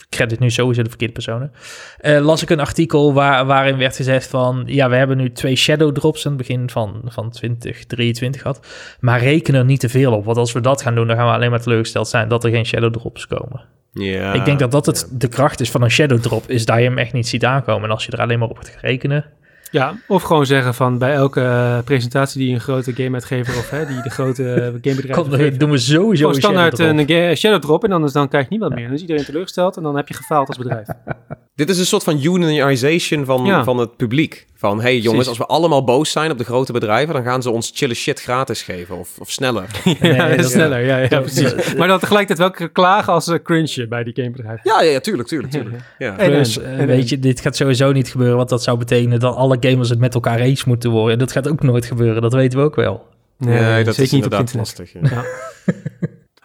credit 0.10 0.40
nu 0.40 0.50
sowieso 0.50 0.82
de 0.82 0.90
verkeerde 0.90 1.14
personen. 1.14 1.52
Eh, 1.98 2.20
las 2.20 2.42
ik 2.42 2.50
een 2.50 2.60
artikel 2.60 3.14
waar, 3.14 3.46
waarin 3.46 3.78
werd 3.78 3.96
gezegd 3.96 4.28
van... 4.28 4.64
Ja, 4.66 4.90
we 4.90 4.96
hebben 4.96 5.18
nu 5.18 5.32
twee 5.32 5.56
shadow 5.56 5.96
drops 5.96 6.26
aan 6.26 6.32
het 6.32 6.42
begin 6.42 6.70
van, 6.70 7.02
van 7.06 7.32
2023 7.32 8.42
gehad. 8.42 8.68
Maar 9.00 9.20
reken 9.20 9.56
er 9.56 9.66
niet 9.66 9.80
te 9.80 9.90
veel 9.90 10.14
op. 10.14 10.26
Want 10.26 10.38
als 10.38 10.52
we 10.52 10.62
dat 10.62 10.82
gaan 10.82 10.96
doen, 10.96 11.08
dan 11.08 11.16
gaan 11.16 11.28
we 11.28 11.34
alleen 11.34 11.50
maar 11.50 11.62
teleurgesteld 11.62 12.08
zijn... 12.08 12.28
dat 12.28 12.44
er 12.44 12.50
geen 12.52 12.66
shadow 12.66 12.94
drops 12.94 13.28
komen. 13.28 13.62
Ja, 13.92 14.34
ik 14.34 14.46
denk 14.46 14.60
dat 14.60 14.72
dat 14.72 14.86
het, 14.86 15.08
de 15.12 15.28
kracht 15.28 15.60
is 15.60 15.72
van 15.72 15.82
een 15.82 15.92
shadow 15.92 16.20
drop... 16.20 16.50
is 16.50 16.66
dat 16.66 16.78
je 16.78 16.84
hem 16.84 16.98
echt 16.98 17.14
niet 17.14 17.28
ziet 17.28 17.46
aankomen. 17.46 17.84
En 17.84 17.92
als 17.92 18.06
je 18.06 18.12
er 18.12 18.22
alleen 18.22 18.40
maar 18.40 18.50
op 18.50 18.58
gaat 18.58 18.78
rekenen... 18.82 19.26
Ja, 19.74 19.96
of 20.08 20.24
gewoon 20.24 20.46
zeggen 20.46 20.74
van 20.74 20.98
bij 20.98 21.14
elke 21.14 21.40
uh, 21.40 21.80
presentatie 21.84 22.40
die 22.40 22.54
een 22.54 22.60
grote 22.60 22.94
gameuitgever 22.94 23.58
of 23.58 23.70
hè, 23.70 23.86
die 23.86 24.02
de 24.02 24.10
grote 24.10 24.44
uh, 24.44 24.56
gamebedrijven 24.92 25.14
Kom, 25.14 25.58
doen 25.58 25.70
we 25.70 25.78
sowieso 25.78 26.28
gewoon 26.28 26.42
standaard 26.42 26.80
een 26.80 27.38
shadow 27.38 27.62
drop 27.62 27.84
en 27.84 27.90
dan, 27.90 28.04
is, 28.04 28.12
dan 28.12 28.28
krijg 28.28 28.44
je 28.44 28.52
niemand 28.52 28.76
meer. 28.76 28.86
Dan 28.86 28.94
is 28.94 29.02
iedereen 29.02 29.26
teleurgesteld 29.26 29.78
en 29.78 29.84
dan 29.84 29.96
heb 29.96 30.08
je 30.08 30.14
gefaald 30.14 30.48
als 30.48 30.58
bedrijf. 30.58 30.88
Dit 31.56 31.70
is 31.70 31.80
een 31.80 31.86
soort 31.86 32.04
van 32.04 32.24
unionization 32.24 33.26
van, 33.26 33.46
ja. 33.46 33.64
van 33.64 33.78
het 33.78 33.98
publiek. 33.98 34.46
Van, 34.56 34.82
hey 34.82 34.94
jongens, 34.98 35.12
Precies. 35.12 35.28
als 35.28 35.38
we 35.38 35.46
allemaal 35.46 35.84
boos 35.84 36.12
zijn 36.12 36.32
op 36.32 36.38
de 36.38 36.44
grote 36.44 36.72
bedrijven... 36.72 37.14
dan 37.14 37.24
gaan 37.24 37.42
ze 37.42 37.50
ons 37.50 37.72
chille 37.74 37.94
shit 37.94 38.22
gratis 38.22 38.62
geven 38.62 38.98
of, 38.98 39.20
of 39.20 39.32
sneller. 39.32 39.66
ja, 40.02 40.28
nee, 40.28 40.38
dat, 40.38 40.52
sneller, 40.52 40.86
ja, 40.86 40.98
ja, 40.98 41.20
precies. 41.20 41.76
maar 41.76 41.88
dan 41.88 42.00
tegelijkertijd 42.00 42.58
wel 42.60 42.70
klagen 42.70 43.14
als 43.14 43.28
uh, 43.28 43.36
cringe 43.44 43.88
bij 43.88 44.04
die 44.04 44.14
gamebedrijven. 44.16 44.62
Ja, 44.64 44.82
ja, 44.82 44.92
ja, 44.92 45.00
tuurlijk, 45.00 45.28
tuurlijk, 45.28 45.54
tuurlijk. 45.54 45.76
Ja. 45.98 46.18
En, 46.18 46.32
dus, 46.32 46.60
en, 46.60 46.88
weet 46.88 47.10
je, 47.10 47.20
dit 47.20 47.40
gaat 47.42 47.56
sowieso 47.56 47.92
niet 47.92 48.08
gebeuren... 48.08 48.38
want 48.38 48.50
dat 48.50 48.64
zou 48.64 48.78
betekenen 48.78 49.20
dat 49.20 49.36
alle 49.36 49.58
gamers 49.60 49.90
het 49.90 50.00
met 50.00 50.14
elkaar 50.14 50.40
eens 50.40 50.64
moeten 50.64 50.90
worden. 50.92 51.14
En 51.14 51.20
dat 51.20 51.32
gaat 51.32 51.48
ook 51.48 51.64
nooit 51.64 51.86
gebeuren, 51.86 52.22
dat 52.22 52.34
weten 52.34 52.60
we 52.60 52.66
ook 52.66 52.76
wel. 52.76 53.06
Nee, 53.38 53.60
nee 53.60 53.84
dat 53.84 53.98
is 53.98 54.12
niet 54.12 54.26
op 54.26 54.32
internet. 54.32 54.56
lastig. 54.56 54.94
Ja. 54.94 55.24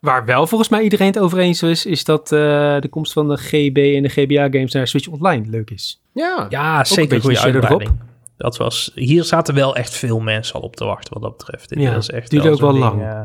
Waar 0.00 0.24
wel 0.24 0.46
volgens 0.46 0.68
mij 0.68 0.82
iedereen 0.82 1.06
het 1.06 1.18
over 1.18 1.38
eens 1.38 1.62
is, 1.62 1.87
is 1.87 2.04
dat 2.04 2.32
uh, 2.32 2.38
de 2.80 2.88
komst 2.90 3.12
van 3.12 3.28
de 3.28 3.37
GB 3.37 3.76
en 3.96 4.02
de 4.02 4.08
GBA-games 4.08 4.72
naar 4.72 4.88
Switch 4.88 5.08
Online 5.08 5.46
leuk 5.48 5.70
is. 5.70 6.02
Ja, 6.12 6.46
ja 6.48 6.84
zeker 6.84 7.16
een 7.16 7.22
goede 7.22 7.40
uitbreiding. 7.40 7.90
Dat 8.37 8.56
was, 8.56 8.90
hier 8.94 9.24
zaten 9.24 9.54
wel 9.54 9.76
echt 9.76 9.96
veel 9.96 10.20
mensen 10.20 10.54
al 10.54 10.61
op 10.61 10.76
te 10.76 10.84
wachten 10.84 11.12
wat 11.12 11.22
dat 11.22 11.37
betreft. 11.37 11.68
Dit 11.68 11.78
ja, 11.78 11.94
was 11.94 12.11
echt 12.11 12.30
duurde 12.30 12.50
ook 12.50 12.61
wel 12.61 12.72
ding, 12.72 12.84
lang. 12.84 13.00
Uh, 13.00 13.20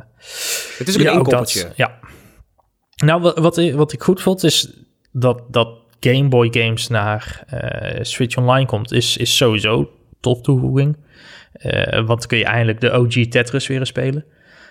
het 0.78 0.88
is 0.88 0.96
ook 0.96 1.02
ja, 1.02 1.12
een 1.12 1.18
inkoppertje. 1.18 1.72
Ja. 1.76 2.00
Nou, 2.96 3.22
wat, 3.22 3.38
wat, 3.38 3.72
wat, 3.72 3.94
ik 3.94 4.04
goed 4.04 4.22
vond 4.22 4.44
is 4.44 4.74
dat, 5.12 5.42
dat 5.50 5.70
Game 6.00 6.28
Boy 6.28 6.48
games 6.52 6.88
naar 6.88 7.44
uh, 7.54 8.04
Switch 8.04 8.38
Online 8.38 8.66
komt, 8.66 8.92
is, 8.92 9.18
is 9.18 9.38
sowieso 9.38 9.90
tof 10.20 10.42
toevoeging. 10.42 10.98
Uh, 11.54 11.94
want 11.94 12.08
dan 12.08 12.28
kun 12.28 12.38
je 12.38 12.46
eindelijk 12.46 12.82
de 12.82 12.92
OG 12.92 13.28
Tetris 13.28 13.68
weer 13.68 13.86
spelen. 13.86 14.26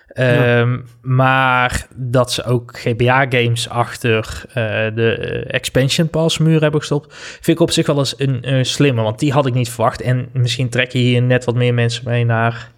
Ja. 0.07 0.59
Um, 0.59 0.85
maar 1.01 1.87
dat 1.95 2.31
ze 2.31 2.43
ook 2.43 2.77
GBA-games 2.77 3.69
achter 3.69 4.43
uh, 4.47 4.55
de 4.95 5.15
expansion 5.47 6.09
pass 6.09 6.37
muur 6.37 6.61
hebben 6.61 6.79
gestopt, 6.79 7.13
vind 7.15 7.57
ik 7.57 7.59
op 7.59 7.71
zich 7.71 7.85
wel 7.87 7.97
eens 7.97 8.13
een, 8.17 8.53
een 8.53 8.65
slimme, 8.65 9.01
want 9.01 9.19
die 9.19 9.31
had 9.31 9.45
ik 9.45 9.53
niet 9.53 9.69
verwacht. 9.69 10.01
En 10.01 10.29
misschien 10.33 10.69
trek 10.69 10.91
je 10.91 10.99
hier 10.99 11.21
net 11.21 11.45
wat 11.45 11.55
meer 11.55 11.73
mensen 11.73 12.03
mee 12.05 12.25
naar 12.25 12.71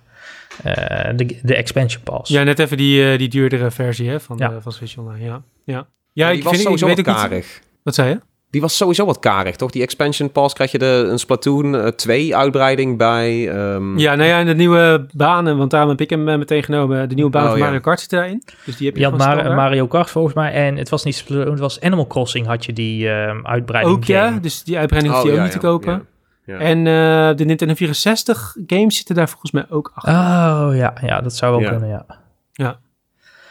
uh, 0.66 0.74
de, 1.16 1.40
de 1.42 1.56
expansion 1.56 2.04
pass. 2.04 2.32
Ja, 2.32 2.44
net 2.44 2.60
even 2.60 2.78
die, 2.78 3.12
uh, 3.12 3.18
die 3.18 3.30
duurdere 3.30 3.72
versie 3.72 4.10
hè, 4.10 4.20
van, 4.20 4.38
ja. 4.38 4.48
de, 4.48 4.62
van 4.62 4.72
Switch 4.72 4.98
Online. 4.98 5.26
Ja, 5.26 5.44
ja. 5.66 5.88
ja 6.14 6.30
die 6.30 6.38
ik 6.38 6.44
was 6.44 6.52
vind, 6.52 6.64
sowieso 6.64 6.88
ik 6.88 6.96
weet 6.96 7.06
karig. 7.06 7.32
Niet, 7.32 7.62
wat 7.84 7.96
zei 7.96 8.10
je? 8.10 8.20
Die 8.56 8.64
was 8.64 8.78
sowieso 8.78 9.06
wat 9.06 9.20
karig, 9.20 9.56
toch? 9.56 9.72
Die 9.72 9.82
expansion 9.82 10.32
pass 10.32 10.54
krijg 10.54 10.72
je 10.72 10.78
de, 10.78 11.08
een 11.10 11.20
Splatoon 11.20 11.94
2 11.96 12.36
uitbreiding 12.36 12.98
bij. 12.98 13.48
Um... 13.74 13.98
Ja, 13.98 14.16
nou 14.16 14.30
ja, 14.30 14.40
en 14.40 14.46
de 14.46 14.56
nieuwe 14.56 15.06
banen, 15.14 15.58
want 15.58 15.72
daarom 15.72 15.90
heb 15.90 16.02
ik 16.02 16.10
hem 16.10 16.24
meteen 16.24 16.64
genomen. 16.64 17.10
De 17.10 17.16
nieuwe 17.16 17.30
baan 17.30 17.44
oh, 17.44 17.50
van 17.50 17.60
Mario. 17.60 17.80
Kart 17.80 18.00
zit 18.00 18.10
daarin. 18.10 18.44
Dus 18.66 18.78
die 18.78 18.88
heb 18.88 18.96
je, 18.96 19.02
je 19.02 19.10
had 19.10 19.18
Mar 19.18 19.56
Mario 19.56 19.88
Kart 19.88 20.10
volgens 20.10 20.34
mij. 20.34 20.52
En 20.52 20.78
het 20.78 20.90
was 20.90 21.04
niet 21.04 21.16
Splatoon, 21.16 21.52
het 21.52 21.60
was 21.60 21.82
Animal 21.82 22.08
Crossing 22.08 22.46
had 22.46 22.66
je 22.66 22.74
die 22.74 23.10
um, 23.10 23.46
uitbreiding. 23.48 23.96
Ook 23.96 24.04
ja, 24.04 24.32
dus 24.42 24.64
die 24.64 24.78
uitbreiding 24.78 25.14
hoef 25.14 25.24
je 25.24 25.30
oh, 25.30 25.34
ook 25.34 25.40
ja, 25.40 25.52
niet 25.52 25.60
te 25.60 25.68
ja, 25.68 25.72
kopen. 25.72 26.08
ja. 26.46 26.58
En 26.58 26.78
uh, 26.78 27.36
de 27.36 27.46
Nintendo 27.46 27.74
64 27.74 28.56
games 28.68 28.96
zitten 28.96 29.16
daar 29.16 29.30
volgens 29.30 29.52
mij 29.52 29.66
ook 29.70 29.92
achter. 29.94 30.14
Oh 30.14 30.76
ja, 30.76 30.94
ja 31.02 31.22
dat 31.22 31.36
zou 31.36 31.52
wel 31.52 31.62
Ja. 31.62 31.70
kunnen, 31.70 31.90
ja. 31.90 32.06
Ja. 32.52 32.80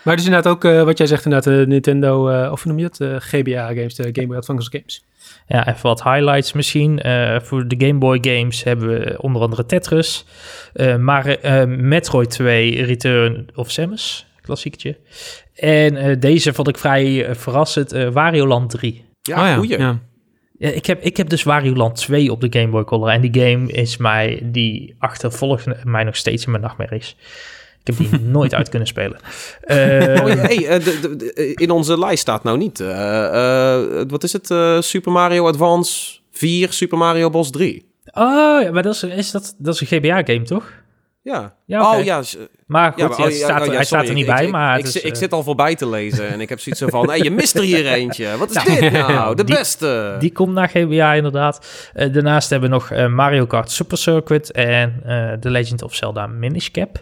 Maar 0.05 0.17
dus 0.17 0.25
inderdaad 0.25 0.53
ook, 0.53 0.65
uh, 0.65 0.83
wat 0.83 0.99
jij 0.99 1.07
zegt 1.07 1.25
inderdaad, 1.25 1.55
de 1.55 1.65
Nintendo, 1.67 2.31
uh, 2.31 2.53
of 2.53 2.63
hoe 2.63 2.73
noem 2.73 2.81
je 2.81 2.89
dat? 2.89 3.01
Uh, 3.01 3.17
GBA 3.19 3.67
games, 3.67 3.95
de 3.95 4.09
Game 4.13 4.27
Boy 4.27 4.37
Advance 4.37 4.71
games. 4.71 5.05
Ja, 5.47 5.69
even 5.69 5.83
wat 5.83 6.03
highlights 6.03 6.53
misschien. 6.53 7.07
Uh, 7.07 7.41
voor 7.41 7.69
de 7.69 7.87
Game 7.87 7.99
Boy 7.99 8.19
games 8.21 8.63
hebben 8.63 8.89
we 8.89 9.23
onder 9.23 9.43
andere 9.43 9.67
Tetris. 9.67 10.25
Uh, 10.75 10.97
maar 10.97 11.45
uh, 11.45 11.65
Metroid 11.65 12.31
2 12.31 12.85
Return 12.85 13.47
of 13.55 13.71
Samus, 13.71 14.27
klassieketje. 14.41 14.97
En 15.55 16.21
deze 16.21 16.53
vond 16.53 16.69
ik 16.69 16.79
vrij 16.79 17.35
verrassend, 17.35 17.93
Wario 17.93 18.47
Land 18.47 18.71
3. 18.71 19.05
Ja, 19.23 19.41
oh, 19.41 19.47
ja. 19.47 19.55
goeie. 19.55 19.79
ja. 19.79 20.01
Ja, 20.59 20.71
ik, 20.71 20.87
heb, 20.87 21.03
ik 21.03 21.17
heb 21.17 21.29
dus 21.29 21.43
Wario 21.43 21.75
Land 21.75 21.97
2 21.97 22.33
op 22.33 22.41
de 22.41 22.59
Game 22.59 22.71
Boy 22.71 22.85
Color. 22.85 23.09
En 23.09 23.21
die 23.21 23.43
game 23.43 23.73
is 23.73 23.97
mij, 23.97 24.41
die 24.43 24.95
achtervolgt 24.99 25.85
mij 25.85 26.05
nog 26.05 26.17
steeds 26.17 26.45
in 26.45 26.51
mijn 26.51 26.63
nachtmerries. 26.63 27.17
Ik 27.85 27.97
heb 27.97 28.11
die 28.11 28.21
nooit 28.39 28.55
uit 28.55 28.69
kunnen 28.69 28.89
spelen. 28.89 29.19
Uh, 29.67 29.77
Oh, 29.77 30.43
hey, 30.43 30.79
de, 30.79 30.99
de, 31.01 31.17
de, 31.17 31.55
in 31.55 31.71
onze 31.71 31.99
lijst 31.99 32.21
staat 32.21 32.45
nou 32.45 32.59
niet. 32.59 32.81
Uh, 32.81 34.03
wat 34.09 34.23
is 34.23 34.33
het? 34.33 34.55
Super 34.85 35.13
Mario 35.13 35.47
Advance 35.47 36.19
4, 36.31 36.73
Super 36.73 36.99
Mario 36.99 37.29
Bros 37.31 37.51
3. 37.51 37.93
Oh, 38.13 38.63
ja, 38.63 38.71
maar 38.73 38.83
dat 38.83 38.95
is, 38.95 39.03
is 39.03 39.31
dat, 39.31 39.55
dat 39.59 39.75
is 39.75 39.81
een 39.81 39.87
GBA-game, 39.87 40.43
toch? 40.43 40.73
Ja. 41.23 41.55
Ja, 41.67 41.81
okay. 41.81 41.99
Oh 41.99 42.05
ja. 42.05 42.23
Maar 42.67 42.93
goed, 42.93 43.01
ja, 43.01 43.09
maar, 43.09 43.19
oh, 43.21 43.31
ja, 43.31 43.37
staat, 43.37 43.61
oh, 43.61 43.67
ja, 43.67 43.73
hij 43.73 43.85
staat 43.85 44.09
er 44.09 44.15
niet 44.15 44.29
ik, 44.29 44.35
bij, 44.35 44.45
ik, 44.45 44.51
maar... 44.51 44.79
Ik, 44.79 44.85
dus, 44.85 44.97
ik, 44.97 45.15
zit 45.15 45.33
al 45.33 45.43
voorbij 45.43 45.75
te 45.75 45.89
lezen 45.89 46.29
en 46.29 46.41
ik 46.41 46.49
heb 46.49 46.61
zoiets 46.61 46.83
van... 46.87 47.09
Hey, 47.09 47.19
je 47.19 47.31
mist 47.31 47.55
er 47.55 47.63
hier 47.63 47.87
eentje. 48.01 48.37
Wat 48.37 48.51
is 48.51 48.55
Nou, 48.65 48.81
dit 48.81 48.93
nou? 48.93 49.35
De 49.37 49.45
die- 49.45 49.55
beste. 49.57 50.17
Die 50.19 50.33
komt 50.33 50.53
naar 50.53 50.69
GBA 50.69 51.13
inderdaad. 51.15 51.67
Uh, 51.95 52.13
daarnaast 52.13 52.51
hebben 52.51 52.69
we 52.71 52.75
nog 52.75 52.93
uh, 52.93 53.07
Mario 53.07 53.47
Kart 53.47 53.71
Super 53.71 53.99
Circuit 53.99 54.53
en 54.53 55.03
uh, 55.07 55.33
The 55.33 55.51
Legend 55.51 55.83
of 55.83 55.95
Zelda 55.95 56.27
Minish 56.27 56.69
Cap. 56.69 56.99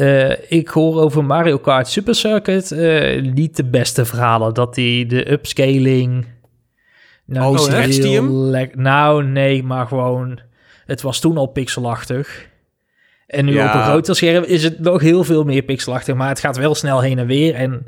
Uh, 0.00 0.50
ik 0.50 0.68
hoor 0.68 1.00
over 1.00 1.24
Mario 1.24 1.58
Kart 1.58 1.88
Super 1.88 2.14
Circuit 2.14 2.70
uh, 2.70 3.22
niet 3.22 3.56
de 3.56 3.64
beste 3.64 4.04
verhalen. 4.04 4.54
Dat 4.54 4.74
die 4.74 5.06
de 5.06 5.30
upscaling. 5.30 6.26
Nou, 7.24 7.58
Oh, 7.58 7.84
die 7.84 8.14
hem? 8.14 8.70
nou, 8.74 9.24
nee, 9.24 9.62
maar 9.62 9.86
gewoon. 9.86 10.40
Het 10.86 11.02
was 11.02 11.20
toen 11.20 11.36
al 11.36 11.46
pixelachtig. 11.46 12.48
En 13.26 13.44
nu 13.44 13.52
Ja. 13.52 13.68
op 13.68 13.74
een 13.74 13.82
groter 13.84 14.16
scherm 14.16 14.44
is 14.44 14.64
het 14.64 14.78
nog 14.78 15.00
heel 15.00 15.24
veel 15.24 15.44
meer 15.44 15.62
pixelachtig. 15.62 16.14
Maar 16.14 16.28
het 16.28 16.40
gaat 16.40 16.56
wel 16.56 16.74
snel 16.74 17.00
heen 17.00 17.18
en 17.18 17.26
weer. 17.26 17.54
En 17.54 17.86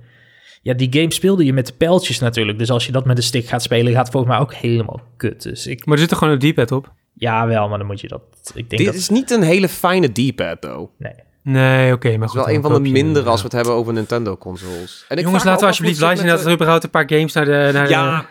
ja, 0.62 0.74
die 0.74 0.88
game 0.92 1.12
speelde 1.12 1.44
je 1.44 1.52
met 1.52 1.66
de 1.66 1.72
pijltjes 1.72 2.18
natuurlijk. 2.18 2.58
Dus 2.58 2.70
als 2.70 2.86
je 2.86 2.92
dat 2.92 3.04
met 3.04 3.16
de 3.16 3.22
stick 3.22 3.46
gaat 3.46 3.62
spelen, 3.62 3.92
gaat 3.92 4.02
het 4.02 4.10
volgens 4.12 4.32
mij 4.32 4.42
ook 4.42 4.54
helemaal 4.54 5.00
kut. 5.16 5.42
Dus 5.42 5.66
ik, 5.66 5.84
Maar 5.86 5.94
er 5.94 6.00
zit 6.00 6.10
er 6.10 6.16
gewoon 6.16 6.38
een 6.40 6.52
D-pad 6.52 6.72
op. 6.72 6.92
ja, 7.14 7.46
wel, 7.46 7.68
maar 7.68 7.78
dan 7.78 7.86
moet 7.86 8.00
je 8.00 8.08
dat. 8.08 8.22
Ik 8.54 8.70
denk 8.70 8.82
Dit 8.82 8.84
dat. 8.86 8.94
is 8.94 9.08
niet 9.08 9.30
een 9.30 9.42
hele 9.42 9.68
fijne 9.68 10.08
D-pad, 10.08 10.60
though. 10.60 10.90
Nee. 10.98 11.12
Nee, 11.42 11.92
oké, 11.92 12.08
maar 12.08 12.18
Het 12.18 12.22
is 12.28 12.30
goed. 12.36 12.44
wel 12.46 12.54
een 12.54 12.62
van 12.62 12.82
de 12.82 12.90
mindere 12.90 13.28
als 13.30 13.38
we 13.40 13.44
het 13.46 13.52
hebben 13.56 13.72
over 13.74 13.92
Nintendo-consoles. 13.92 15.04
En 15.08 15.16
ik 15.16 15.24
Jongens, 15.24 15.44
laten 15.44 15.60
we 15.60 15.66
alsjeblieft 15.66 15.98
zijn 15.98 16.18
het 16.18 16.26
dat 16.26 16.44
er 16.46 16.52
überhaupt 16.52 16.84
een 16.84 16.90
paar 16.90 17.08
games 17.10 17.32
naar 17.32 17.44
de... 17.44 17.70
Naar 17.72 17.88
Ja, 17.88 18.26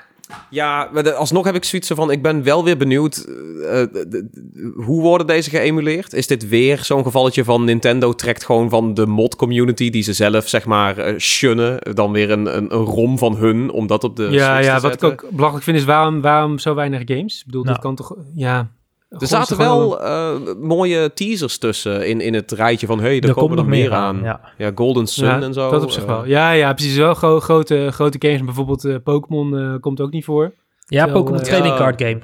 ja 0.50 0.90
maar 0.94 1.04
de- 1.04 1.14
alsnog 1.14 1.46
heb 1.46 1.56
ik 1.56 1.64
zoiets 1.64 1.92
van... 1.94 2.12
Ik 2.12 2.22
ben 2.22 2.44
wel 2.44 2.64
weer 2.64 2.78
benieuwd... 2.78 3.18
eh, 3.18 3.82
eh, 3.82 3.88
de- 3.94 4.08
de- 4.10 4.74
hoe 4.76 5.02
worden 5.02 5.28
deze 5.28 5.50
geëmuleerd? 5.50 6.14
Is 6.14 6.28
dit 6.28 6.48
weer 6.50 6.80
zo'n 6.84 7.04
gevalletje 7.04 7.44
van 7.44 7.64
Nintendo 7.64 8.14
trekt 8.14 8.46
gewoon 8.46 8.70
van 8.70 8.94
de 8.94 9.06
mod-community... 9.06 9.90
die 9.90 10.04
ze 10.04 10.14
zelf, 10.14 10.48
zeg 10.48 10.66
maar, 10.66 10.98
eh, 10.98 11.18
shunnen... 11.20 11.80
dan 11.96 12.12
weer 12.12 12.32
een, 12.32 12.58
een, 12.58 12.74
een 12.74 12.84
rom 12.86 13.18
van 13.18 13.36
hun 13.36 13.70
om 13.72 13.88
dat 13.88 14.04
op 14.04 14.16
de 14.16 14.28
ja, 14.32 14.58
ja 14.60 14.76
te 14.76 14.82
wat 14.82 14.94
ik 14.94 15.04
ook 15.04 15.26
belachelijk 15.32 15.64
vind 15.66 15.78
is 15.78 15.84
waarom, 15.84 16.22
waarom 16.22 16.60
zo 16.60 16.76
weinig 16.76 17.02
games? 17.06 17.40
Ik 17.40 17.46
bedoel, 17.46 17.64
Nou. 17.64 17.74
dit 17.76 17.84
kan 17.84 17.96
toch... 17.96 18.16
Ja, 18.36 18.70
Er 19.10 19.28
zaten 19.28 19.58
wel 19.58 20.02
eh, 20.04 20.36
mooie 20.60 21.14
teasers 21.14 21.58
tussen 21.58 22.08
in, 22.08 22.22
in 22.22 22.34
het 22.34 22.52
rijtje 22.52 22.88
van... 22.88 23.00
hey, 23.00 23.20
er, 23.20 23.28
Er 23.28 23.34
komen 23.34 23.58
nog 23.58 23.66
meer 23.66 23.94
aan. 23.94 24.20
Ja. 24.24 24.42
Ja, 24.58 24.72
Golden 24.76 25.08
Sun 25.08 25.26
ja, 25.26 25.42
en 25.42 25.54
zo. 25.54 25.72
dat 25.72 25.84
op 25.84 25.92
zich 25.92 26.04
eh, 26.04 26.08
wel. 26.10 26.26
Ja, 26.26 26.52
ja, 26.52 26.74
precies. 26.74 26.98
Wel 26.98 27.14
gro- 27.14 27.40
grote, 27.40 27.88
grote 27.92 28.18
games. 28.28 28.44
Bijvoorbeeld 28.44 28.86
eh, 28.86 28.96
Pokémon 29.04 29.58
eh, 29.58 29.76
komt 29.80 30.02
ook 30.02 30.12
niet 30.12 30.26
voor. 30.26 30.54
Ja, 30.88 31.08
Pokémon 31.08 31.42
Trading 31.42 31.74
ja. 31.74 31.78
Card 31.78 32.02
Game. 32.02 32.20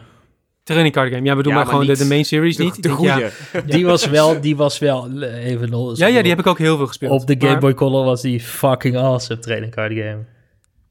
Training 0.65 0.93
card 0.93 1.13
game. 1.13 1.25
Ja, 1.25 1.35
bedoel 1.35 1.51
Ja, 1.51 1.57
maar 1.57 1.67
maar 1.67 1.81
gewoon 1.81 1.95
de, 1.95 2.05
main 2.05 2.25
series 2.25 2.55
De, 2.57 2.63
niet. 2.63 2.83
de 2.83 2.97
ja, 3.01 3.29
Die 3.75 3.85
was 3.85 4.09
wel, 4.09 4.41
die 4.41 4.55
was 4.55 4.79
wel 4.79 5.21
even 5.21 5.93
ja, 5.95 6.07
ja, 6.07 6.21
die 6.21 6.29
heb 6.29 6.39
ik 6.39 6.47
ook 6.47 6.57
heel 6.57 6.77
veel 6.77 6.87
gespeeld. 6.87 7.21
Op 7.21 7.27
de 7.27 7.35
Game 7.37 7.51
Maar 7.51 7.59
Boy 7.59 7.73
Color 7.73 8.05
was 8.05 8.21
die 8.21 8.39
fucking 8.39 8.97
awesome 8.97 9.39
trading 9.39 9.71
card 9.71 9.93
game. 9.93 10.25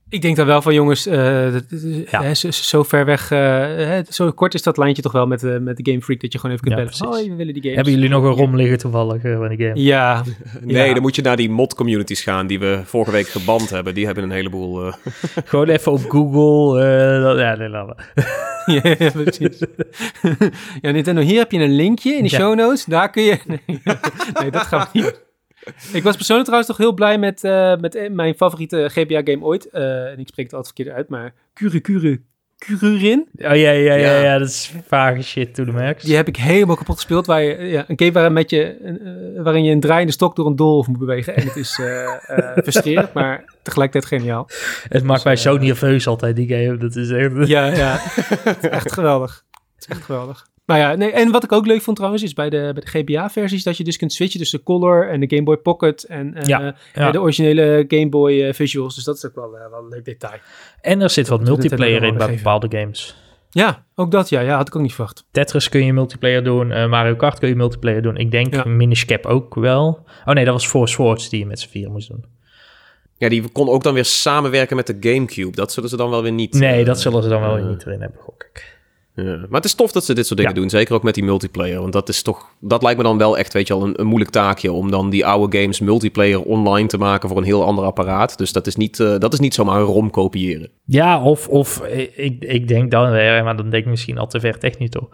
Ik 0.09 0.23
denk 0.23 0.37
dan 0.37 0.47
wel 0.47 0.62
van 0.62 0.75
jongens, 0.75 1.07
eh, 1.07 1.53
dat- 1.53 1.71
dat- 1.71 2.11
Ja. 2.11 2.23
hè, 2.23 2.35
zo, 2.35 2.51
zo 2.51 2.83
ver 2.83 3.05
weg, 3.05 3.31
eh, 3.31 3.38
hè, 3.38 4.01
zo 4.09 4.31
kort 4.31 4.55
is 4.55 4.62
dat 4.62 4.77
lijntje 4.77 5.03
toch 5.03 5.12
wel 5.12 5.27
met, 5.27 5.43
eh, 5.43 5.59
met 5.59 5.77
de 5.77 5.90
Game 5.90 6.03
Freak 6.03 6.21
dat 6.21 6.33
je 6.33 6.38
gewoon 6.38 6.57
even 6.57 6.67
kunt 6.69 6.79
Ja, 6.79 6.85
bellen. 6.85 6.99
precies. 6.99 7.25
Oh, 7.27 7.31
we 7.31 7.37
willen 7.37 7.53
die 7.55 7.62
games. 7.62 7.77
Hebben 7.77 7.95
jullie 7.95 8.09
nog 8.09 8.25
een 8.25 8.31
rom 8.45 8.57
liggen 8.57 8.79
toevallig 8.79 9.23
van 9.23 9.49
die 9.49 9.59
game? 9.67 9.81
Ja, 9.83 10.23
Nee, 10.61 10.87
Ja. 10.87 10.93
dan 10.93 11.03
moet 11.03 11.17
je 11.17 11.23
naar 11.23 11.37
die 11.37 11.51
mod-communities 11.51 12.23
gaan... 12.23 12.47
die 12.47 12.59
we 12.59 12.81
vorige 12.85 13.11
week 13.11 13.29
geband 13.29 13.71
hebben. 13.71 13.95
Die 13.95 14.05
hebben 14.07 14.25
een 14.25 14.31
heleboel... 14.31 14.87
eh, 14.87 14.93
Gewoon 15.45 15.69
even 15.69 15.93
op 15.93 16.01
Google. 16.11 16.83
eh, 16.83 17.23
dat- 17.23 17.38
ja, 17.38 17.55
nee, 17.57 17.69
laten 17.69 17.97
we. 18.14 18.23
ja, 18.83 18.95
ja, 18.99 19.11
precies. 19.11 19.59
ja, 20.81 20.90
Nintendo, 20.90 21.21
hier 21.23 21.38
heb 21.38 21.53
je 21.53 21.59
een 21.59 21.75
linkje 21.77 22.12
in 22.14 22.23
de 22.23 22.31
Ja. 22.31 22.38
show 22.38 22.55
notes. 22.55 22.85
Daar 22.85 23.11
kun 23.11 23.23
je... 23.23 23.38
Nee, 23.47 23.61
nee 24.40 24.51
dat 24.51 24.62
gaat 24.62 24.93
niet. 24.93 25.23
Ik 25.92 26.03
was 26.03 26.16
persoonlijk 26.16 26.48
trouwens 26.48 26.66
toch 26.66 26.77
heel 26.77 26.92
blij 26.92 27.18
met, 27.18 27.44
eh, 27.44 27.77
met 27.77 28.12
mijn 28.12 28.35
favoriete 28.35 28.88
GBA-game 28.90 29.44
ooit. 29.44 29.68
Eh, 29.70 30.07
en 30.07 30.18
ik 30.18 30.29
spreek 30.29 30.44
het 30.44 30.55
altijd 30.55 30.74
verkeerd 30.74 30.96
uit, 30.96 31.09
maar 31.09 31.35
Kure 31.53 31.81
Kure 31.81 32.20
Kururin. 32.59 33.29
Oh 33.37 33.42
ja, 33.42 33.53
ja, 33.53 33.70
ja, 33.70 33.94
Ja. 33.94 34.20
ja, 34.22 34.38
dat 34.38 34.48
is 34.48 34.72
vage 34.87 35.22
shit 35.22 35.55
to 35.55 35.64
the 35.64 35.72
max. 35.72 36.03
Die 36.03 36.16
heb 36.16 36.29
ik 36.29 36.37
helemaal 36.37 36.77
kapot 36.77 36.96
gespeeld. 36.96 37.27
Waar 37.27 37.42
je, 37.42 37.57
ja, 37.62 37.85
een 37.88 37.98
game 37.98 38.12
waarin, 38.12 38.33
met 38.33 38.50
je, 38.50 38.62
eh, 38.64 39.42
waarin 39.42 39.64
je 39.64 39.72
een 39.72 39.81
draaiende 39.81 40.12
stok 40.12 40.37
door 40.37 40.46
een 40.46 40.57
doolhof 40.57 40.87
moet 40.87 40.98
bewegen. 40.98 41.37
En 41.37 41.46
het 41.46 41.57
is 41.57 41.79
eh, 41.79 42.05
eh, 42.05 42.57
frustrerend, 42.62 43.12
maar 43.12 43.44
tegelijkertijd 43.62 44.20
geniaal. 44.20 44.48
Het 44.88 45.03
maakt 45.03 45.24
mij 45.24 45.37
zo 45.37 45.57
nerveus 45.57 46.07
altijd, 46.07 46.37
die 46.37 46.48
game. 46.48 46.77
Dat 46.77 46.96
is 46.96 47.11
echt... 47.11 47.46
Ja, 47.46 47.66
ja. 47.66 47.96
Het 48.44 48.64
is 48.64 48.68
echt 48.68 48.92
geweldig. 48.92 49.44
Het 49.74 49.88
is 49.88 49.96
echt 49.96 50.05
geweldig. 50.05 50.46
Nou 50.66 50.81
ja, 50.81 50.94
nee, 50.94 51.11
en 51.11 51.31
wat 51.31 51.44
ik 51.44 51.53
ook 51.53 51.66
leuk 51.66 51.81
vond 51.83 51.96
trouwens, 51.96 52.22
is 52.22 52.33
bij 52.33 52.50
de, 52.50 52.70
bij 52.74 52.83
de 52.85 52.87
GBA-versies 52.87 53.62
dat 53.62 53.77
je 53.77 53.85
dus 53.85 53.96
kunt 53.96 54.12
switchen 54.12 54.40
tussen 54.40 54.62
Color 54.62 55.09
en 55.09 55.20
de 55.20 55.27
Game 55.29 55.42
Boy 55.42 55.57
Pocket 55.57 56.05
en 56.05 56.35
eh, 56.35 56.46
Ja, 56.46 56.61
ja. 56.61 56.74
en 57.07 57.12
de 57.12 57.20
originele 57.20 57.85
Game 57.88 58.09
Boy 58.09 58.42
eh, 58.42 58.53
visuals. 58.55 58.94
Dus 58.94 59.05
dat 59.05 59.16
is 59.16 59.27
ook 59.27 59.35
wel, 59.35 59.57
eh, 59.59 59.70
wel 59.70 59.79
een 59.83 59.88
leuk 59.88 60.05
detail. 60.05 60.38
En 60.81 61.00
er 61.00 61.11
zit 61.11 61.29
wat 61.29 61.38
Dat 61.38 61.48
multiplayer 61.48 62.03
in 62.03 62.16
bij 62.16 62.35
bepaalde 62.35 62.79
games. 62.79 63.16
Ja, 63.50 63.85
ook 63.94 64.11
dat 64.11 64.29
ja. 64.29 64.40
Ja, 64.40 64.57
had 64.57 64.66
ik 64.68 64.77
ook 64.77 64.83
niet 64.83 64.94
verwacht. 64.94 65.24
Tetris 65.31 65.68
kun 65.68 65.85
je 65.85 65.92
multiplayer 65.92 66.44
doen. 66.44 66.72
eh, 66.72 66.88
Mario 66.88 67.14
Kart 67.14 67.38
kun 67.38 67.48
je 67.48 67.55
multiplayer 67.55 68.03
doen. 68.03 68.16
Ik 68.16 68.31
denk 68.31 68.55
Ja. 68.55 68.64
Minish 68.64 69.05
Cap 69.05 69.27
ook 69.27 69.55
wel. 69.55 70.05
Oh 70.24 70.35
nee, 70.35 70.44
dat 70.44 70.55
was 70.55 70.66
Four 70.66 70.88
Swords 70.88 71.29
die 71.29 71.38
je 71.38 71.46
met 71.46 71.61
z'n 71.61 71.68
vier 71.68 71.90
moest 71.90 72.09
doen. 72.09 72.24
Ja, 73.16 73.29
die 73.29 73.48
kon 73.48 73.68
ook 73.68 73.83
dan 73.83 73.94
weer 73.94 74.05
samenwerken 74.05 74.77
met 74.77 74.87
de 74.87 74.96
Gamecube. 75.00 75.57
Dat 75.57 75.72
zullen 75.72 75.88
ze 75.88 75.96
dan 75.96 76.11
wel 76.11 76.22
weer 76.22 76.33
niet... 76.33 76.55
Nee, 76.55 76.81
eh, 76.81 76.87
dat 76.87 77.00
zullen 77.00 77.22
ze 77.22 77.29
dan 77.29 77.40
wel 77.40 77.57
eh, 77.57 77.66
niet 77.66 77.87
erin 77.87 78.00
hebben, 78.00 78.20
gok 78.20 78.44
ik. 78.53 78.74
Ja. 79.14 79.37
Maar 79.37 79.46
het 79.50 79.64
is 79.64 79.74
tof 79.74 79.92
dat 79.92 80.05
ze 80.05 80.14
dit 80.14 80.27
soort 80.27 80.38
dingen 80.38 80.55
Ja. 80.55 80.61
doen. 80.61 80.70
Zeker 80.70 80.94
ook 80.94 81.03
met 81.03 81.14
die 81.14 81.24
multiplayer. 81.24 81.81
Want 81.81 81.92
dat 81.92 82.09
is 82.09 82.22
toch... 82.22 82.48
Dat 82.61 82.83
lijkt 82.83 82.98
me 82.98 83.05
dan 83.05 83.18
wel 83.18 83.38
echt, 83.38 83.53
weet 83.53 83.66
je 83.66 83.74
wel, 83.74 83.87
een, 83.87 84.00
een 84.00 84.07
moeilijk 84.07 84.31
taakje... 84.31 84.72
om 84.72 84.90
dan 84.90 85.11
die 85.11 85.27
oude 85.27 85.59
games 85.59 85.81
multiplayer 85.81 86.42
online 86.42 86.88
te 86.88 86.98
maken... 86.98 87.29
voor 87.29 87.38
een 87.38 87.44
heel 87.44 87.64
ander 87.64 87.85
apparaat. 87.85 88.38
Dus 88.38 88.53
dat 88.53 88.66
is 88.66 88.77
niet, 88.77 89.00
eh, 89.00 89.18
dat 89.18 89.33
is 89.33 89.38
niet 89.38 89.55
zomaar 89.55 89.77
een 89.81 89.87
ROM 89.87 90.11
kopiëren. 90.11 90.70
Ja, 90.85 91.22
of, 91.22 91.48
of 91.48 91.83
ik, 92.16 92.44
ik 92.44 92.68
denk 92.68 92.90
dan 92.90 93.11
maar 93.11 93.57
dan 93.57 93.70
denk 93.70 93.85
ik 93.85 93.90
misschien 93.90 94.18
al 94.18 94.27
te 94.27 94.40
ver 94.40 94.59
technisch 94.59 94.90
toch. 94.90 95.09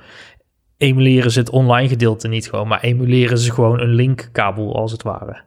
Emuleren 0.77 1.31
ze 1.31 1.39
het 1.39 1.51
online 1.51 1.89
gedeelte 1.89 2.29
niet 2.29 2.49
gewoon, 2.51 2.69
maar 2.69 2.81
emuleren 2.81 3.39
ze 3.39 3.53
gewoon 3.53 3.81
een 3.81 3.95
linkkabel 3.95 4.77
als 4.77 4.93
het 4.93 5.03
ware. 5.03 5.43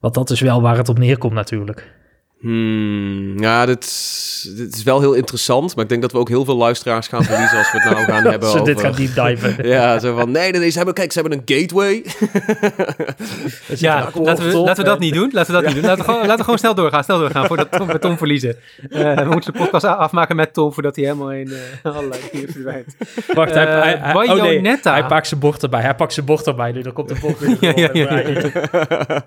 Want 0.00 0.14
dat 0.14 0.30
is 0.30 0.40
wel 0.40 0.62
waar 0.62 0.76
het 0.76 0.88
op 0.88 0.98
neerkomt 0.98 1.32
natuurlijk. 1.34 1.96
Hmm, 2.40 3.38
ja, 3.40 3.66
dit, 3.66 3.80
dit 4.56 4.74
is 4.76 4.82
wel 4.82 5.00
heel 5.00 5.12
interessant. 5.12 5.74
Maar 5.74 5.84
ik 5.84 5.90
denk 5.90 6.02
dat 6.02 6.12
we 6.12 6.18
ook 6.18 6.28
heel 6.28 6.44
veel 6.44 6.56
luisteraars 6.56 7.08
gaan 7.08 7.24
verliezen... 7.24 7.58
als 7.58 7.72
we 7.72 7.78
het 7.80 7.90
nou 7.92 8.04
gaan 8.04 8.24
hebben 8.30 8.48
over... 8.48 8.64
dit 8.64 8.80
gaan 8.80 8.92
deep 8.92 9.14
diven. 9.14 9.56
Ja, 9.68 9.98
zo 9.98 10.16
van, 10.16 10.30
nee, 10.30 10.50
nee, 10.50 10.60
nee, 10.60 10.70
ze 10.70 10.76
hebben, 10.76 10.94
kijk, 10.94 11.12
ze 11.12 11.20
hebben 11.20 11.38
een 11.46 11.58
gateway. 11.58 12.04
Ja, 13.76 14.10
laten 14.14 14.48
we, 14.48 14.56
laten 14.56 14.84
we 14.84 14.90
dat 14.90 14.98
niet 14.98 15.14
doen. 15.14 15.30
Laten 15.32 15.54
we 15.54 15.60
dat 15.62 15.66
niet 15.72 15.74
doen. 15.80 15.84
Laten 15.90 16.04
we 16.04 16.10
gewoon, 16.10 16.20
laten 16.20 16.36
we 16.36 16.42
gewoon 16.44 16.58
snel 16.58 16.74
doorgaan. 16.74 17.04
Snel 17.04 17.18
doorgaan 17.18 17.46
voordat 17.46 17.70
Tom, 17.72 17.86
we 17.86 17.98
Tom 17.98 18.18
verliezen. 18.18 18.56
Eh, 18.90 19.16
we 19.16 19.24
moeten 19.24 19.52
de 19.52 19.58
podcast 19.58 19.84
afmaken 19.84 20.36
met 20.36 20.54
Tom 20.54 20.72
voordat 20.72 20.96
hij 20.96 21.04
helemaal 21.04 21.32
in 21.32 21.52
eh, 21.82 21.94
allerlei 21.94 22.20
dingen 22.32 22.52
verdwijnt. 22.52 22.96
Wacht, 23.34 23.54
hij, 23.54 23.66
Eh, 23.66 23.82
hij, 23.82 23.98
hij- 24.00 24.14
oh 24.14 24.26
nee, 24.26 24.36
Bayonetta. 24.36 24.92
hij 24.92 25.04
pakt 25.06 25.26
zijn 25.28 25.40
bord 25.40 25.62
erbij. 25.62 25.80
Hij 25.80 25.94
pakt 25.94 26.12
zijn 26.12 26.26
bord 26.26 26.46
erbij, 26.46 26.72
nu 26.72 26.82
dan 26.82 26.92
komt 26.92 27.08
de 27.08 27.16
bord 27.20 27.38
weer 27.38 27.56
Ja, 27.60 27.72
ja, 27.76 27.90
ja, 27.92 28.18
ja, 28.18 29.24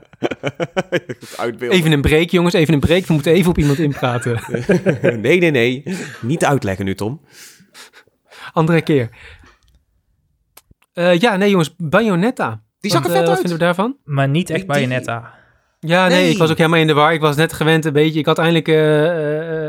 Uitbeelden. 1.37 1.77
Even 1.77 1.91
een 1.91 2.01
break, 2.01 2.29
jongens. 2.29 2.53
Even 2.53 2.73
een 2.73 2.79
break. 2.79 3.00
We 3.07 3.13
moeten 3.13 3.31
even 3.31 3.49
op 3.49 3.57
iemand 3.57 3.79
inpraten. 3.79 4.39
Nee, 5.21 5.39
nee, 5.39 5.51
nee. 5.51 5.83
Niet 6.21 6.45
uitleggen 6.45 6.85
nu, 6.85 6.95
Tom. 6.95 7.21
Andere 8.53 8.81
keer. 8.81 9.09
Eh, 10.93 11.19
ja, 11.19 11.35
nee 11.35 11.49
jongens. 11.49 11.75
Bayonetta. 11.77 12.63
Die 12.79 12.91
zag 12.91 13.01
Wat, 13.01 13.11
er 13.11 13.17
vet 13.17 13.25
eh, 13.25 13.29
Wat 13.29 13.37
uit. 13.37 13.39
vinden 13.49 13.57
we 13.59 13.63
daarvan? 13.65 13.97
Maar 14.03 14.27
niet 14.29 14.49
echt 14.49 14.59
Die- 14.59 14.67
Bayonetta. 14.67 15.33
Ja, 15.79 16.07
nee, 16.07 16.21
Nee. 16.21 16.31
ik 16.31 16.37
was 16.37 16.51
ook 16.51 16.57
helemaal 16.57 16.79
in 16.79 16.87
de 16.87 16.93
war. 16.93 17.13
Ik 17.13 17.21
was 17.21 17.35
net 17.35 17.53
gewend 17.53 17.85
een 17.85 17.93
beetje. 17.93 18.19
Ik 18.19 18.25
had 18.25 18.37
eindelijk 18.37 18.67
eh, 18.67 19.05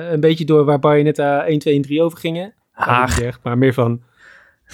eh, 0.06 0.12
een 0.12 0.20
beetje 0.20 0.44
door 0.44 0.64
waar 0.64 0.78
Bayonetta 0.78 1.44
1, 1.46 1.58
2 1.58 1.74
en 1.76 1.82
3 1.82 2.02
over 2.02 2.18
gingen. 2.18 2.54
Haag. 2.72 3.18
maar 3.42 3.58
meer 3.58 3.72
van 3.74 4.02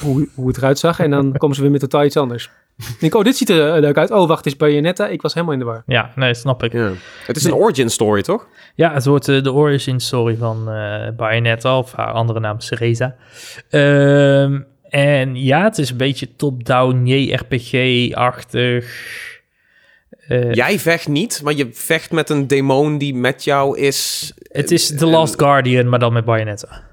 hoe, 0.00 0.28
hoe 0.34 0.48
het 0.48 0.56
eruit 0.56 0.78
zag. 0.78 1.00
En 1.00 1.10
dan 1.10 1.32
komen 1.38 1.56
ze 1.56 1.62
weer 1.62 1.70
met 1.70 1.80
totaal 1.80 2.04
iets 2.04 2.16
anders. 2.16 2.50
Ik 2.78 2.96
denk, 3.00 3.14
oh, 3.14 3.24
dit 3.24 3.36
ziet 3.36 3.48
er 3.50 3.74
eh, 3.74 3.80
leuk 3.80 3.96
uit. 3.96 4.10
Oh, 4.10 4.28
wacht, 4.28 4.44
het 4.44 4.52
is 4.52 4.56
Bayonetta. 4.56 5.06
Ik 5.06 5.22
was 5.22 5.34
helemaal 5.34 5.54
in 5.54 5.60
de 5.60 5.66
war. 5.66 5.82
Ja, 5.86 6.12
nee, 6.14 6.34
snap 6.34 6.62
ik. 6.62 6.72
Ja. 6.72 6.92
Het 7.26 7.36
is 7.36 7.44
een 7.44 7.54
origin 7.54 7.90
story, 7.90 8.22
toch? 8.22 8.46
Ja, 8.74 8.92
het 8.94 9.04
wordt 9.04 9.28
eh, 9.28 9.42
de 9.42 9.52
origin 9.52 10.00
story 10.00 10.36
van 10.36 10.70
eh 10.70 11.08
Bayonetta, 11.16 11.78
of 11.78 11.92
haar 11.92 12.12
andere 12.12 12.40
naam 12.40 12.60
Cereza. 12.60 13.14
Ehm, 13.70 14.60
en 14.88 15.36
ja, 15.36 15.62
het 15.64 15.78
is 15.78 15.90
een 15.90 15.96
beetje 15.96 16.36
top-down, 16.36 17.06
JRPG-achtig. 17.98 18.86
Eh, 20.28 20.52
Jij 20.52 20.78
vecht 20.78 21.08
niet, 21.08 21.40
maar 21.44 21.54
je 21.54 21.68
vecht 21.72 22.10
met 22.10 22.30
een 22.30 22.46
demon 22.46 22.98
die 22.98 23.14
met 23.14 23.44
jou 23.44 23.78
is. 23.78 24.32
het 24.52 24.70
is 24.70 24.96
The 24.96 25.06
Last 25.06 25.38
Guardian, 25.38 25.88
maar 25.88 25.98
dan 25.98 26.12
met 26.12 26.24
Bayonetta. 26.24 26.86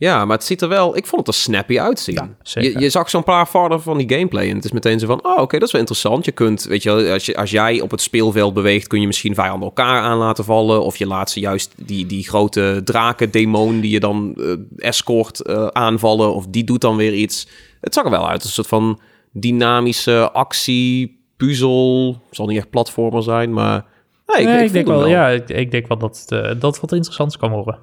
Ja, 0.00 0.24
maar 0.24 0.36
het 0.36 0.46
ziet 0.46 0.62
er 0.62 0.68
wel... 0.68 0.96
Ik 0.96 1.06
vond 1.06 1.26
het 1.26 1.36
er 1.36 1.42
snappy 1.42 1.80
uitzien. 1.80 2.14
Ja, 2.14 2.28
zeker. 2.42 2.72
je, 2.72 2.78
je 2.78 2.90
zag 2.90 3.10
zo'n 3.10 3.24
paar 3.24 3.48
vader 3.48 3.80
van 3.80 3.98
die 3.98 4.10
gameplay 4.10 4.48
en 4.48 4.54
het 4.54 4.64
is 4.64 4.72
meteen 4.72 4.98
zo 4.98 5.06
van... 5.06 5.24
Oh, 5.24 5.38
oké, 5.38 5.58
dat 5.58 5.66
is 5.66 5.72
wel 5.72 5.80
interessant. 5.80 6.24
Je 6.24 6.32
kunt, 6.32 6.64
weet 6.64 6.82
je 6.82 7.12
als, 7.12 7.26
je, 7.26 7.36
als 7.36 7.50
jij 7.50 7.80
op 7.80 7.90
het 7.90 8.00
speelveld 8.00 8.54
beweegt... 8.54 8.86
kun 8.86 9.00
je 9.00 9.06
misschien 9.06 9.34
vijanden 9.34 9.68
elkaar 9.68 10.02
aan 10.02 10.18
laten 10.18 10.44
vallen. 10.44 10.82
Of 10.82 10.96
je 10.96 11.06
laat 11.06 11.30
ze 11.30 11.40
juist 11.40 11.72
die, 11.76 12.06
die 12.06 12.28
grote 12.28 12.80
draken-demon 12.84 13.80
die 13.80 13.90
je 13.90 14.00
dan 14.00 14.34
eh, 14.36 14.52
escort 14.76 15.40
eh, 15.40 15.66
aanvallen. 15.66 16.34
Of 16.34 16.46
die 16.46 16.64
doet 16.64 16.80
dan 16.80 16.96
weer 16.96 17.14
iets. 17.14 17.48
Het 17.80 17.94
zag 17.94 18.04
er 18.04 18.10
wel 18.10 18.28
uit. 18.28 18.44
Een 18.44 18.50
soort 18.50 18.66
van 18.66 19.00
dynamische 19.32 20.30
actie, 20.30 21.22
puzzel. 21.36 22.20
Zal 22.30 22.46
niet 22.46 22.58
echt 22.58 22.70
platformer 22.70 23.22
zijn, 23.22 23.52
maar... 23.52 23.84
Nee, 24.26 24.46
Nee, 24.46 24.58
ik, 24.58 24.64
ik, 24.64 24.72
denk 24.72 24.86
wel, 24.86 25.06
ja, 25.06 25.28
ik, 25.28 25.48
ik 25.48 25.70
denk 25.70 25.88
wel 25.88 25.98
dat 25.98 26.26
eh, 26.28 26.50
dat 26.58 26.80
wat 26.80 26.92
interessants 26.92 27.36
kan 27.36 27.50
worden. 27.50 27.78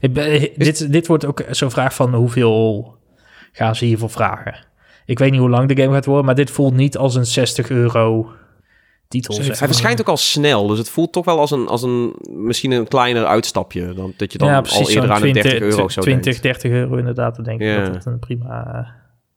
Ik 0.00 0.12
ben, 0.12 0.48
dit, 0.56 0.92
dit 0.92 1.06
wordt 1.06 1.24
ook 1.24 1.44
zo'n 1.50 1.70
vraag 1.70 1.94
van 1.94 2.14
hoeveel 2.14 2.94
gaan 3.52 3.76
ze 3.76 3.84
hiervoor 3.84 4.10
vragen. 4.10 4.66
Ik 5.04 5.18
weet 5.18 5.30
niet 5.30 5.40
hoe 5.40 5.48
lang 5.50 5.68
de 5.68 5.82
game 5.82 5.94
gaat 5.94 6.04
worden, 6.04 6.24
maar 6.24 6.34
dit 6.34 6.50
voelt 6.50 6.74
niet 6.74 6.96
als 6.96 7.14
een 7.14 7.26
60 7.26 7.70
euro 7.70 8.30
titel. 9.08 9.36
Hij 9.36 9.54
verschijnt 9.54 10.00
ook 10.00 10.08
al 10.08 10.16
snel, 10.16 10.66
dus 10.66 10.78
het 10.78 10.88
voelt 10.88 11.12
toch 11.12 11.24
wel 11.24 11.38
als 11.38 11.50
een, 11.50 11.66
als 11.66 11.82
een 11.82 12.14
misschien 12.28 12.70
een 12.70 12.88
kleiner 12.88 13.24
uitstapje 13.24 13.94
dan 13.94 14.14
dat 14.16 14.32
je 14.32 14.38
dan 14.38 14.66
al 14.66 14.88
eerder 14.90 15.10
aan 15.10 15.22
de 15.22 15.32
30 15.32 15.60
euro 15.60 15.88
zo 15.88 16.00
20, 16.00 16.24
denkt. 16.24 16.42
30 16.42 16.70
euro 16.70 16.96
inderdaad. 16.96 17.36
Dan 17.36 17.44
denk 17.44 17.60
ik 17.60 17.66
Ja. 17.66 17.84
dat 17.84 17.94
het 17.94 18.06
een 18.06 18.18
prima... 18.18 18.86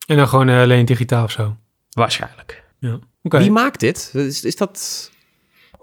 En 0.07 0.17
dan 0.17 0.27
gewoon 0.27 0.49
eh, 0.49 0.61
alleen 0.61 0.85
digitaal 0.85 1.23
of 1.23 1.31
zo. 1.31 1.55
Waarschijnlijk. 1.89 2.63
Ja. 2.79 2.99
Oké. 3.23 3.37
Wie 3.37 3.51
maakt 3.51 3.79
dit? 3.79 4.11
Is, 4.13 4.43
is 4.43 4.55
dat? 4.55 5.11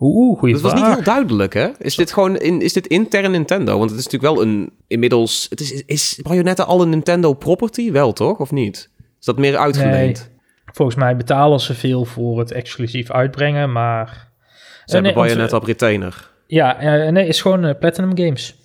Oeh, 0.03 0.53
Dat 0.53 0.61
was 0.61 0.75
niet 0.75 0.85
heel 0.87 1.03
duidelijk, 1.03 1.55
hè? 1.55 1.69
Is 1.79 1.97
dit 1.97 2.13
gewoon 2.13 2.37
in, 2.37 2.61
is 2.61 2.73
dit 2.73 2.87
intern 2.87 3.31
Nintendo? 3.31 3.79
Want 3.79 3.91
het 3.91 3.99
is 3.99 4.05
natuurlijk 4.05 4.35
wel 4.35 4.43
een 4.43 4.73
inmiddels. 4.87 5.47
Het 5.51 5.61
is, 5.61 5.83
is 5.87 6.19
Bayonetta 6.23 6.63
al 6.63 6.83
een 6.83 6.89
Nintendo 6.89 7.33
property, 7.33 7.93
wel 7.93 8.13
toch, 8.13 8.39
of 8.39 8.51
niet? 8.51 8.91
Is 9.21 9.27
dat 9.27 9.39
meer 9.39 9.57
uitgeleend? 9.57 10.31
Volgens 10.73 10.97
mij 10.97 11.17
betalen 11.17 11.61
ze 11.61 11.75
veel 11.75 12.05
voor 12.05 12.39
het 12.39 12.51
exclusief 12.53 13.11
uitbrengen, 13.11 13.73
maar... 13.73 14.29
Ze 14.85 14.97
hebben 14.97 15.15
nee, 15.15 15.23
Bayonetta 15.23 15.57
op 15.57 15.65
retainer. 15.65 16.31
Ja, 16.47 16.79
eh, 16.79 17.13
nee, 17.13 17.27
is 17.27 17.41
gewoon 17.43 17.65
eh, 17.65 17.79
Platinum 17.79 18.19
Games. 18.19 18.59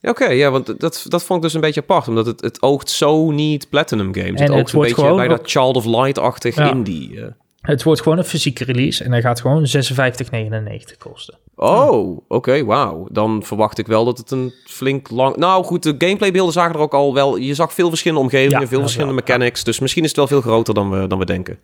Ja, 0.00 0.10
Oké, 0.10 0.26
ja, 0.28 0.50
want 0.50 0.80
dat, 0.80 1.04
dat 1.08 1.22
vond 1.22 1.38
ik 1.38 1.44
dus 1.44 1.54
een 1.54 1.60
beetje 1.60 1.80
apart, 1.80 2.08
omdat 2.08 2.26
het, 2.26 2.40
het 2.40 2.62
oogt 2.62 2.90
zo 2.90 3.30
niet 3.30 3.68
Platinum 3.68 4.14
Games. 4.14 4.40
En 4.40 4.46
het 4.46 4.50
oogt 4.62 4.72
wordt 4.72 4.96
beetje 4.96 5.14
bijna 5.14 5.34
ook- 5.34 5.50
Child 5.50 5.76
of 5.76 5.84
Light-achtig 5.84 6.56
Ja. 6.56 6.70
indie. 6.70 7.20
Het 7.60 7.82
wordt 7.82 8.02
gewoon 8.02 8.18
een 8.18 8.24
fysieke 8.24 8.64
release 8.64 9.04
en 9.04 9.10
hij 9.10 9.20
gaat 9.20 9.40
gewoon 9.40 9.66
56,99 9.66 10.96
kosten. 10.98 11.38
Oh, 11.54 12.20
oké, 12.28 12.64
wauw. 12.64 13.06
Dan 13.10 13.42
verwacht 13.42 13.78
ik 13.78 13.86
wel 13.86 14.04
dat 14.04 14.18
het 14.18 14.30
een 14.30 14.52
flink 14.64 15.10
lang... 15.10 15.36
Nou 15.36 15.64
goed, 15.64 15.82
de 15.82 15.94
gameplaybeelden 15.98 16.52
zagen 16.52 16.74
er 16.74 16.80
ook 16.80 16.94
al 16.94 17.14
wel... 17.14 17.36
Je 17.36 17.54
zag 17.54 17.72
veel 17.74 17.88
verschillende 17.88 18.22
omgevingen, 18.24 18.60
Ja, 18.60 18.66
veel 18.66 18.80
verschillende 18.80 19.14
wel, 19.14 19.22
mechanics. 19.24 19.64
Dus 19.64 19.78
misschien 19.78 20.02
is 20.02 20.08
het 20.08 20.18
wel 20.18 20.26
veel 20.26 20.40
groter 20.40 20.74
dan 20.74 20.90
we, 20.90 21.06
dan 21.06 21.18
we 21.18 21.24
denken. 21.24 21.58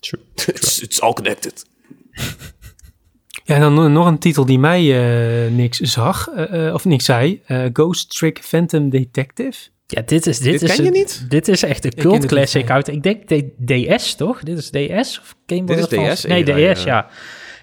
True. 0.00 0.20
it's, 0.54 0.80
it's 0.80 1.00
all 1.00 1.12
connected. 1.12 1.64
Ja, 3.44 3.54
en 3.54 3.60
dan 3.60 3.74
no- 3.74 3.88
nog 3.88 4.06
een 4.06 4.18
titel 4.18 4.44
die 4.44 4.58
mij 4.58 4.80
eh, 5.46 5.52
niks 5.52 5.78
zag, 5.78 6.28
eh, 6.28 6.66
eh, 6.66 6.74
of 6.74 6.84
niks 6.84 7.04
zei. 7.04 7.42
Eh, 7.46 7.64
Ghost 7.72 8.16
Trick 8.16 8.38
Phantom 8.42 8.90
Detective. 8.90 9.58
Ja, 9.90 10.02
dit 10.06 10.26
is... 10.26 10.38
Dit, 10.38 10.52
Dit 10.52 10.62
is 10.62 10.74
ken 10.74 10.84
je 10.84 10.90
een- 10.90 10.96
niet? 10.96 11.24
Dit 11.28 11.48
is 11.48 11.62
echt 11.62 11.84
een 11.84 11.94
cult 11.94 12.12
het 12.12 12.22
niet, 12.22 12.30
classic 12.30 12.70
uit... 12.70 12.88
Ik 12.88 13.02
denk 13.02 13.28
DS, 13.98 14.14
toch? 14.14 14.42
Dit 14.42 14.58
is 14.58 14.70
DS 14.70 15.18
of 15.20 15.36
Game 15.46 15.64
Boy 15.64 15.76
Dit 15.76 15.92
is? 15.92 16.20
DS 16.20 16.24
Nee, 16.24 16.44
DS, 16.44 16.82
ja. 16.82 16.94
ja. 16.94 17.08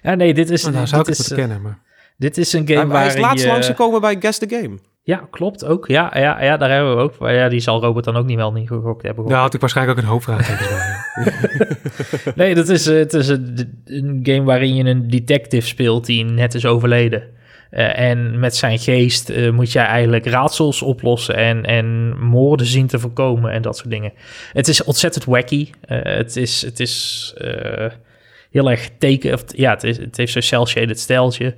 Ja, 0.01 0.15
nee, 0.15 0.33
dit 0.33 0.49
is... 0.49 0.65
Oh, 0.65 0.73
nou, 0.73 0.87
zou 0.87 1.01
ik 1.01 1.07
dit, 1.07 1.17
het 1.17 1.25
is 1.25 1.31
eh, 1.31 1.37
kennen, 1.37 1.61
maar... 1.61 1.79
dit 2.17 2.37
is 2.37 2.53
een 2.53 2.67
game 2.67 2.87
waar 2.87 3.05
hij 3.05 3.13
is 3.13 3.19
laatst 3.21 3.43
je... 3.43 3.51
langsgekomen 3.51 4.01
bij 4.01 4.17
Guess 4.19 4.39
the 4.39 4.47
Game. 4.49 4.77
Ja, 5.03 5.27
klopt 5.31 5.65
ook. 5.65 5.87
Ja, 5.87 6.11
ja, 6.13 6.43
ja, 6.43 6.57
daar 6.57 6.69
hebben 6.71 6.95
we 6.95 7.01
ook. 7.01 7.17
Maar 7.19 7.33
ja, 7.33 7.49
die 7.49 7.59
zal 7.59 7.81
Robert 7.81 8.05
dan 8.05 8.15
ook 8.15 8.25
niet 8.25 8.37
wel 8.37 8.51
niet 8.51 8.67
gegokt 8.67 9.03
hebben. 9.03 9.25
Daar 9.25 9.41
had 9.41 9.53
ik 9.53 9.59
waarschijnlijk 9.59 9.97
ook 9.97 10.03
een 10.03 10.09
hoofdvraag. 10.09 10.49
Nee, 12.35 12.55
dat 12.55 12.69
is, 12.69 12.87
eh, 12.87 12.97
het 12.97 13.13
is 13.13 13.27
een, 13.27 13.81
een 13.85 14.19
game 14.23 14.43
waarin 14.43 14.75
je 14.75 14.83
een 14.83 15.07
detective 15.09 15.67
speelt 15.67 16.05
die 16.05 16.23
net 16.25 16.53
is 16.53 16.65
overleden. 16.65 17.23
Eh, 17.69 17.99
en 17.99 18.39
met 18.39 18.55
zijn 18.55 18.79
geest 18.79 19.29
eh, 19.29 19.51
moet 19.51 19.71
jij 19.71 19.85
eigenlijk 19.85 20.25
raadsels 20.25 20.81
oplossen 20.81 21.35
en, 21.35 21.63
en 21.65 22.17
moorden 22.19 22.65
zien 22.65 22.87
te 22.87 22.99
voorkomen 22.99 23.51
en 23.51 23.61
dat 23.61 23.77
soort 23.77 23.89
dingen. 23.89 24.13
Het 24.53 24.67
is 24.67 24.83
ontzettend 24.83 25.25
wacky. 25.25 25.69
Eh, 25.81 26.03
het 26.03 26.35
is, 26.35 26.61
het 26.61 26.79
is 26.79 27.33
heel 28.51 28.69
erg 28.69 28.89
teken... 28.97 29.39
Ja, 29.47 29.69
het, 29.69 29.83
is, 29.83 29.97
het 29.97 30.17
heeft 30.17 30.31
zo'n 30.31 30.41
cel-shaded 30.41 30.99
stijltje. 30.99 31.55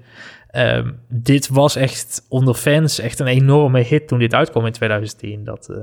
Ehm, 0.50 0.92
dit 1.10 1.48
was 1.50 1.76
echt 1.76 2.26
onder 2.30 2.54
fans 2.54 3.00
echt 3.00 3.20
een 3.20 3.28
enorme 3.28 3.80
hit 3.82 4.08
toen 4.08 4.20
dit 4.20 4.34
uitkwam 4.34 4.66
in 4.66 4.72
2010. 4.72 5.44
Dat, 5.44 5.74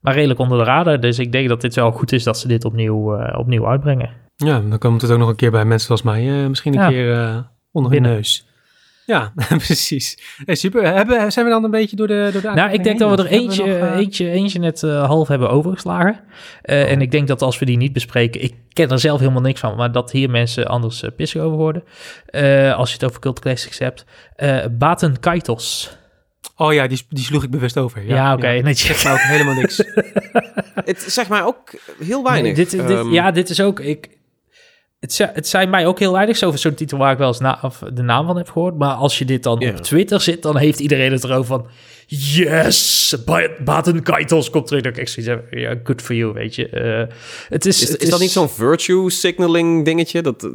maar 0.00 0.14
redelijk 0.14 0.38
onder 0.40 0.58
de 0.58 0.64
radar. 0.64 1.00
Dus 1.00 1.18
ik 1.18 1.32
denk 1.32 1.48
dat 1.48 1.60
dit 1.60 1.74
wel 1.74 1.90
goed 1.90 2.12
is 2.12 2.22
dat 2.24 2.38
ze 2.38 2.48
dit 2.48 2.64
opnieuw, 2.64 3.16
opnieuw 3.36 3.68
uitbrengen. 3.68 4.10
Ja, 4.36 4.60
dan 4.60 4.78
komt 4.78 5.02
het 5.02 5.10
ook 5.10 5.18
nog 5.18 5.28
een 5.28 5.36
keer 5.36 5.50
bij 5.50 5.64
mensen 5.64 5.86
zoals 5.86 6.02
mij. 6.02 6.48
misschien 6.48 6.74
een 6.74 6.80
Ja. 6.80 6.88
keer 6.88 7.46
onder 7.72 7.90
Binnen. 7.90 8.10
hun 8.10 8.18
neus. 8.18 8.46
Ja, 9.06 9.32
precies. 9.66 10.18
Hey, 10.44 10.54
super. 10.54 10.94
Hebben, 10.94 11.32
zijn 11.32 11.44
we 11.44 11.50
dan 11.50 11.64
een 11.64 11.70
beetje 11.70 11.96
door 11.96 12.06
de 12.06 12.28
door 12.32 12.42
de 12.42 12.50
Nou, 12.54 12.72
ik 12.72 12.84
denk 12.84 12.98
dat 12.98 13.16
we 13.16 13.24
er 13.24 13.30
eentje, 13.30 13.66
nog, 13.66 13.76
eh, 13.76 13.96
eentje, 13.96 14.30
eentje 14.30 14.58
net 14.58 14.82
eh, 14.82 15.04
half 15.04 15.28
hebben 15.28 15.50
overgeslagen. 15.50 16.20
Eh, 16.62 16.90
En 16.90 17.00
ik 17.00 17.10
denk 17.10 17.28
dat 17.28 17.42
als 17.42 17.58
we 17.58 17.64
die 17.64 17.76
niet 17.76 17.92
bespreken, 17.92 18.42
ik 18.42 18.54
ken 18.72 18.90
er 18.90 18.98
zelf 18.98 19.18
helemaal 19.20 19.40
niks 19.42 19.60
van, 19.60 19.76
maar 19.76 19.92
dat 19.92 20.10
hier 20.12 20.30
mensen 20.30 20.66
anders 20.66 21.02
uh, 21.02 21.10
pissig 21.16 21.42
over 21.42 21.56
worden. 21.58 21.84
Eh, 22.26 22.74
als 22.76 22.88
je 22.88 22.94
het 22.94 23.04
over 23.04 23.20
cult 23.20 23.40
classics 23.40 23.78
hebt. 23.78 24.04
Eh 24.36 24.64
Baten 24.70 25.20
Kaitos. 25.20 25.96
Oh 26.56 26.72
ja, 26.72 26.86
die, 26.86 27.02
die 27.08 27.24
sloeg 27.24 27.42
ik 27.42 27.50
bewust 27.50 27.78
over. 27.78 28.06
Ja, 28.06 28.14
Ja, 28.14 28.32
oké. 28.34 28.48
ja. 28.48 28.62
netjes. 28.62 28.86
Zegt 29.00 29.04
mij 29.04 29.12
ook 29.12 29.18
helemaal 29.20 29.54
niks. 29.54 29.76
Het 30.84 31.02
zegt 31.02 31.28
mij 31.28 31.42
ook 31.42 31.70
heel 32.04 32.22
weinig. 32.22 32.56
Nee, 32.56 32.66
dit, 32.66 32.70
dit, 32.70 32.80
Ehm, 32.98 33.12
ja, 33.12 33.30
dit 33.30 33.50
is 33.50 33.60
ook. 33.60 33.80
Ik, 33.80 34.08
het, 35.02 35.18
het 35.32 35.48
zijn 35.48 35.70
mij 35.70 35.86
ook 35.86 35.98
heel 35.98 36.12
weinig. 36.12 36.36
Zo 36.36 36.50
zo'n 36.56 36.74
titel 36.74 36.98
waar 36.98 37.12
ik 37.12 37.18
wel 37.18 37.28
eens 37.28 37.38
na, 37.40 37.58
of 37.62 37.82
de 37.92 38.02
naam 38.02 38.26
van 38.26 38.36
heb 38.36 38.50
gehoord. 38.50 38.78
Maar 38.78 38.94
als 38.94 39.18
je 39.18 39.24
dit 39.24 39.42
dan 39.42 39.68
op 39.68 39.76
Twitter 39.76 40.20
zit, 40.20 40.42
dan 40.42 40.56
heeft 40.56 40.80
iedereen 40.80 41.12
het 41.12 41.24
erover 41.24 41.44
van. 41.46 41.66
Yes! 42.06 43.14
Ba- 43.24 43.48
Baten 43.64 44.02
Kaitos 44.02 44.50
komt 44.50 44.66
terug. 44.66 44.82
Dat 44.82 44.92
ik 44.92 44.98
echt 44.98 45.10
zoiets 45.10 45.32
heb, 45.32 45.52
ja, 45.58 45.74
good 45.84 46.02
for 46.02 46.14
you, 46.14 46.32
weet 46.32 46.54
je. 46.54 46.68
Eh, 46.68 47.14
het 47.48 47.66
is, 47.66 47.82
Is, 47.82 47.88
het 47.88 48.02
is 48.02 48.08
dat 48.08 48.20
niet 48.20 48.30
zo'n 48.30 48.48
virtue 48.48 49.10
signaling 49.10 49.84
dingetje? 49.84 50.22
Dat, 50.22 50.42
eh, 50.44 50.50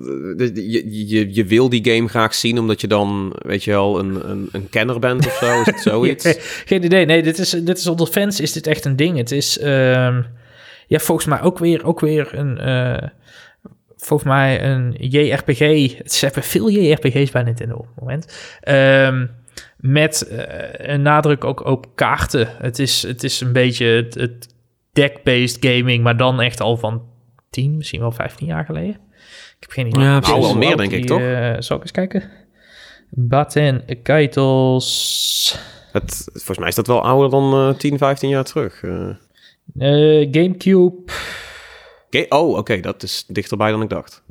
je, 0.55 1.07
je, 1.07 1.33
je 1.33 1.45
wil 1.45 1.69
die 1.69 1.93
game 1.93 2.07
graag 2.07 2.35
zien 2.35 2.59
omdat 2.59 2.81
je 2.81 2.87
dan, 2.87 3.33
weet 3.37 3.63
je 3.63 3.71
wel, 3.71 3.99
een, 3.99 4.29
een, 4.29 4.49
een 4.51 4.69
kenner 4.69 4.99
bent 4.99 5.25
of 5.25 5.33
zo? 5.41 5.59
Is 5.59 5.65
het 5.65 5.79
zoiets? 5.91 6.23
Ja, 6.23 6.33
geen 6.65 6.83
idee. 6.83 7.05
Nee, 7.05 7.23
dit 7.23 7.37
is, 7.39 7.49
dit 7.49 7.77
is 7.77 7.87
onder 7.87 8.07
fans 8.07 8.39
is 8.39 8.51
dit 8.51 8.67
echt 8.67 8.85
een 8.85 8.95
ding. 8.95 9.17
Het 9.17 9.31
is 9.31 9.59
ehm, 9.59 10.21
ja, 10.87 10.99
volgens 10.99 11.27
mij 11.27 11.41
ook 11.41 11.57
weer, 11.59 11.85
ook 11.85 11.99
weer 11.99 12.29
een... 12.37 12.57
eh, 14.07 14.13
volgens 14.17 14.29
mij 14.29 14.63
een 14.63 14.95
JRPG. 14.99 15.59
Ze 16.11 16.25
hebben 16.25 16.43
veel 16.43 16.69
JRPG's 16.69 17.31
bij 17.31 17.43
Nintendo 17.43 17.75
op 17.75 17.85
het 17.87 17.99
moment. 17.99 18.57
Ehm, 18.61 19.25
met 19.77 20.21
eh, 20.27 20.87
een 20.91 21.01
nadruk 21.01 21.43
ook 21.43 21.65
op 21.65 21.95
kaarten. 21.95 22.47
Het 22.57 22.79
is, 22.79 23.03
het 23.03 23.23
is 23.23 23.41
een 23.41 23.51
beetje 23.51 23.85
het, 23.85 24.13
het 24.13 24.47
deck-based 24.91 25.57
gaming, 25.65 26.03
maar 26.03 26.17
dan 26.17 26.41
echt 26.41 26.61
al 26.61 26.77
van 26.77 27.01
10, 27.49 27.77
misschien 27.77 27.99
wel 27.99 28.11
15 28.11 28.47
jaar 28.47 28.65
geleden. 28.65 28.99
Ik 29.59 29.63
heb 29.63 29.71
geen 29.71 29.87
idee. 29.87 30.03
Ja. 30.03 30.19
Al 30.19 30.41
wel 30.41 30.57
meer, 30.57 30.77
denk 30.77 30.91
ik, 30.91 31.05
toch? 31.05 31.21
eh, 31.21 31.55
zal 31.59 31.75
ik 31.75 31.81
eens 31.81 31.91
kijken? 31.91 32.23
Batten 33.09 33.83
Keitels. 34.03 35.59
Het, 35.91 36.29
volgens 36.33 36.57
mij 36.57 36.67
is 36.67 36.75
dat 36.75 36.87
wel 36.87 37.03
ouder 37.03 37.29
dan 37.29 37.69
eh 37.69 37.77
10, 37.77 37.97
15 37.97 38.29
jaar 38.29 38.43
terug. 38.43 38.83
eh. 38.83 39.09
Eh, 39.77 40.27
Gamecube. 40.31 40.95
Oké, 42.23 42.35
Oh, 42.35 42.57
oké, 42.57 42.79
dat 42.79 43.03
is 43.03 43.23
dichterbij 43.27 43.71
dan 43.71 43.81
ik 43.81 43.89
dacht. 43.89 44.23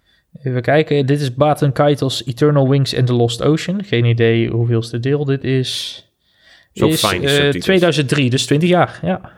Even 0.43 0.63
kijken. 0.63 1.07
Dit 1.07 1.21
is 1.21 1.35
Baten 1.35 1.73
Keitels 1.73 2.25
Eternal 2.27 2.69
Wings 2.69 2.97
and 2.97 3.07
the 3.07 3.13
Lost 3.13 3.43
Ocean. 3.43 3.85
Geen 3.85 4.05
idee 4.05 4.51
hoeveelste 4.51 5.01
deel 5.01 5.25
dit 5.25 5.45
is. 5.45 6.01
Zo 6.73 6.87
is 6.87 6.99
fijn, 7.01 7.21
die 7.21 7.29
eh, 7.29 7.35
subtitels. 7.35 7.65
2003, 7.65 8.31
dus 8.31 8.47
20 8.47 8.69
jaar. 8.69 8.99
Ja. 9.03 9.33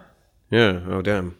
Ja, 0.49 0.71
oh 0.89 1.03
damn. 1.03 1.37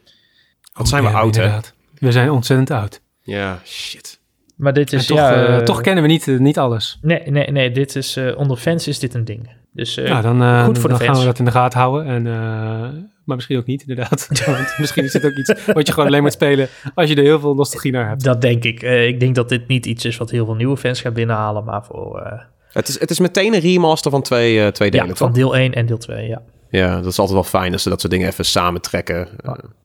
Wat 0.73 0.81
Oh, 0.83 0.85
zijn 0.85 1.03
we 1.03 1.09
oud, 1.09 1.35
hè? 1.35 1.41
inderdaad. 1.43 1.73
We 1.99 2.11
zijn 2.11 2.31
ontzettend 2.31 2.71
oud. 2.71 3.01
Ja, 3.21 3.59
shit. 3.65 4.19
Maar 4.55 4.73
dit 4.73 4.93
is 4.93 5.05
toch, 5.05 5.17
ja, 5.17 5.33
eh, 5.33 5.57
eh, 5.57 5.63
toch 5.63 5.81
kennen 5.81 6.03
we 6.03 6.09
niet, 6.09 6.25
niet 6.27 6.57
alles. 6.57 6.97
Nee, 7.01 7.21
nee, 7.25 7.51
nee. 7.51 7.71
Dit 7.71 7.95
is 7.95 8.15
eh, 8.15 8.37
onder 8.37 8.57
fans 8.57 8.87
is 8.87 8.99
dit 8.99 9.13
een 9.13 9.25
ding. 9.25 9.49
Dus 9.73 9.97
eh, 9.97 10.09
nou, 10.09 10.21
dan, 10.21 10.41
eh, 10.41 10.63
goed 10.65 10.79
voor 10.79 10.89
de 10.89 10.95
dan 10.95 11.05
gaan 11.05 11.07
fans. 11.07 11.19
we 11.19 11.25
dat 11.25 11.39
in 11.39 11.45
de 11.45 11.51
gaten 11.51 11.79
houden. 11.79 12.05
En, 12.05 12.27
eh, 12.27 12.89
maar 13.29 13.37
misschien 13.37 13.57
ook 13.57 13.65
niet, 13.65 13.81
inderdaad. 13.87 14.27
Want 14.45 14.73
misschien 14.77 15.03
is 15.03 15.13
het 15.13 15.25
ook 15.25 15.35
iets 15.35 15.53
wat 15.73 15.87
je 15.87 15.93
gewoon 15.93 16.09
alleen 16.09 16.21
moet 16.21 16.33
spelen 16.33 16.67
als 16.95 17.09
je 17.09 17.15
er 17.15 17.23
heel 17.23 17.39
veel 17.39 17.53
nostalgie 17.55 17.91
naar 17.91 18.07
hebt. 18.07 18.23
dat 18.23 18.41
denk 18.41 18.63
ik. 18.63 18.81
Eh, 18.83 19.07
ik 19.07 19.19
denk 19.19 19.35
dat 19.35 19.49
dit 19.49 19.67
niet 19.67 19.85
iets 19.85 20.05
is 20.05 20.17
wat 20.17 20.29
heel 20.31 20.45
veel 20.45 20.55
nieuwe 20.55 20.77
fans 20.77 21.01
gaat 21.01 21.13
binnenhalen, 21.13 21.63
maar 21.63 21.83
voor 21.85 22.19
eh, 22.19 22.39
Het 22.71 22.87
is, 22.87 22.99
het 22.99 23.09
is 23.09 23.19
meteen 23.19 23.53
een 23.53 23.59
remaster 23.59 24.11
van 24.11 24.21
twee, 24.21 24.61
eh, 24.61 24.67
twee 24.67 24.91
delen, 24.91 25.05
ja, 25.07 25.11
toch? 25.13 25.21
van 25.27 25.33
deel 25.33 25.55
1 25.55 25.73
en 25.73 25.85
deel 25.85 25.97
2. 25.97 26.27
Ja. 26.27 26.41
Ja, 26.69 26.95
dat 26.95 27.05
is 27.05 27.19
altijd 27.19 27.37
wel 27.37 27.61
fijn 27.61 27.73
als 27.73 27.83
ze 27.83 27.89
dat 27.89 27.99
soort 28.01 28.13
dingen 28.13 28.27
even 28.27 28.45
samentrekken. 28.45 29.27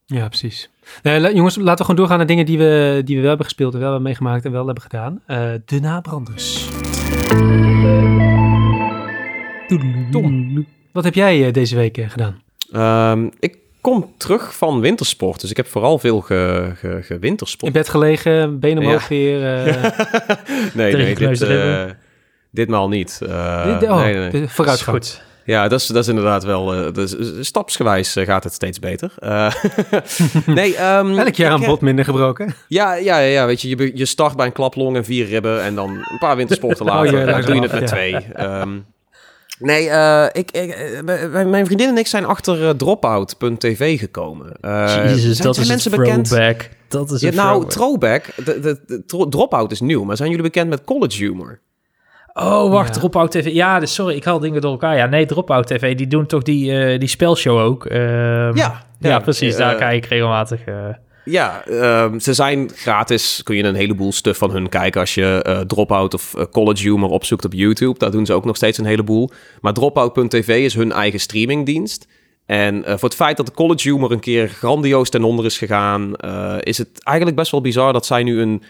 Ja, 0.06 0.28
precies. 0.28 0.70
Nee, 1.02 1.20
la- 1.20 1.30
jongens, 1.32 1.56
laten 1.56 1.76
we 1.76 1.80
gewoon 1.80 1.96
doorgaan 1.96 2.18
naar 2.18 2.26
dingen 2.26 2.46
die 2.46 2.58
we, 2.58 3.02
die 3.04 3.14
we 3.14 3.20
wel 3.20 3.28
hebben 3.28 3.46
gespeeld 3.46 3.72
en 3.74 3.78
wel 3.78 3.88
hebben 3.88 4.06
meegemaakt 4.06 4.44
en 4.44 4.52
wel 4.52 4.64
hebben 4.64 4.82
gedaan. 4.82 5.20
Eh, 5.26 5.50
de 5.64 5.80
nabranders. 5.80 6.68
Tom, 10.10 10.66
wat 10.92 11.04
heb 11.04 11.14
jij 11.14 11.50
deze 11.50 11.76
week 11.76 11.98
gedaan? 12.08 12.42
Ehm, 12.74 13.26
ik 13.38 13.56
kom 13.80 14.12
terug 14.16 14.56
van 14.56 14.80
wintersport, 14.80 15.40
dus 15.40 15.50
ik 15.50 15.56
heb 15.56 15.66
vooral 15.66 15.98
veel 15.98 16.20
ge, 16.20 16.70
ge, 16.76 16.88
In 16.88 17.02
gewintersport. 17.02 17.72
bed 17.72 17.88
gelegen, 17.88 18.58
benen 18.60 18.82
omhoog 18.84 19.02
Ja. 19.02 19.08
weer. 19.08 19.54
eh, 19.66 19.74
nee, 20.74 20.96
nee, 20.96 21.14
dit, 21.14 21.42
eh, 21.42 21.48
ribben. 21.48 21.98
ditmaal 22.50 22.88
niet. 22.88 23.20
Eh, 23.28 23.78
dit- 23.80 23.88
oh, 23.90 24.00
nee, 24.00 24.14
nee, 24.30 24.48
vooruitgang. 24.48 24.96
Goed. 24.96 25.22
Ja, 25.46 25.68
dat 25.68 25.80
is, 25.80 25.86
dat 25.86 26.02
is 26.02 26.08
inderdaad 26.08 26.44
wel... 26.44 26.74
eh, 26.74 26.92
dus, 26.92 27.14
stapsgewijs 27.40 28.16
eh, 28.16 28.26
gaat 28.26 28.44
het 28.44 28.52
steeds 28.52 28.78
beter. 28.78 29.12
Eh, 29.18 29.52
nee, 30.46 30.76
ehm, 30.76 31.18
Elk 31.18 31.34
jaar 31.34 31.54
ik, 31.54 31.60
een 31.60 31.66
bot 31.66 31.80
minder 31.80 32.04
gebroken. 32.04 32.54
Ja, 32.68 32.94
ja, 32.94 33.18
ja, 33.18 33.28
ja, 33.28 33.46
weet 33.46 33.60
je, 33.60 33.68
je, 33.68 33.90
je 33.94 34.04
start 34.04 34.36
bij 34.36 34.46
een 34.46 34.52
klaplong 34.52 34.96
en 34.96 35.04
vier 35.04 35.26
ribben 35.26 35.62
en 35.62 35.74
dan 35.74 35.90
een 35.90 36.18
paar 36.18 36.36
wintersporten 36.36 36.86
Oh, 36.86 36.92
later 36.94 37.12
ja, 37.12 37.20
eh, 37.20 37.26
daar 37.26 37.44
doe 37.44 37.54
je 37.54 37.60
het 37.60 37.72
met 37.72 37.80
ja. 37.80 37.86
twee. 37.86 38.14
Ehm, 38.32 38.78
nee, 39.64 39.88
eh, 39.90 40.24
ik, 40.32 40.50
ik, 40.50 40.70
eh, 40.70 41.44
mijn 41.44 41.66
vriendin 41.66 41.88
en 41.88 41.98
ik 41.98 42.06
zijn 42.06 42.24
achter 42.24 42.64
eh, 42.68 42.70
dropout.tv 42.70 43.98
gekomen. 43.98 44.52
Eh, 44.60 44.94
Jezus, 45.04 45.38
dat 45.38 45.56
is 45.56 45.62
een 45.62 45.68
mensen 45.68 45.90
bekend? 45.90 46.24
throwback. 46.28 46.68
Dat 46.88 47.10
is 47.10 47.20
Ja, 47.20 47.30
nou, 47.32 47.66
throwback. 47.68 48.24
de, 48.44 48.60
de, 48.60 48.80
de 48.86 49.04
tro- 49.06 49.28
dropout 49.28 49.72
is 49.72 49.80
nieuw, 49.80 50.04
maar 50.04 50.16
zijn 50.16 50.28
jullie 50.28 50.44
bekend 50.44 50.68
met 50.68 50.84
college 50.84 51.24
humor? 51.24 51.60
Oh, 52.32 52.70
wacht, 52.70 52.94
Ja. 52.94 53.00
Dropout 53.00 53.30
TV. 53.30 53.46
Ja, 53.52 53.78
dus 53.80 53.94
sorry, 53.94 54.14
ik 54.14 54.24
haal 54.24 54.38
dingen 54.38 54.60
door 54.60 54.70
elkaar. 54.70 54.96
Ja, 54.96 55.06
nee, 55.06 55.26
Dropout 55.26 55.66
TV, 55.66 55.94
die 55.96 56.06
doen 56.06 56.26
toch 56.26 56.42
die, 56.42 56.78
eh, 56.78 56.98
die 56.98 57.08
spelshow 57.08 57.58
ook. 57.58 57.86
Ehm, 57.86 58.00
Ja, 58.00 58.52
ja, 58.54 58.82
ja, 58.98 59.18
precies. 59.18 59.56
daar 59.56 59.74
kijk 59.74 60.04
ik 60.04 60.10
regelmatig. 60.10 60.60
Ja, 61.24 61.64
ehm, 61.66 62.18
ze 62.18 62.34
zijn 62.34 62.70
gratis. 62.74 63.40
Kun 63.42 63.56
je 63.56 63.62
een 63.62 63.74
heleboel 63.74 64.12
stuff 64.12 64.38
van 64.38 64.50
hun 64.50 64.68
kijken 64.68 65.00
als 65.00 65.14
je 65.14 65.42
eh, 65.42 65.60
Dropout 65.60 66.14
of 66.14 66.34
eh, 66.34 66.44
College 66.52 66.82
Humor 66.82 67.10
opzoekt 67.10 67.44
op 67.44 67.52
YouTube. 67.52 67.98
Daar 67.98 68.10
doen 68.10 68.26
ze 68.26 68.32
ook 68.32 68.44
nog 68.44 68.56
steeds 68.56 68.78
een 68.78 68.84
heleboel. 68.84 69.30
Maar 69.60 69.72
Dropout.tv 69.72 70.64
is 70.64 70.74
hun 70.74 70.92
eigen 70.92 71.20
streamingdienst. 71.20 72.06
En 72.46 72.84
eh, 72.84 72.90
voor 72.90 73.08
het 73.08 73.18
feit 73.18 73.36
dat 73.36 73.46
de 73.46 73.52
College 73.52 73.88
Humor 73.88 74.12
een 74.12 74.20
keer 74.20 74.48
grandioos 74.48 75.10
ten 75.10 75.24
onder 75.24 75.44
is 75.44 75.58
gegaan, 75.58 76.14
is 76.60 76.78
het 76.78 76.88
eigenlijk 77.02 77.36
best 77.36 77.50
wel 77.50 77.60
bizar 77.60 77.92
dat 77.92 78.06
zij 78.06 78.22
nu 78.22 78.40
een 78.40 78.62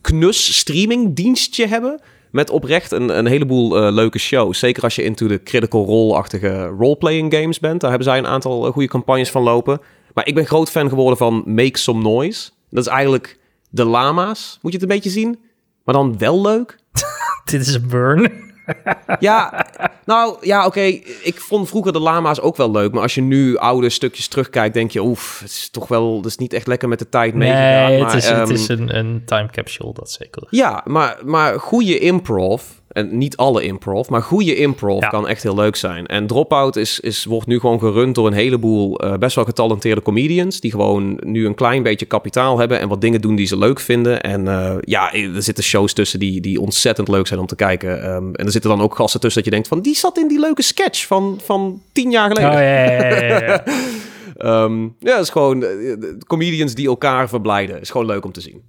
knus 0.00 0.58
streamingdienstje 0.58 1.66
hebben. 1.66 2.00
Met 2.30 2.50
oprecht 2.50 2.92
een, 2.92 3.18
een 3.18 3.26
heleboel 3.26 3.92
leuke 3.92 4.18
shows. 4.18 4.58
Zeker 4.58 4.82
als 4.82 4.94
je 4.94 5.02
into 5.02 5.26
de 5.26 5.42
critical 5.42 5.84
role-achtige 5.84 6.64
roleplaying 6.64 7.34
games 7.34 7.58
bent. 7.58 7.80
Daar 7.80 7.90
hebben 7.90 8.08
zij 8.08 8.18
een 8.18 8.26
aantal 8.26 8.72
goede 8.72 8.88
campagnes 8.88 9.30
van 9.30 9.42
lopen. 9.42 9.80
Maar 10.14 10.26
ik 10.26 10.34
ben 10.34 10.46
groot 10.46 10.70
fan 10.70 10.88
geworden 10.88 11.18
van 11.18 11.42
Make 11.46 11.78
Some 11.78 12.02
Noise. 12.02 12.50
Dat 12.70 12.86
is 12.86 12.90
eigenlijk 12.90 13.38
de 13.70 13.84
lama's, 13.84 14.58
moet 14.62 14.72
je 14.72 14.78
het 14.78 14.88
een 14.88 14.94
beetje 14.94 15.10
zien. 15.10 15.38
Maar 15.84 15.94
dan 15.94 16.18
wel 16.18 16.42
leuk. 16.42 16.78
dit 17.50 17.60
is 17.60 17.74
een 17.74 17.88
burn. 17.88 18.32
Ja, 19.20 19.66
nou 20.04 20.36
ja, 20.40 20.66
oké. 20.66 20.80
Ik 21.22 21.40
vond 21.40 21.68
vroeger 21.68 21.92
de 21.92 21.98
lama's 21.98 22.40
ook 22.40 22.56
wel 22.56 22.70
leuk. 22.70 22.92
Maar 22.92 23.02
als 23.02 23.14
je 23.14 23.20
nu 23.20 23.56
oude 23.56 23.90
stukjes 23.90 24.28
terugkijkt, 24.28 24.74
denk 24.74 24.90
je... 24.90 25.02
Oef, 25.02 25.40
het 25.40 25.50
is 25.50 25.68
toch 25.70 25.88
wel... 25.88 26.16
Het 26.16 26.26
is 26.26 26.36
niet 26.36 26.52
echt 26.52 26.66
lekker 26.66 26.88
met 26.88 26.98
de 26.98 27.08
tijd 27.08 27.34
meegegaan. 27.34 27.90
Nee, 27.90 28.04
het 28.04 28.14
is, 28.14 28.28
het 28.28 28.38
ehm, 28.38 28.50
is 28.50 28.68
een, 28.68 28.96
een 28.96 29.22
time 29.24 29.50
capsule, 29.50 29.92
dat 29.92 30.10
zeker. 30.10 30.46
Ja, 30.50 30.82
maar, 30.86 31.18
maar 31.24 31.60
goede 31.60 31.98
improv, 31.98 32.62
en 32.90 33.18
niet 33.18 33.36
alle 33.36 33.62
improv, 33.62 34.08
maar 34.08 34.22
goede 34.22 34.54
improv 34.56 35.00
Ja. 35.02 35.08
kan 35.08 35.28
echt 35.28 35.42
heel 35.42 35.54
leuk 35.54 35.76
zijn. 35.76 36.06
En 36.06 36.26
Dropout 36.26 36.76
is, 36.76 37.00
is, 37.00 37.24
wordt 37.24 37.46
nu 37.46 37.58
gewoon 37.60 37.78
gerund 37.78 38.14
door 38.14 38.26
een 38.26 38.32
heleboel 38.32 38.98
eh, 38.98 39.14
best 39.18 39.34
wel 39.34 39.44
getalenteerde 39.44 40.02
comedians, 40.02 40.60
die 40.60 40.70
gewoon 40.70 41.18
nu 41.24 41.46
een 41.46 41.54
klein 41.54 41.82
beetje 41.82 42.06
kapitaal 42.06 42.58
hebben 42.58 42.80
en 42.80 42.88
wat 42.88 43.00
dingen 43.00 43.20
doen 43.20 43.34
die 43.36 43.46
ze 43.46 43.58
leuk 43.58 43.80
vinden. 43.80 44.20
En 44.22 44.48
eh, 44.48 44.74
ja, 44.80 45.12
er 45.14 45.42
zitten 45.42 45.64
shows 45.64 45.92
tussen 45.92 46.18
die, 46.18 46.40
die 46.40 46.60
ontzettend 46.60 47.08
leuk 47.08 47.26
zijn 47.26 47.40
om 47.40 47.46
te 47.46 47.56
kijken. 47.56 48.02
Ehm, 48.02 48.24
en 48.34 48.44
er 48.46 48.52
zitten 48.52 48.70
dan 48.70 48.80
ook 48.80 48.94
gasten 48.94 49.20
tussen 49.20 49.42
dat 49.42 49.50
je 49.50 49.56
denkt 49.56 49.68
van, 49.72 49.80
die 49.82 49.96
zat 49.96 50.18
in 50.18 50.28
die 50.28 50.40
leuke 50.40 50.62
sketch 50.62 51.06
van, 51.06 51.38
van 51.44 51.82
tien 51.92 52.10
jaar 52.10 52.30
Oh, 52.30 52.36
geleden. 52.36 52.62
ja, 52.62 52.82
ja, 52.82 53.10
ja, 53.10 53.26
ja, 53.26 53.42
ja. 53.44 53.64
Ehm, 54.36 54.82
ja, 54.82 55.12
het 55.12 55.20
is 55.20 55.30
gewoon 55.30 55.62
eh, 55.64 55.68
comedians 56.26 56.74
die 56.74 56.86
elkaar 56.86 57.28
verblijden. 57.28 57.80
is 57.80 57.90
gewoon 57.90 58.06
leuk 58.06 58.24
om 58.24 58.32
te 58.32 58.40
zien. 58.40 58.62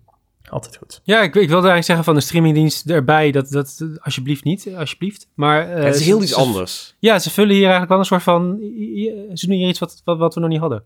Altijd 0.51 0.77
goed. 0.77 1.01
Ja, 1.03 1.17
ik, 1.17 1.23
ik 1.23 1.33
wilde 1.33 1.51
eigenlijk 1.53 1.83
zeggen 1.85 2.03
van 2.05 2.15
de 2.15 2.21
streamingdienst 2.21 2.89
erbij, 2.89 3.31
dat, 3.31 3.49
dat 3.49 3.85
alsjeblieft 4.01 4.43
niet, 4.43 4.67
alsjeblieft. 4.77 5.27
Maar, 5.35 5.69
eh, 5.69 5.83
het 5.83 5.93
is 5.95 6.01
ze- 6.01 6.07
heel 6.07 6.21
iets 6.21 6.31
ze- 6.31 6.37
anders. 6.39 6.95
Ja, 6.99 7.19
ze 7.19 7.29
vullen 7.29 7.51
hier 7.51 7.61
eigenlijk 7.61 7.89
wel 7.89 7.99
een 7.99 8.05
soort 8.05 8.23
van, 8.23 8.57
ze 9.33 9.45
doen 9.47 9.55
hier 9.55 9.67
iets 9.67 9.79
wat, 9.79 10.01
wat, 10.03 10.17
wat 10.17 10.33
we 10.33 10.39
nog 10.39 10.49
niet 10.49 10.59
hadden. 10.59 10.83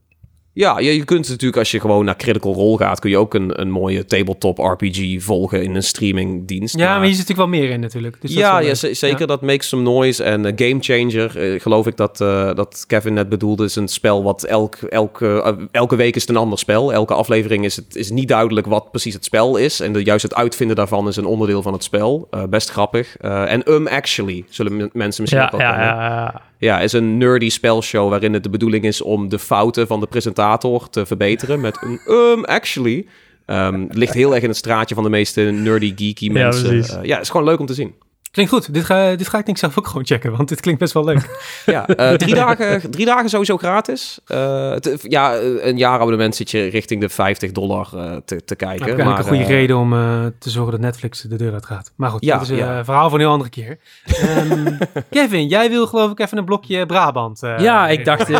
Ja, 0.55 0.79
je, 0.79 0.95
je 0.95 1.03
kunt 1.03 1.29
natuurlijk 1.29 1.57
als 1.57 1.71
je 1.71 1.79
gewoon 1.79 2.05
naar 2.05 2.15
Critical 2.15 2.53
Role 2.53 2.77
gaat, 2.77 2.99
kun 2.99 3.09
je 3.09 3.17
ook 3.17 3.33
een, 3.33 3.61
een 3.61 3.69
mooie 3.69 4.05
tabletop 4.05 4.57
RPG 4.57 5.23
volgen 5.23 5.63
in 5.63 5.75
een 5.75 5.83
streamingdienst. 5.83 6.77
Ja, 6.77 6.95
maar 6.95 7.05
hier 7.05 7.15
zit 7.15 7.27
natuurlijk 7.27 7.49
wel 7.49 7.59
meer 7.59 7.69
in 7.69 7.79
natuurlijk. 7.79 8.17
Dus 8.21 8.33
ja, 8.33 8.59
ja, 8.59 8.73
zeker. 8.73 9.19
Ja. 9.19 9.25
Dat 9.25 9.41
makes 9.41 9.67
some 9.67 9.83
noise. 9.83 10.23
En 10.23 10.45
eh, 10.45 10.51
Game 10.55 10.77
Changer, 10.79 11.53
eh, 11.53 11.61
geloof 11.61 11.87
ik 11.87 11.97
dat, 11.97 12.21
eh, 12.21 12.53
dat 12.53 12.83
Kevin 12.87 13.13
net 13.13 13.29
bedoelde, 13.29 13.63
is 13.63 13.75
een 13.75 13.87
spel 13.87 14.23
wat 14.23 14.43
elk, 14.43 14.75
elke, 14.75 15.41
eh, 15.41 15.53
elke 15.71 15.95
week 15.95 16.15
is 16.15 16.21
het 16.21 16.29
een 16.29 16.37
ander 16.37 16.59
spel. 16.59 16.93
Elke 16.93 17.13
aflevering 17.13 17.65
is 17.65 17.75
het 17.75 17.95
is 17.95 18.09
niet 18.09 18.27
duidelijk 18.27 18.67
wat 18.67 18.91
precies 18.91 19.13
het 19.13 19.25
spel 19.25 19.57
is. 19.57 19.79
En 19.79 19.93
de, 19.93 20.03
juist 20.03 20.23
het 20.23 20.35
uitvinden 20.35 20.75
daarvan 20.75 21.07
is 21.07 21.15
een 21.15 21.25
onderdeel 21.25 21.61
van 21.61 21.73
het 21.73 21.83
spel. 21.83 22.29
Best 22.49 22.69
grappig. 22.69 23.17
En 23.17 23.71
Um 23.71 23.87
Actually, 23.87 24.45
zullen 24.49 24.89
mensen 24.93 25.21
misschien 25.21 25.43
Ja, 25.43 25.49
ook 25.53 25.59
wel 25.59 25.69
ja. 25.69 26.41
Ja, 26.57 26.73
ja. 26.73 26.75
Ja, 26.75 26.81
is 26.81 26.93
een 26.93 27.17
nerdy 27.17 27.49
spelshow 27.49 28.09
waarin 28.09 28.33
het 28.33 28.43
de 28.43 28.49
bedoeling 28.49 28.85
is 28.85 29.01
om 29.01 29.29
de 29.29 29.39
fouten 29.39 29.87
van 29.87 29.99
de 29.99 30.07
presentator 30.07 30.89
te 30.89 31.05
verbeteren 31.05 31.59
met 31.59 31.77
een 31.81 31.99
um 32.13 32.43
actually. 32.43 33.05
Het 33.45 33.95
ligt 33.95 34.13
heel 34.13 34.33
erg 34.33 34.43
in 34.43 34.49
het 34.49 34.57
straatje 34.57 34.95
van 34.95 35.03
de 35.03 35.09
meeste 35.09 35.41
nerdy 35.41 35.93
geeky 35.95 36.25
Ja, 36.25 36.31
mensen. 36.31 36.83
Eh, 36.83 37.03
ja, 37.03 37.13
het 37.13 37.23
is 37.23 37.29
gewoon 37.29 37.45
leuk 37.45 37.59
om 37.59 37.65
te 37.65 37.73
zien. 37.73 37.93
Klinkt 38.35 38.53
goed. 38.53 38.73
Dit 38.73 38.83
ga, 38.85 39.15
dit 39.15 39.27
ga 39.27 39.37
ik 39.37 39.45
denk 39.45 39.57
ik 39.57 39.63
zelf 39.63 39.77
ook 39.77 39.87
gewoon 39.87 40.05
checken, 40.05 40.35
want 40.37 40.49
dit 40.49 40.59
klinkt 40.61 40.79
best 40.79 40.93
wel 40.93 41.03
leuk. 41.05 41.29
Ja, 41.65 41.87
eh, 41.87 42.11
drie, 42.13 42.35
dagen, 42.45 42.91
drie 42.91 43.05
dagen 43.05 43.29
sowieso 43.29 43.57
gratis. 43.57 44.19
Eh, 44.27 44.69
het- 44.71 44.99
ja, 45.07 45.35
een 45.39 45.77
jaarabonnement 45.77 46.35
zit 46.35 46.51
je 46.51 46.65
richting 46.67 47.01
de 47.01 47.09
50 47.09 47.51
dollar 47.51 47.89
eh, 47.95 48.15
te, 48.25 48.43
te 48.45 48.55
kijken. 48.55 48.85
Nou, 48.85 48.99
eigenlijk 48.99 49.17
een 49.17 49.23
goede 49.23 49.43
eh, 49.43 49.49
reden 49.49 49.77
om 49.77 49.93
eh, 49.93 50.25
te 50.39 50.49
zorgen 50.49 50.71
dat 50.71 50.81
Netflix 50.81 51.21
de 51.21 51.35
deur 51.35 51.53
uit 51.53 51.65
gaat. 51.65 51.91
Maar 51.95 52.09
goed, 52.09 52.25
Ja, 52.25 52.33
dat 52.33 52.41
is 52.43 52.49
een 52.49 52.55
ja. 52.55 52.77
eh, 52.77 52.83
verhaal 52.85 53.09
voor 53.09 53.17
een 53.19 53.23
heel 53.23 53.33
andere 53.33 53.49
keer. 53.49 53.77
Ehm, 54.05 54.65
Kevin, 55.09 55.47
jij 55.47 55.69
wil 55.69 55.87
geloof 55.87 56.11
ik 56.11 56.19
even 56.19 56.37
een 56.37 56.45
blokje 56.45 56.85
Brabant. 56.85 57.43
eh, 57.43 57.59
ja, 57.59 57.87
ik 57.87 58.05
dacht, 58.05 58.29
eh, 58.29 58.39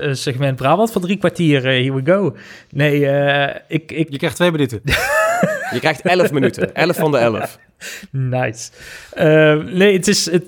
een 0.00 0.16
segment 0.16 0.56
Brabant 0.56 0.92
van 0.92 1.02
drie 1.02 1.16
kwartier. 1.16 1.56
eh, 1.66 1.84
here 1.86 1.94
we 2.02 2.12
go. 2.12 2.36
Nee, 2.70 3.06
eh, 3.08 3.54
ik, 3.68 3.92
ik, 3.92 4.10
Je 4.10 4.18
krijgt 4.18 4.36
twee 4.36 4.50
minuten. 4.50 4.80
Je 5.72 5.78
krijgt 5.80 6.00
11 6.02 6.32
minuten. 6.32 6.74
11 6.74 6.96
van 6.96 7.10
de 7.10 7.18
11. 7.18 7.58
Nice. 8.10 8.70
Eh, 9.12 9.54
nee, 9.54 9.92
het 9.96 10.08
is... 10.08 10.30
Het, 10.30 10.44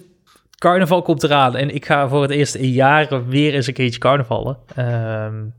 carnaval 0.58 1.02
komt 1.02 1.22
eraan 1.22 1.56
en 1.56 1.74
ik 1.74 1.86
ga 1.86 2.08
voor 2.08 2.22
het 2.22 2.30
eerst 2.30 2.54
in 2.54 2.70
jaren 2.70 3.28
weer 3.28 3.54
eens 3.54 3.66
een 3.66 3.74
keertje 3.74 3.98
carnavallen. 3.98 4.58
Ehm 4.74 5.44
Je 5.44 5.50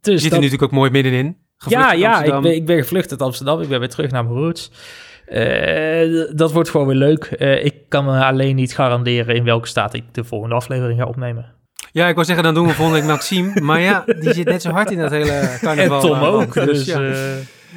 dus 0.00 0.14
zit 0.14 0.24
er 0.24 0.30
dat- 0.30 0.30
natuurlijk 0.30 0.62
ook 0.62 0.70
mooi 0.70 0.90
middenin. 0.90 1.36
Ja, 1.68 1.92
ja 1.92 2.22
ik, 2.22 2.40
ben, 2.40 2.54
ik 2.54 2.66
ben 2.66 2.78
gevlucht 2.78 3.10
uit 3.10 3.22
Amsterdam. 3.22 3.60
Ik 3.60 3.68
ben 3.68 3.78
weer 3.78 3.88
terug 3.88 4.10
naar 4.10 4.24
mijn 4.24 4.36
roots. 4.36 4.70
Eh, 5.26 6.36
dat 6.36 6.52
wordt 6.52 6.68
gewoon 6.68 6.86
weer 6.86 6.96
leuk. 6.96 7.24
Eh, 7.24 7.64
ik 7.64 7.74
kan 7.88 8.04
me 8.04 8.24
alleen 8.24 8.56
niet 8.56 8.74
garanderen 8.74 9.34
in 9.34 9.44
welke 9.44 9.68
staat 9.68 9.94
ik 9.94 10.04
de 10.12 10.24
volgende 10.24 10.54
aflevering 10.54 11.00
ga 11.00 11.06
opnemen. 11.06 11.54
Ja, 11.92 12.08
ik 12.08 12.14
wou 12.14 12.26
zeggen, 12.26 12.44
dan 12.44 12.54
doen 12.54 12.66
we 12.66 12.72
volgende 12.72 13.00
week 13.00 13.08
Maxime. 13.08 13.60
Maar 13.60 13.80
ja, 13.80 14.04
die 14.20 14.32
zit 14.32 14.46
net 14.46 14.62
zo 14.62 14.70
hard 14.70 14.90
in 14.90 14.98
dat 14.98 15.10
hele 15.10 15.56
carnaval. 15.60 16.00
en 16.02 16.08
Tom 16.08 16.16
eh, 16.16 16.22
ook. 16.22 16.54
land. 16.54 16.66
Dus, 16.66 16.84
ja. 16.84 17.12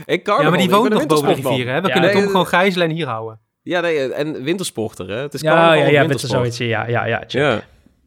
Ik 0.06 0.28
ja, 0.28 0.50
maar 0.50 0.58
die 0.58 0.70
woont 0.70 0.90
nog 0.90 1.06
boven 1.06 1.28
de 1.28 1.34
rivieren. 1.34 1.74
Hè? 1.74 1.82
We 1.82 1.88
Ja, 1.88 1.94
kunnen 1.94 2.02
nee, 2.02 2.12
Tom 2.12 2.22
eh, 2.24 2.30
gewoon 2.30 2.48
gijzelen 2.48 2.90
en 2.90 2.96
hier 2.96 3.08
houden. 3.08 3.40
Ja, 3.62 3.80
nee, 3.82 4.14
en 4.14 4.44
wintersporter, 4.44 5.10
hè? 5.10 5.16
Het 5.16 5.34
is 5.34 5.42
ja, 5.42 5.52
carnaval 5.54 5.78
ja, 5.78 5.86
ja, 5.90 6.00
wintersport. 6.00 6.32
zoiets. 6.40 6.58
Ja, 6.58 6.88
ja, 6.88 7.06
ja. 7.06 7.18
check. 7.28 7.32
Ja, 7.42 7.62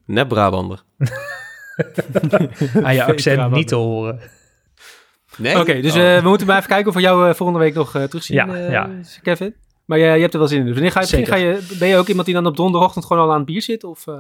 net 0.07 0.29
Brabander. 0.29 0.83
Aan 2.83 2.95
je 2.95 3.05
accent 3.05 3.51
niet 3.51 3.69
te 3.69 3.75
horen. 3.75 4.21
Nee? 5.37 5.59
Oké, 5.61 5.81
dus 5.81 5.95
Oh. 5.97 6.15
eh, 6.17 6.23
we 6.23 6.29
moeten 6.29 6.47
maar 6.47 6.57
even 6.57 6.69
kijken 6.69 6.89
of 6.89 6.95
we 6.95 7.01
jou 7.01 7.29
eh, 7.29 7.35
volgende 7.35 7.61
week 7.63 7.75
nog 7.75 7.95
eh, 7.95 8.03
terugzien, 8.03 8.37
Ja, 8.37 8.55
eh, 8.55 8.71
ja. 8.71 8.91
Kevin. 9.23 9.55
Maar 9.85 9.99
jij 9.99 10.15
je 10.15 10.21
hebt 10.21 10.33
er 10.33 10.39
wel 10.39 10.49
zin 10.49 10.59
in. 10.59 10.65
Dus 10.65 10.73
wanneer 10.73 10.93
ga 10.93 11.01
je, 11.01 11.27
ga 11.27 11.37
je, 11.37 11.59
ben 11.79 11.89
je 11.89 11.97
ook 11.97 12.07
iemand 12.09 12.27
die 12.27 12.35
dan 12.35 12.47
op 12.47 12.57
donderdagochtend 12.57 13.05
gewoon 13.05 13.23
al 13.23 13.31
aan 13.31 13.37
het 13.37 13.47
bier 13.47 13.63
zit? 13.63 13.85
Of, 13.85 14.07
eh, 14.07 14.15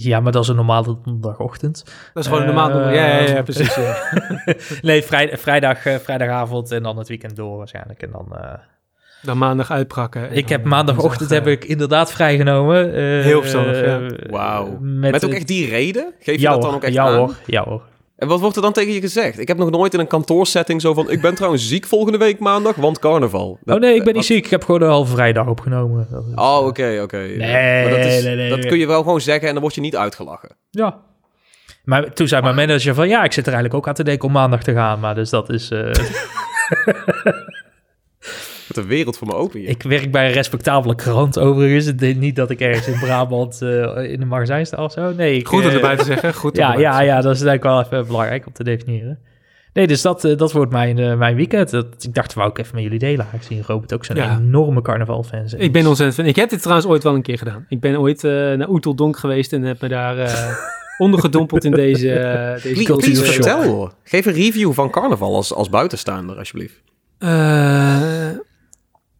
Ja, 0.00 0.20
maar 0.20 0.32
dat 0.32 0.42
is 0.42 0.48
een 0.48 0.56
normale 0.56 0.98
donderdagochtend. 1.04 1.84
dat 2.14 2.22
is 2.24 2.28
gewoon 2.30 2.40
een 2.40 2.46
normaal 2.46 2.68
donderdag. 2.68 2.94
Ja, 2.94 3.06
ja, 3.06 3.18
ja, 3.20 3.36
Eh, 3.36 3.42
precies. 3.42 3.74
ja. 3.74 3.96
Nee, 4.88 5.02
vrij, 5.02 5.38
vrijdag, 5.38 5.86
eh, 5.86 5.94
vrijdagavond 5.96 6.72
en 6.72 6.82
dan 6.82 6.98
het 6.98 7.08
weekend 7.08 7.36
door 7.36 7.56
waarschijnlijk. 7.56 8.02
En 8.02 8.10
dan, 8.12 8.26
eh, 8.36 8.52
Dan 9.22 9.38
maandag 9.38 9.70
uitprakken. 9.70 10.28
en 10.28 10.36
ik 10.36 10.48
dan 10.48 10.58
heb 10.58 10.66
maandagochtend 10.66 11.30
heb 11.30 11.46
ik 11.46 11.64
inderdaad 11.64 12.12
vrijgenomen. 12.12 12.92
Heel 13.22 13.40
verstandig, 13.40 13.80
ja. 13.84 14.00
eh, 14.00 14.30
Wauw. 14.30 14.78
Met, 14.80 15.10
Met 15.10 15.24
ook 15.24 15.32
echt 15.32 15.46
die 15.46 15.68
reden? 15.68 16.12
Geef 16.20 16.34
je 16.34 16.40
ja, 16.40 16.50
dat 16.52 16.62
dan 16.62 16.74
ook 16.74 16.82
echt 16.84 16.94
ja, 16.94 17.04
aan? 17.04 17.16
hoor, 17.16 17.34
ja 17.46 17.64
hoor. 17.64 17.82
En 18.18 18.28
wat 18.28 18.40
wordt 18.40 18.56
er 18.56 18.62
dan 18.62 18.72
tegen 18.72 18.92
je 18.92 19.00
gezegd? 19.00 19.38
Ik 19.38 19.48
heb 19.48 19.56
nog 19.56 19.70
nooit 19.70 19.94
in 19.94 20.00
een 20.00 20.06
kantoorsetting 20.06 20.80
zo 20.80 20.94
van... 20.94 21.10
Ik 21.10 21.20
ben 21.20 21.34
trouwens 21.34 21.68
ziek 21.68 21.86
volgende 21.86 22.18
week 22.18 22.38
maandag, 22.38 22.76
want 22.76 22.98
carnaval. 22.98 23.58
Oh 23.64 23.76
nee, 23.80 23.90
ik 23.94 23.96
ben 23.98 24.06
niet 24.06 24.14
wat- 24.14 24.24
ziek. 24.24 24.44
Ik 24.44 24.50
heb 24.50 24.64
gewoon 24.64 24.82
een 24.82 24.88
halve 24.88 25.12
vrijdag 25.12 25.46
opgenomen. 25.46 26.06
Is, 26.10 26.16
Oh, 26.34 26.58
eh, 26.60 26.66
oké, 26.66 27.00
oké. 27.02 27.16
Nee, 27.16 27.82
Maar 27.82 27.90
dat, 27.90 28.04
is, 28.04 28.24
nee, 28.24 28.36
nee, 28.36 28.48
dat 28.50 28.66
kun 28.66 28.78
je 28.78 28.86
wel 28.86 29.02
gewoon 29.02 29.20
zeggen 29.20 29.46
en 29.46 29.52
dan 29.52 29.62
word 29.62 29.74
je 29.74 29.80
niet 29.80 29.96
uitgelachen. 29.96 30.56
Ja. 30.70 31.00
Maar 31.84 32.12
toen 32.12 32.28
zei 32.28 32.42
mijn 32.42 32.54
manager 32.54 32.94
van... 32.94 33.08
Ja, 33.08 33.24
ik 33.24 33.32
zit 33.32 33.46
er 33.46 33.52
eigenlijk 33.52 33.74
ook 33.82 33.88
aan 33.88 33.94
te 33.94 34.04
denken 34.04 34.26
om 34.26 34.32
maandag 34.34 34.62
te 34.62 34.72
gaan. 34.72 35.00
Maar 35.00 35.14
dus 35.14 35.30
dat 35.30 35.50
is... 35.50 35.70
eh, 35.70 35.90
Wat 38.68 38.76
een 38.76 38.86
wereld 38.86 39.16
voor 39.16 39.26
me 39.26 39.34
open 39.34 39.60
hier. 39.60 39.68
ik 39.68 39.82
werk 39.82 40.10
bij 40.10 40.26
een 40.26 40.32
respectabele 40.32 40.94
krant 40.94 41.38
overigens. 41.38 41.84
Het 41.84 42.02
is 42.02 42.14
niet 42.14 42.36
dat 42.36 42.50
ik 42.50 42.60
ergens 42.60 42.86
in 42.86 42.98
Brabant 42.98 43.62
eh, 43.62 44.12
in 44.12 44.22
een 44.22 44.28
magazijn 44.28 44.66
sta 44.66 44.84
of 44.84 44.92
zo. 44.92 45.12
Nee, 45.16 45.36
ik, 45.36 45.48
Goed 45.48 45.62
om 45.62 45.68
eh, 45.68 45.74
erbij 45.74 45.96
te 45.96 46.04
zeggen. 46.04 46.34
Goed 46.34 46.56
Ja, 46.56 46.74
ja, 46.78 47.00
ja, 47.00 47.20
dat 47.20 47.34
is 47.34 47.40
denk 47.40 47.56
ik 47.56 47.62
wel 47.62 47.80
even 47.80 48.06
belangrijk 48.06 48.46
om 48.46 48.52
te 48.52 48.64
definiëren. 48.64 49.18
Nee, 49.72 49.86
dus 49.86 50.02
dat, 50.02 50.24
eh, 50.24 50.36
dat 50.36 50.52
wordt 50.52 50.72
mijn, 50.72 51.18
mijn 51.18 51.36
weekend. 51.36 51.70
Dat, 51.70 51.86
ik 52.00 52.14
dacht, 52.14 52.34
wou 52.34 52.50
ik 52.50 52.58
even 52.58 52.74
met 52.74 52.82
jullie 52.82 52.98
delen. 52.98 53.26
Ik 53.32 53.42
zie 53.42 53.62
Robert 53.66 53.92
ook 53.94 54.04
zo'n 54.04 54.16
Ja. 54.16 54.38
enorme 54.38 54.82
carnavalfan. 54.82 55.44
Ik 55.56 55.72
ben 55.72 55.86
ontzettend 55.86 56.14
fan. 56.18 56.26
Ik 56.26 56.36
heb 56.36 56.50
dit 56.50 56.62
trouwens 56.62 56.88
ooit 56.88 57.02
wel 57.02 57.14
een 57.14 57.22
keer 57.22 57.38
gedaan. 57.38 57.66
Ik 57.68 57.80
ben 57.80 57.98
ooit 58.00 58.24
eh, 58.24 58.32
naar 58.32 58.68
Oeteldonk 58.68 59.18
geweest 59.18 59.52
en 59.52 59.62
heb 59.62 59.80
me 59.80 59.88
daar 59.88 60.18
eh 60.18 60.48
ondergedompeld 60.98 61.64
in 61.64 61.70
deze, 61.70 62.58
deze 62.62 62.84
cultuur. 62.84 63.16
vertel 63.16 63.62
hoor. 63.62 63.92
Geef 64.04 64.26
een 64.26 64.32
review 64.32 64.72
van 64.72 64.90
carnaval 64.90 65.34
als, 65.34 65.54
als 65.54 65.68
buitenstaander, 65.68 66.36
alsjeblieft. 66.36 66.80
Eh, 67.18 67.28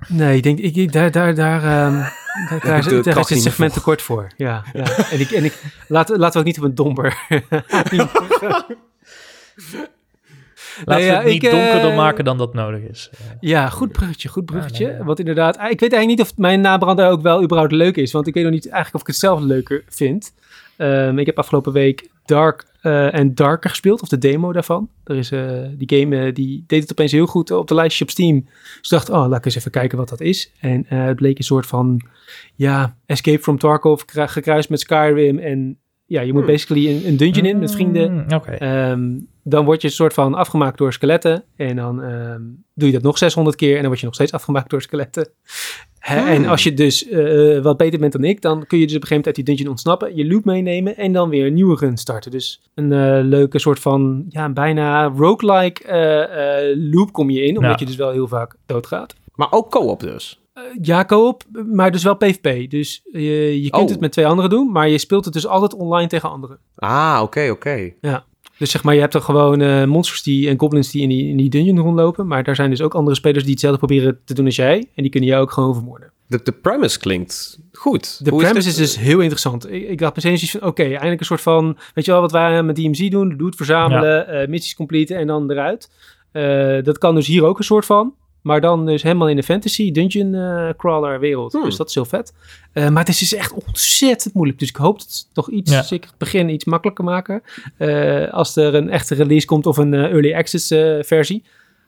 nee, 0.08 0.36
ik 0.36 0.42
denk, 0.42 0.58
ik, 0.58 0.76
ik- 0.76 0.92
daar, 0.92 1.10
daar, 1.10 1.34
daar, 1.34 1.62
ehm, 1.62 1.92
daar, 2.50 2.60
daar, 2.60 2.82
de 2.88 3.00
daar 3.02 3.24
segment 3.24 3.72
te 3.72 3.80
kort 3.80 4.02
voor. 4.02 4.26
Ja, 4.36 4.64
ja. 4.72 4.84
En 5.10 5.20
ik, 5.20 5.30
en 5.30 5.44
ik, 5.44 5.62
laten, 5.88 6.18
laten 6.18 6.32
we 6.32 6.38
ook 6.38 6.44
niet 6.44 6.58
op 6.58 6.64
een 6.64 6.74
domper. 6.74 7.16
Laten 10.84 11.02
Nee, 11.02 11.10
we 11.10 11.12
ja, 11.16 11.22
het 11.22 11.32
niet 11.32 11.42
ik, 11.42 11.50
eh, 11.52 11.58
donkerder 11.58 11.94
maken 11.94 12.24
dan 12.24 12.38
dat 12.38 12.54
nodig 12.54 12.80
is. 12.80 13.10
Ja, 13.40 13.68
goed 13.68 13.92
bruggetje, 13.92 14.28
goed 14.28 14.44
bruggetje. 14.44 14.84
Ja, 14.84 14.90
nee, 14.90 14.98
ja. 14.98 15.04
Want 15.04 15.18
inderdaad, 15.18 15.54
ik 15.54 15.60
weet 15.80 15.92
eigenlijk 15.92 16.06
niet 16.06 16.20
of 16.20 16.32
mijn 16.36 16.60
nabrander 16.60 17.08
ook 17.08 17.22
wel 17.22 17.42
überhaupt 17.42 17.72
leuk 17.72 17.96
is. 17.96 18.12
Want 18.12 18.26
ik 18.26 18.34
weet 18.34 18.42
nog 18.44 18.52
niet 18.52 18.64
eigenlijk 18.68 18.94
of 18.94 19.00
ik 19.00 19.06
het 19.06 19.16
zelf 19.16 19.40
leuker 19.40 19.82
vind. 19.88 20.32
Ehm, 20.78 21.18
ik 21.18 21.26
heb 21.26 21.38
afgelopen 21.38 21.72
week 21.72 22.10
Dark 22.24 22.66
eh, 22.80 23.14
en 23.14 23.34
Darker 23.34 23.70
gespeeld, 23.70 24.02
of 24.02 24.08
de 24.08 24.18
demo 24.18 24.52
daarvan. 24.52 24.90
Er 25.04 25.16
is, 25.16 25.30
eh, 25.30 25.62
die 25.76 25.98
game 25.98 26.24
eh, 26.26 26.34
die 26.34 26.64
deed 26.66 26.82
het 26.82 26.90
opeens 26.90 27.12
heel 27.12 27.26
goed 27.26 27.50
op 27.50 27.68
de 27.68 27.74
lijstje 27.74 28.04
op 28.04 28.10
Steam. 28.10 28.40
Dus 28.44 28.80
ik 28.82 28.90
dacht, 28.90 29.10
oh, 29.10 29.28
laat 29.28 29.38
ik 29.38 29.44
eens 29.44 29.56
even 29.56 29.70
kijken 29.70 29.98
wat 29.98 30.08
dat 30.08 30.20
is. 30.20 30.52
En 30.60 30.84
het 30.86 31.16
bleek 31.16 31.38
een 31.38 31.44
soort 31.44 31.66
van, 31.66 32.00
ja, 32.54 32.96
Escape 33.06 33.38
from 33.38 33.58
Tarkov 33.58 34.00
gekru- 34.00 34.26
gekruist 34.26 34.70
met 34.70 34.80
Skyrim. 34.80 35.38
En 35.38 35.78
ja, 36.06 36.20
je 36.20 36.32
moet 36.32 36.42
Hmm. 36.42 36.50
basically 36.50 36.96
een, 36.96 37.06
een 37.06 37.16
dungeon 37.16 37.44
in 37.46 37.58
met 37.58 37.72
vrienden. 37.72 38.12
mm, 38.12 38.24
Oké. 38.34 38.50
Ehm, 38.50 39.18
dan 39.48 39.64
word 39.64 39.80
je 39.82 39.88
een 39.88 39.94
soort 39.94 40.14
van 40.14 40.34
afgemaakt 40.34 40.78
door 40.78 40.92
skeletten. 40.92 41.44
En 41.56 41.76
dan 41.76 42.02
ehm, 42.02 42.40
doe 42.74 42.86
je 42.88 42.92
dat 42.94 43.02
nog 43.02 43.18
600 43.18 43.56
keer. 43.56 43.70
En 43.74 43.78
dan 43.78 43.86
word 43.86 43.98
je 44.00 44.06
nog 44.06 44.14
steeds 44.14 44.32
afgemaakt 44.32 44.70
door 44.70 44.82
skeletten. 44.82 45.28
Hè, 45.98 46.18
Hmm. 46.20 46.28
En 46.28 46.46
als 46.46 46.62
je 46.62 46.74
dus 46.74 47.08
eh, 47.08 47.58
wat 47.62 47.76
beter 47.76 47.98
bent 47.98 48.12
dan 48.12 48.24
ik, 48.24 48.42
dan 48.42 48.66
kun 48.66 48.78
je 48.78 48.86
dus 48.86 48.94
op 48.96 49.02
een 49.02 49.08
gegeven 49.08 49.16
moment 49.16 49.26
uit 49.26 49.34
die 49.34 49.44
dungeon 49.44 49.68
ontsnappen. 49.70 50.16
Je 50.16 50.26
loot 50.26 50.44
meenemen 50.44 50.96
en 50.96 51.12
dan 51.12 51.28
weer 51.28 51.46
een 51.46 51.54
nieuwe 51.54 51.76
run 51.76 51.96
starten. 51.96 52.30
Dus 52.30 52.62
een 52.74 52.92
eh, 52.92 53.18
leuke 53.22 53.58
soort 53.58 53.78
van, 53.78 54.24
ja, 54.28 54.48
bijna 54.52 55.04
roguelike 55.16 55.84
eh, 55.84 56.76
loop 56.90 57.12
kom 57.12 57.30
je 57.30 57.42
in. 57.42 57.56
Omdat 57.56 57.70
Ja. 57.72 57.76
je 57.78 57.84
dus 57.86 57.96
wel 57.96 58.10
heel 58.10 58.28
vaak 58.28 58.54
doodgaat. 58.66 59.14
Maar 59.34 59.52
ook 59.52 59.70
co-op 59.70 60.00
dus. 60.00 60.40
Ja, 60.82 61.04
co-op, 61.04 61.42
maar 61.72 61.90
dus 61.92 62.02
wel 62.02 62.16
PvP. 62.16 62.70
Dus 62.70 63.00
je, 63.12 63.62
je 63.62 63.70
kunt 63.70 63.84
Oh. 63.84 63.90
het 63.90 64.00
met 64.00 64.12
twee 64.12 64.26
anderen 64.26 64.50
doen, 64.50 64.72
maar 64.72 64.88
je 64.88 64.98
speelt 64.98 65.24
het 65.24 65.34
dus 65.34 65.46
altijd 65.46 65.74
online 65.74 66.08
tegen 66.08 66.30
anderen. 66.30 66.58
Ah, 66.74 67.20
oké, 67.22 67.48
oké. 67.50 67.92
Dus 68.58 68.70
zeg 68.70 68.82
maar, 68.82 68.94
je 68.94 69.00
hebt 69.00 69.14
er 69.14 69.20
gewoon 69.20 69.60
eh, 69.60 69.84
monsters 69.84 70.22
die, 70.22 70.48
en 70.48 70.58
goblins 70.58 70.90
die 70.90 71.02
in 71.02 71.08
die, 71.08 71.28
in 71.28 71.36
die 71.36 71.50
dungeon 71.50 71.78
rondlopen. 71.78 72.26
Maar 72.26 72.44
daar 72.44 72.54
zijn 72.54 72.70
dus 72.70 72.82
ook 72.82 72.94
andere 72.94 73.16
spelers 73.16 73.42
die 73.42 73.52
hetzelfde 73.52 73.78
proberen 73.78 74.18
te 74.24 74.34
doen 74.34 74.44
als 74.44 74.56
jij. 74.56 74.76
En 74.94 75.02
die 75.02 75.10
kunnen 75.10 75.28
jou 75.28 75.42
ook 75.42 75.52
gewoon 75.52 75.74
vermoorden. 75.74 76.12
De, 76.26 76.40
de 76.42 76.52
premise 76.52 76.98
klinkt 76.98 77.58
goed. 77.72 78.24
De 78.24 78.30
Hoe 78.30 78.40
premise 78.40 78.68
is, 78.68 78.74
dus 78.74 78.98
heel 78.98 79.20
interessant. 79.20 79.72
Ik, 79.72 79.88
ik 79.88 80.00
had 80.00 80.16
meteen 80.16 80.38
zoiets 80.38 80.58
van, 80.58 80.68
oké, 80.68 80.82
eindelijk 80.82 81.20
een 81.20 81.26
soort 81.26 81.40
van... 81.40 81.78
Weet 81.94 82.04
je 82.04 82.10
wel, 82.10 82.20
wat 82.20 82.32
wij 82.32 82.62
met 82.62 82.76
DMZ 82.76 83.08
doen? 83.08 83.36
Doet 83.36 83.56
verzamelen, 83.56 84.28
eh, 84.28 84.48
missies 84.48 84.74
completen 84.74 85.16
en 85.16 85.26
dan 85.26 85.50
eruit. 85.50 85.90
Eh, 86.32 86.82
dat 86.82 86.98
kan 86.98 87.14
dus 87.14 87.26
hier 87.26 87.44
ook 87.44 87.58
een 87.58 87.64
soort 87.64 87.86
van. 87.86 88.14
Maar 88.48 88.60
dan 88.60 88.86
dus 88.86 89.02
helemaal 89.02 89.28
in 89.28 89.36
de 89.36 89.42
fantasy 89.42 89.90
dungeon 89.92 90.34
eh, 90.34 90.68
crawler 90.76 91.20
wereld. 91.20 91.52
Hmm. 91.52 91.64
Dus 91.64 91.76
dat 91.76 91.88
is 91.88 91.94
heel 91.94 92.04
vet. 92.04 92.32
Eh, 92.72 92.88
maar 92.88 92.98
het 93.04 93.08
is 93.08 93.18
dus 93.18 93.34
echt 93.34 93.52
ontzettend 93.66 94.34
moeilijk. 94.34 94.58
Dus 94.58 94.68
ik 94.68 94.76
hoop 94.76 94.98
dat 94.98 95.06
het 95.06 95.26
toch 95.32 95.50
iets, 95.50 95.72
Ja. 95.72 95.82
zeker 95.82 96.08
het 96.08 96.18
begin 96.18 96.48
iets 96.48 96.64
makkelijker 96.64 97.04
maken. 97.04 97.42
Eh, 97.76 98.32
als 98.32 98.56
er 98.56 98.74
een 98.74 98.90
echte 98.90 99.14
release 99.14 99.46
komt 99.46 99.66
of 99.66 99.76
een 99.76 99.94
early 99.94 100.34
access 100.34 100.70
eh, 100.70 100.96
versie. 101.00 101.44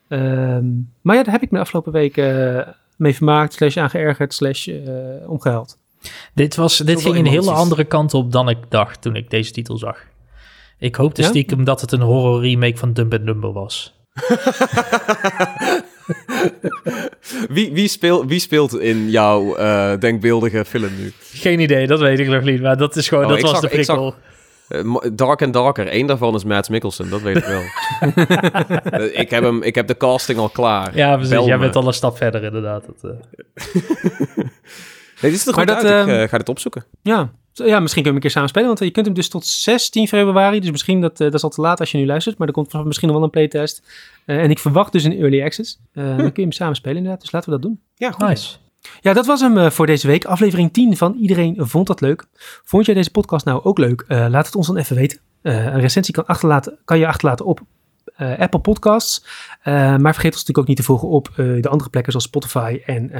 Ehm, 0.09 0.65
maar 1.01 1.17
ja, 1.17 1.23
daar 1.23 1.33
heb 1.33 1.43
ik 1.43 1.51
me 1.51 1.57
de 1.57 1.63
afgelopen 1.63 1.93
week 1.93 2.17
eh, 2.17 2.59
mee 2.97 3.15
vermaakt. 3.15 3.53
Slash 3.53 3.77
aangeërgerd, 3.77 4.35
slash 4.35 4.69
eh 4.69 4.79
omgehuild. 5.27 5.79
Dit, 6.35 6.57
was, 6.57 6.77
dit 6.79 6.89
Zoveel 6.99 7.13
ging 7.13 7.27
een 7.27 7.33
hele 7.33 7.51
andere 7.51 7.85
kant 7.85 8.15
op 8.15 8.33
dan 8.33 8.49
ik 8.49 8.59
dacht 8.69 9.03
toen 9.03 9.17
ik 9.17 9.31
deze 9.31 9.53
titel 9.53 9.77
zag. 9.79 9.99
Ik 10.79 10.95
hoopte 10.95 11.23
Ja? 11.23 11.29
stiekem 11.29 11.65
dat 11.65 11.81
het 11.81 11.93
een 11.93 12.01
horror 12.01 12.41
remake 12.41 12.77
van 12.77 12.93
Dumb 12.93 13.13
and 13.15 13.27
Dumber 13.27 13.53
was. 13.53 13.95
Wie, 17.49 17.73
wie, 17.73 17.89
speel, 17.89 18.27
wie 18.27 18.39
speelt 18.39 18.79
in 18.79 19.11
jouw 19.11 19.55
eh, 19.57 19.93
denkbeeldige 19.99 20.65
film 20.65 20.91
nu? 20.99 21.13
Geen 21.33 21.61
idee, 21.61 21.87
dat 21.87 22.01
weet 22.01 22.19
ik 22.19 22.29
nog 22.29 22.43
niet. 22.43 22.61
Maar 22.63 22.77
dat 22.77 22.97
is 22.97 23.09
gewoon, 23.09 23.25
Oh, 23.25 23.31
dat 23.31 23.41
was 23.41 23.51
zag- 23.51 23.61
de 23.61 23.67
zag- 23.85 23.97
prikkel. 23.97 24.15
Eh, 24.69 25.11
Dark 25.13 25.43
and 25.43 25.53
Darker. 25.53 25.95
Eén 25.95 26.07
daarvan 26.07 26.35
is 26.35 26.45
Mads 26.45 26.69
Mikkelsen, 26.69 27.11
dat 27.11 27.21
weet 27.23 27.37
ik 27.37 27.45
wel. 27.45 27.63
Eh, 28.91 29.19
ik, 29.21 29.31
heb 29.31 29.43
hem, 29.43 29.63
ik 29.63 29.75
heb 29.75 29.87
de 29.87 29.97
casting 29.97 30.39
al 30.39 30.49
klaar. 30.49 30.97
Ja, 30.97 31.13
precies. 31.15 31.33
Bel 31.35 31.47
Jij 31.47 31.57
me. 31.57 31.63
bent 31.63 31.77
al 31.77 31.87
een 31.87 31.93
stap 31.93 32.17
verder 32.17 32.43
inderdaad. 32.43 32.85
Dat, 32.87 33.11
eh. 33.13 33.65
Nee, 35.21 35.31
dit 35.31 35.41
is 35.41 35.47
er 35.47 35.55
Maar 35.55 35.67
goed 35.67 35.75
dat, 35.83 35.85
uit. 35.85 36.07
Ik 36.07 36.13
ehm, 36.13 36.23
eh, 36.23 36.29
ga 36.29 36.39
dit 36.39 36.49
opzoeken. 36.49 36.85
Ja. 37.03 37.31
Ja, 37.53 37.81
misschien 37.81 38.03
kunnen 38.03 38.03
we 38.03 38.11
een 38.11 38.21
keer 38.21 38.31
samen 38.31 38.49
spelen, 38.49 38.69
want 38.69 38.81
eh, 38.81 38.87
je 38.87 38.93
kunt 38.93 39.07
hem 39.07 39.15
dus 39.15 39.29
tot 39.29 39.47
16 39.47 40.09
februari. 40.09 40.61
Dus 40.61 40.71
misschien 40.71 41.01
dat, 41.01 41.13
eh, 41.13 41.19
dat 41.19 41.35
is 41.35 41.43
al 41.43 41.51
te 41.51 41.61
laat 41.61 41.81
als 41.81 41.91
je 41.91 41.99
nu 41.99 42.07
luistert, 42.07 42.39
maar 42.39 42.47
er 42.47 42.55
komt 42.55 42.85
misschien 42.85 43.09
nog 43.09 43.17
wel 43.17 43.27
een 43.27 43.33
playtest. 43.33 43.83
Eh, 44.25 44.43
en 44.43 44.51
ik 44.51 44.59
verwacht 44.59 44.93
dus 44.93 45.05
een 45.05 45.19
early 45.19 45.43
access. 45.43 45.81
Dan 45.93 46.17
kun 46.17 46.33
je 46.35 46.43
hem 46.43 46.53
samen 46.53 46.77
spelen 46.77 46.97
inderdaad, 46.97 47.21
dus 47.21 47.33
laten 47.33 47.51
we 47.51 47.61
dat 47.61 47.65
doen. 47.69 47.81
Ja, 47.95 48.11
goed. 48.11 48.29
Nice. 48.29 48.57
Ja, 49.01 49.13
dat 49.13 49.27
was 49.27 49.41
hem 49.41 49.71
voor 49.71 49.87
deze 49.87 50.07
week. 50.07 50.25
Aflevering 50.25 50.73
10 50.73 50.97
van 50.97 51.15
Iedereen 51.15 51.55
Vond 51.59 51.87
Dat 51.87 52.01
Leuk. 52.01 52.25
Vond 52.65 52.87
jij 52.87 52.95
deze 52.95 53.11
podcast 53.11 53.45
nou 53.45 53.65
ook 53.65 53.79
leuk? 53.79 54.05
Laat 54.09 54.47
het 54.47 54.55
ons 54.55 54.67
dan 54.67 54.77
even 54.77 54.97
weten. 54.97 55.19
Een 55.43 55.81
recensie 55.81 56.15
kan, 56.15 56.27
achterlaten, 56.27 56.79
kan 56.85 56.99
je 56.99 57.07
achterlaten 57.07 57.47
op 57.47 57.61
Apple 58.17 58.61
Podcasts. 58.61 59.25
Maar 59.65 60.01
vergeet 60.01 60.33
ons 60.33 60.47
natuurlijk 60.47 60.59
ook 60.59 60.67
niet 60.67 60.77
te 60.77 60.83
volgen 60.83 61.09
op 61.09 61.31
de 61.37 61.69
andere 61.69 61.91
plekken 61.91 62.13
zoals 62.13 62.27
Spotify. 62.27 62.81
En 62.87 63.11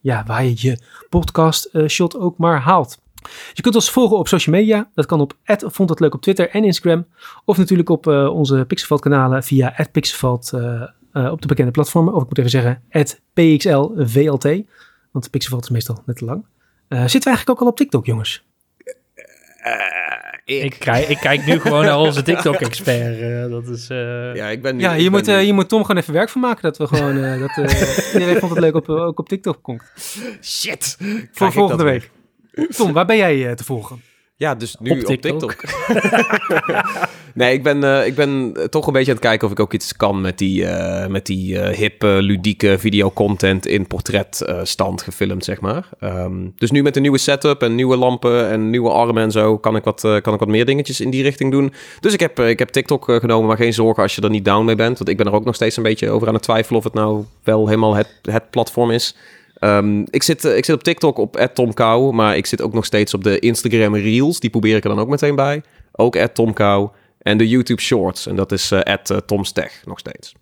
ja, 0.00 0.24
waar 0.26 0.44
je 0.44 0.54
je 0.56 0.78
podcast 1.08 1.70
shot 1.86 2.16
ook 2.16 2.38
maar 2.38 2.60
haalt. 2.60 3.02
Je 3.52 3.62
kunt 3.62 3.74
ons 3.74 3.90
volgen 3.90 4.18
op 4.18 4.28
social 4.28 4.56
media. 4.56 4.90
Dat 4.94 5.06
kan 5.06 5.20
op 5.20 5.36
vond 5.66 5.90
het 5.90 6.00
leuk 6.00 6.14
op 6.14 6.22
Twitter 6.22 6.50
en 6.50 6.64
Instagram. 6.64 7.06
Of 7.44 7.56
natuurlijk 7.56 7.88
op 7.88 8.06
eh, 8.06 8.34
onze 8.34 8.64
Pixelvalt 8.66 9.00
kanalen 9.00 9.42
via 9.42 9.74
Pixelvalt 9.92 10.52
eh, 10.52 10.82
eh, 11.12 11.30
op 11.32 11.40
de 11.42 11.46
bekende 11.46 11.70
platformen. 11.70 12.14
Of 12.14 12.22
ik 12.22 12.28
moet 12.28 12.38
even 12.38 12.50
zeggen 12.50 12.82
PXLVLT. 13.32 14.48
Want 15.10 15.30
Pixelvalt 15.30 15.64
is 15.64 15.70
meestal 15.70 16.02
net 16.06 16.16
te 16.16 16.24
lang. 16.24 16.44
Eh, 16.88 16.98
zitten 17.00 17.20
we 17.20 17.26
eigenlijk 17.26 17.50
ook 17.50 17.60
al 17.60 17.66
op 17.72 17.76
TikTok, 17.76 18.06
jongens? 18.06 18.44
ik, 20.44 20.62
Ik, 20.64 20.76
kijk, 20.78 21.08
ik 21.08 21.18
kijk 21.18 21.46
nu 21.46 21.60
gewoon 21.60 21.84
naar 21.84 21.98
onze 21.98 22.22
TikTok-expert. 22.22 23.20
eh, 23.20 23.50
dat 23.50 23.66
is... 23.68 23.88
eh, 23.88 24.34
ja, 24.34 24.48
ik 24.48 24.62
ben 24.62 24.76
nu... 24.76 24.82
Ja, 24.82 24.94
hier 24.94 25.10
ben 25.10 25.20
moet, 25.20 25.26
hier 25.26 25.54
moet 25.54 25.68
Tom 25.68 25.84
gewoon 25.84 26.00
even 26.02 26.12
werk 26.12 26.28
van 26.28 26.40
maken. 26.40 26.62
Dat 26.62 26.76
we 26.78 26.86
gewoon, 26.86 27.38
dat 27.38 27.50
eh, 27.56 28.12
iedereen 28.14 28.38
vond 28.38 28.50
het 28.50 28.60
leuk 28.60 28.74
op, 28.74 28.88
ook 28.88 29.18
op 29.18 29.28
TikTok 29.28 29.62
komt. 29.62 29.82
Shit! 30.42 30.96
Voor 31.32 31.52
volgende 31.52 31.84
week. 31.84 32.10
Tom, 32.76 32.92
waar 32.92 33.06
ben 33.06 33.16
jij 33.16 33.48
eh, 33.48 33.54
te 33.54 33.64
volgen? 33.64 34.02
Ja, 34.36 34.54
dus 34.54 34.76
nu 34.80 34.90
Op 34.90 35.08
op 35.08 35.20
TikTok. 35.20 35.56
Nee, 37.34 37.52
ik 37.52 37.62
ben, 37.62 37.84
eh, 37.84 38.06
ik 38.06 38.14
ben 38.14 38.54
toch 38.70 38.86
een 38.86 38.92
beetje 38.92 39.10
aan 39.10 39.16
het 39.16 39.26
kijken 39.26 39.46
of 39.46 39.52
ik 39.52 39.60
ook 39.60 39.72
iets 39.72 39.96
kan 39.96 40.20
met 40.20 40.38
die, 40.38 40.66
eh, 40.66 41.06
met 41.06 41.26
die 41.26 41.58
eh, 41.58 41.76
hippe, 41.76 42.06
ludieke 42.06 42.78
videocontent 42.78 43.66
in 43.66 43.86
portretstand 43.86 45.02
gefilmd, 45.02 45.44
zeg 45.44 45.60
maar. 45.60 45.88
Ehm, 46.00 46.48
dus 46.56 46.70
nu 46.70 46.82
met 46.82 46.96
een 46.96 47.02
nieuwe 47.02 47.18
setup 47.18 47.62
en 47.62 47.74
nieuwe 47.74 47.96
lampen 47.96 48.48
en 48.48 48.70
nieuwe 48.70 48.90
armen 48.90 49.22
en 49.22 49.30
zo, 49.30 49.58
kan 49.58 49.76
ik 49.76 49.84
wat, 49.84 50.04
eh, 50.04 50.20
kan 50.20 50.34
ik 50.34 50.40
wat 50.40 50.48
meer 50.48 50.64
dingetjes 50.64 51.00
in 51.00 51.10
die 51.10 51.22
richting 51.22 51.50
doen. 51.50 51.72
Dus 52.00 52.12
ik 52.12 52.20
heb, 52.20 52.38
eh, 52.38 52.48
ik 52.48 52.58
heb 52.58 52.68
TikTok 52.68 53.08
eh, 53.08 53.16
genomen, 53.16 53.46
maar 53.46 53.56
geen 53.56 53.74
zorgen 53.74 54.02
als 54.02 54.14
je 54.14 54.22
er 54.22 54.30
niet 54.30 54.44
down 54.44 54.64
mee 54.64 54.76
bent. 54.76 54.98
Want 54.98 55.10
ik 55.10 55.16
ben 55.16 55.26
er 55.26 55.32
ook 55.32 55.44
nog 55.44 55.54
steeds 55.54 55.76
een 55.76 55.82
beetje 55.82 56.10
over 56.10 56.28
aan 56.28 56.34
het 56.34 56.42
twijfelen 56.42 56.78
of 56.78 56.84
het 56.84 56.94
nou 56.94 57.24
wel 57.42 57.66
helemaal 57.66 57.94
het, 57.94 58.08
het 58.22 58.50
platform 58.50 58.90
is. 58.90 59.16
Ehm, 59.64 60.00
ik, 60.10 60.22
zit, 60.22 60.44
eh, 60.44 60.56
ik 60.56 60.64
zit 60.64 60.74
op 60.74 60.82
TikTok 60.82 61.18
op 61.18 61.50
@tomkou, 61.54 62.14
maar 62.14 62.36
ik 62.36 62.46
zit 62.46 62.62
ook 62.62 62.72
nog 62.72 62.84
steeds 62.84 63.14
op 63.14 63.24
de 63.24 63.38
Instagram 63.38 63.94
Reels. 63.96 64.40
Die 64.40 64.50
probeer 64.50 64.76
ik 64.76 64.82
er 64.84 64.90
dan 64.90 64.98
ook 64.98 65.08
meteen 65.08 65.34
bij. 65.34 65.62
Ook 65.92 66.16
@tomkou 66.16 66.88
en 67.18 67.38
de 67.38 67.48
YouTube 67.48 67.80
Shorts. 67.80 68.26
En 68.26 68.36
dat 68.36 68.52
is 68.52 68.70
eh 68.70 68.94
@tomstech 69.26 69.82
nog 69.84 69.98
steeds. 69.98 70.32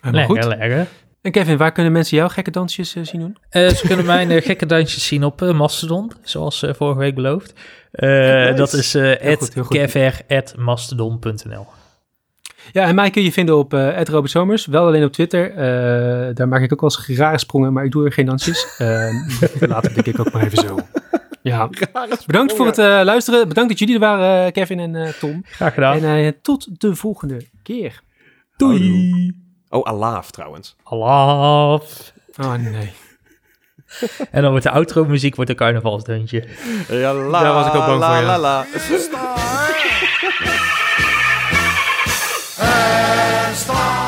Helemaal 0.00 0.26
lekker, 0.28 0.42
goed. 0.50 0.58
lekker. 0.58 0.86
En 1.22 1.32
Kevin, 1.32 1.56
waar 1.56 1.72
kunnen 1.72 1.92
mensen 1.92 2.16
jouw 2.16 2.28
gekke 2.28 2.50
dansjes 2.50 2.94
eh, 2.94 3.02
zien 3.04 3.20
doen? 3.20 3.36
Eh, 3.50 3.68
ze 3.68 3.86
kunnen 3.86 4.06
mijn 4.06 4.30
eh, 4.30 4.42
gekke 4.44 4.66
dansjes 4.66 5.06
zien 5.06 5.24
op 5.24 5.42
eh, 5.42 5.52
Mastodon, 5.58 6.12
zoals 6.22 6.62
eh, 6.62 6.74
vorige 6.74 6.98
week 6.98 7.14
beloofd. 7.14 7.52
Eh, 7.92 8.56
Dat 8.56 8.72
is 8.72 8.96
kevr.mastodon.nl. 9.68 11.66
Ja, 12.72 12.84
en 12.84 12.94
mij 12.94 13.10
kun 13.10 13.22
je 13.22 13.32
vinden 13.32 13.56
op 13.56 13.74
uh, 13.74 14.02
Robert 14.02 14.30
Somers. 14.30 14.66
Wel 14.66 14.86
alleen 14.86 15.04
op 15.04 15.12
Twitter. 15.12 15.50
Eh, 15.50 16.34
daar 16.34 16.48
maak 16.48 16.62
ik 16.62 16.72
ook 16.72 16.80
wel 16.80 16.90
eens 16.90 17.18
rare 17.18 17.38
sprongen, 17.38 17.72
maar 17.72 17.84
ik 17.84 17.90
doe 17.90 18.04
er 18.04 18.12
geen 18.12 18.26
dansjes. 18.26 18.76
Eh, 18.78 19.14
later 19.68 19.94
denk 19.94 20.06
ik 20.06 20.18
ook 20.20 20.32
maar 20.32 20.42
even 20.42 20.58
zo. 20.58 20.76
Ja, 21.46 21.68
bedankt 22.26 22.56
voor 22.56 22.66
het 22.66 22.78
eh, 22.78 23.00
luisteren. 23.04 23.48
Bedankt 23.48 23.70
dat 23.70 23.78
jullie 23.78 23.94
er 23.94 24.00
waren, 24.00 24.52
Kevin 24.52 24.80
en 24.80 24.94
eh, 24.94 25.12
Tom. 25.12 25.44
Graag 25.44 25.74
gedaan. 25.74 25.96
En 25.96 26.04
eh, 26.04 26.32
tot 26.42 26.80
de 26.80 26.94
volgende 26.94 27.46
keer. 27.62 28.00
Doei. 28.56 29.32
Oh, 29.68 29.84
Alaaf 29.84 30.30
trouwens. 30.30 30.76
Allah. 30.82 31.80
Oh 32.40 32.54
nee. 32.54 32.92
En 34.30 34.42
dan 34.42 34.50
wordt 34.50 34.64
de 34.64 34.70
outro 34.70 35.04
muziek 35.04 35.36
wordt 35.36 35.50
een 35.50 35.56
carnavalsdeuntje. 35.56 36.44
Ja, 36.88 37.14
la, 37.14 37.42
Daar 37.42 37.52
was 37.52 37.66
ik 37.66 37.74
ook 37.74 37.86
bang 37.86 38.00
la, 38.00 38.14
voor, 38.14 38.26
ja. 38.26 38.38
la, 38.38 38.38
la. 38.38 38.66
En 43.56 43.60
star 43.60 44.05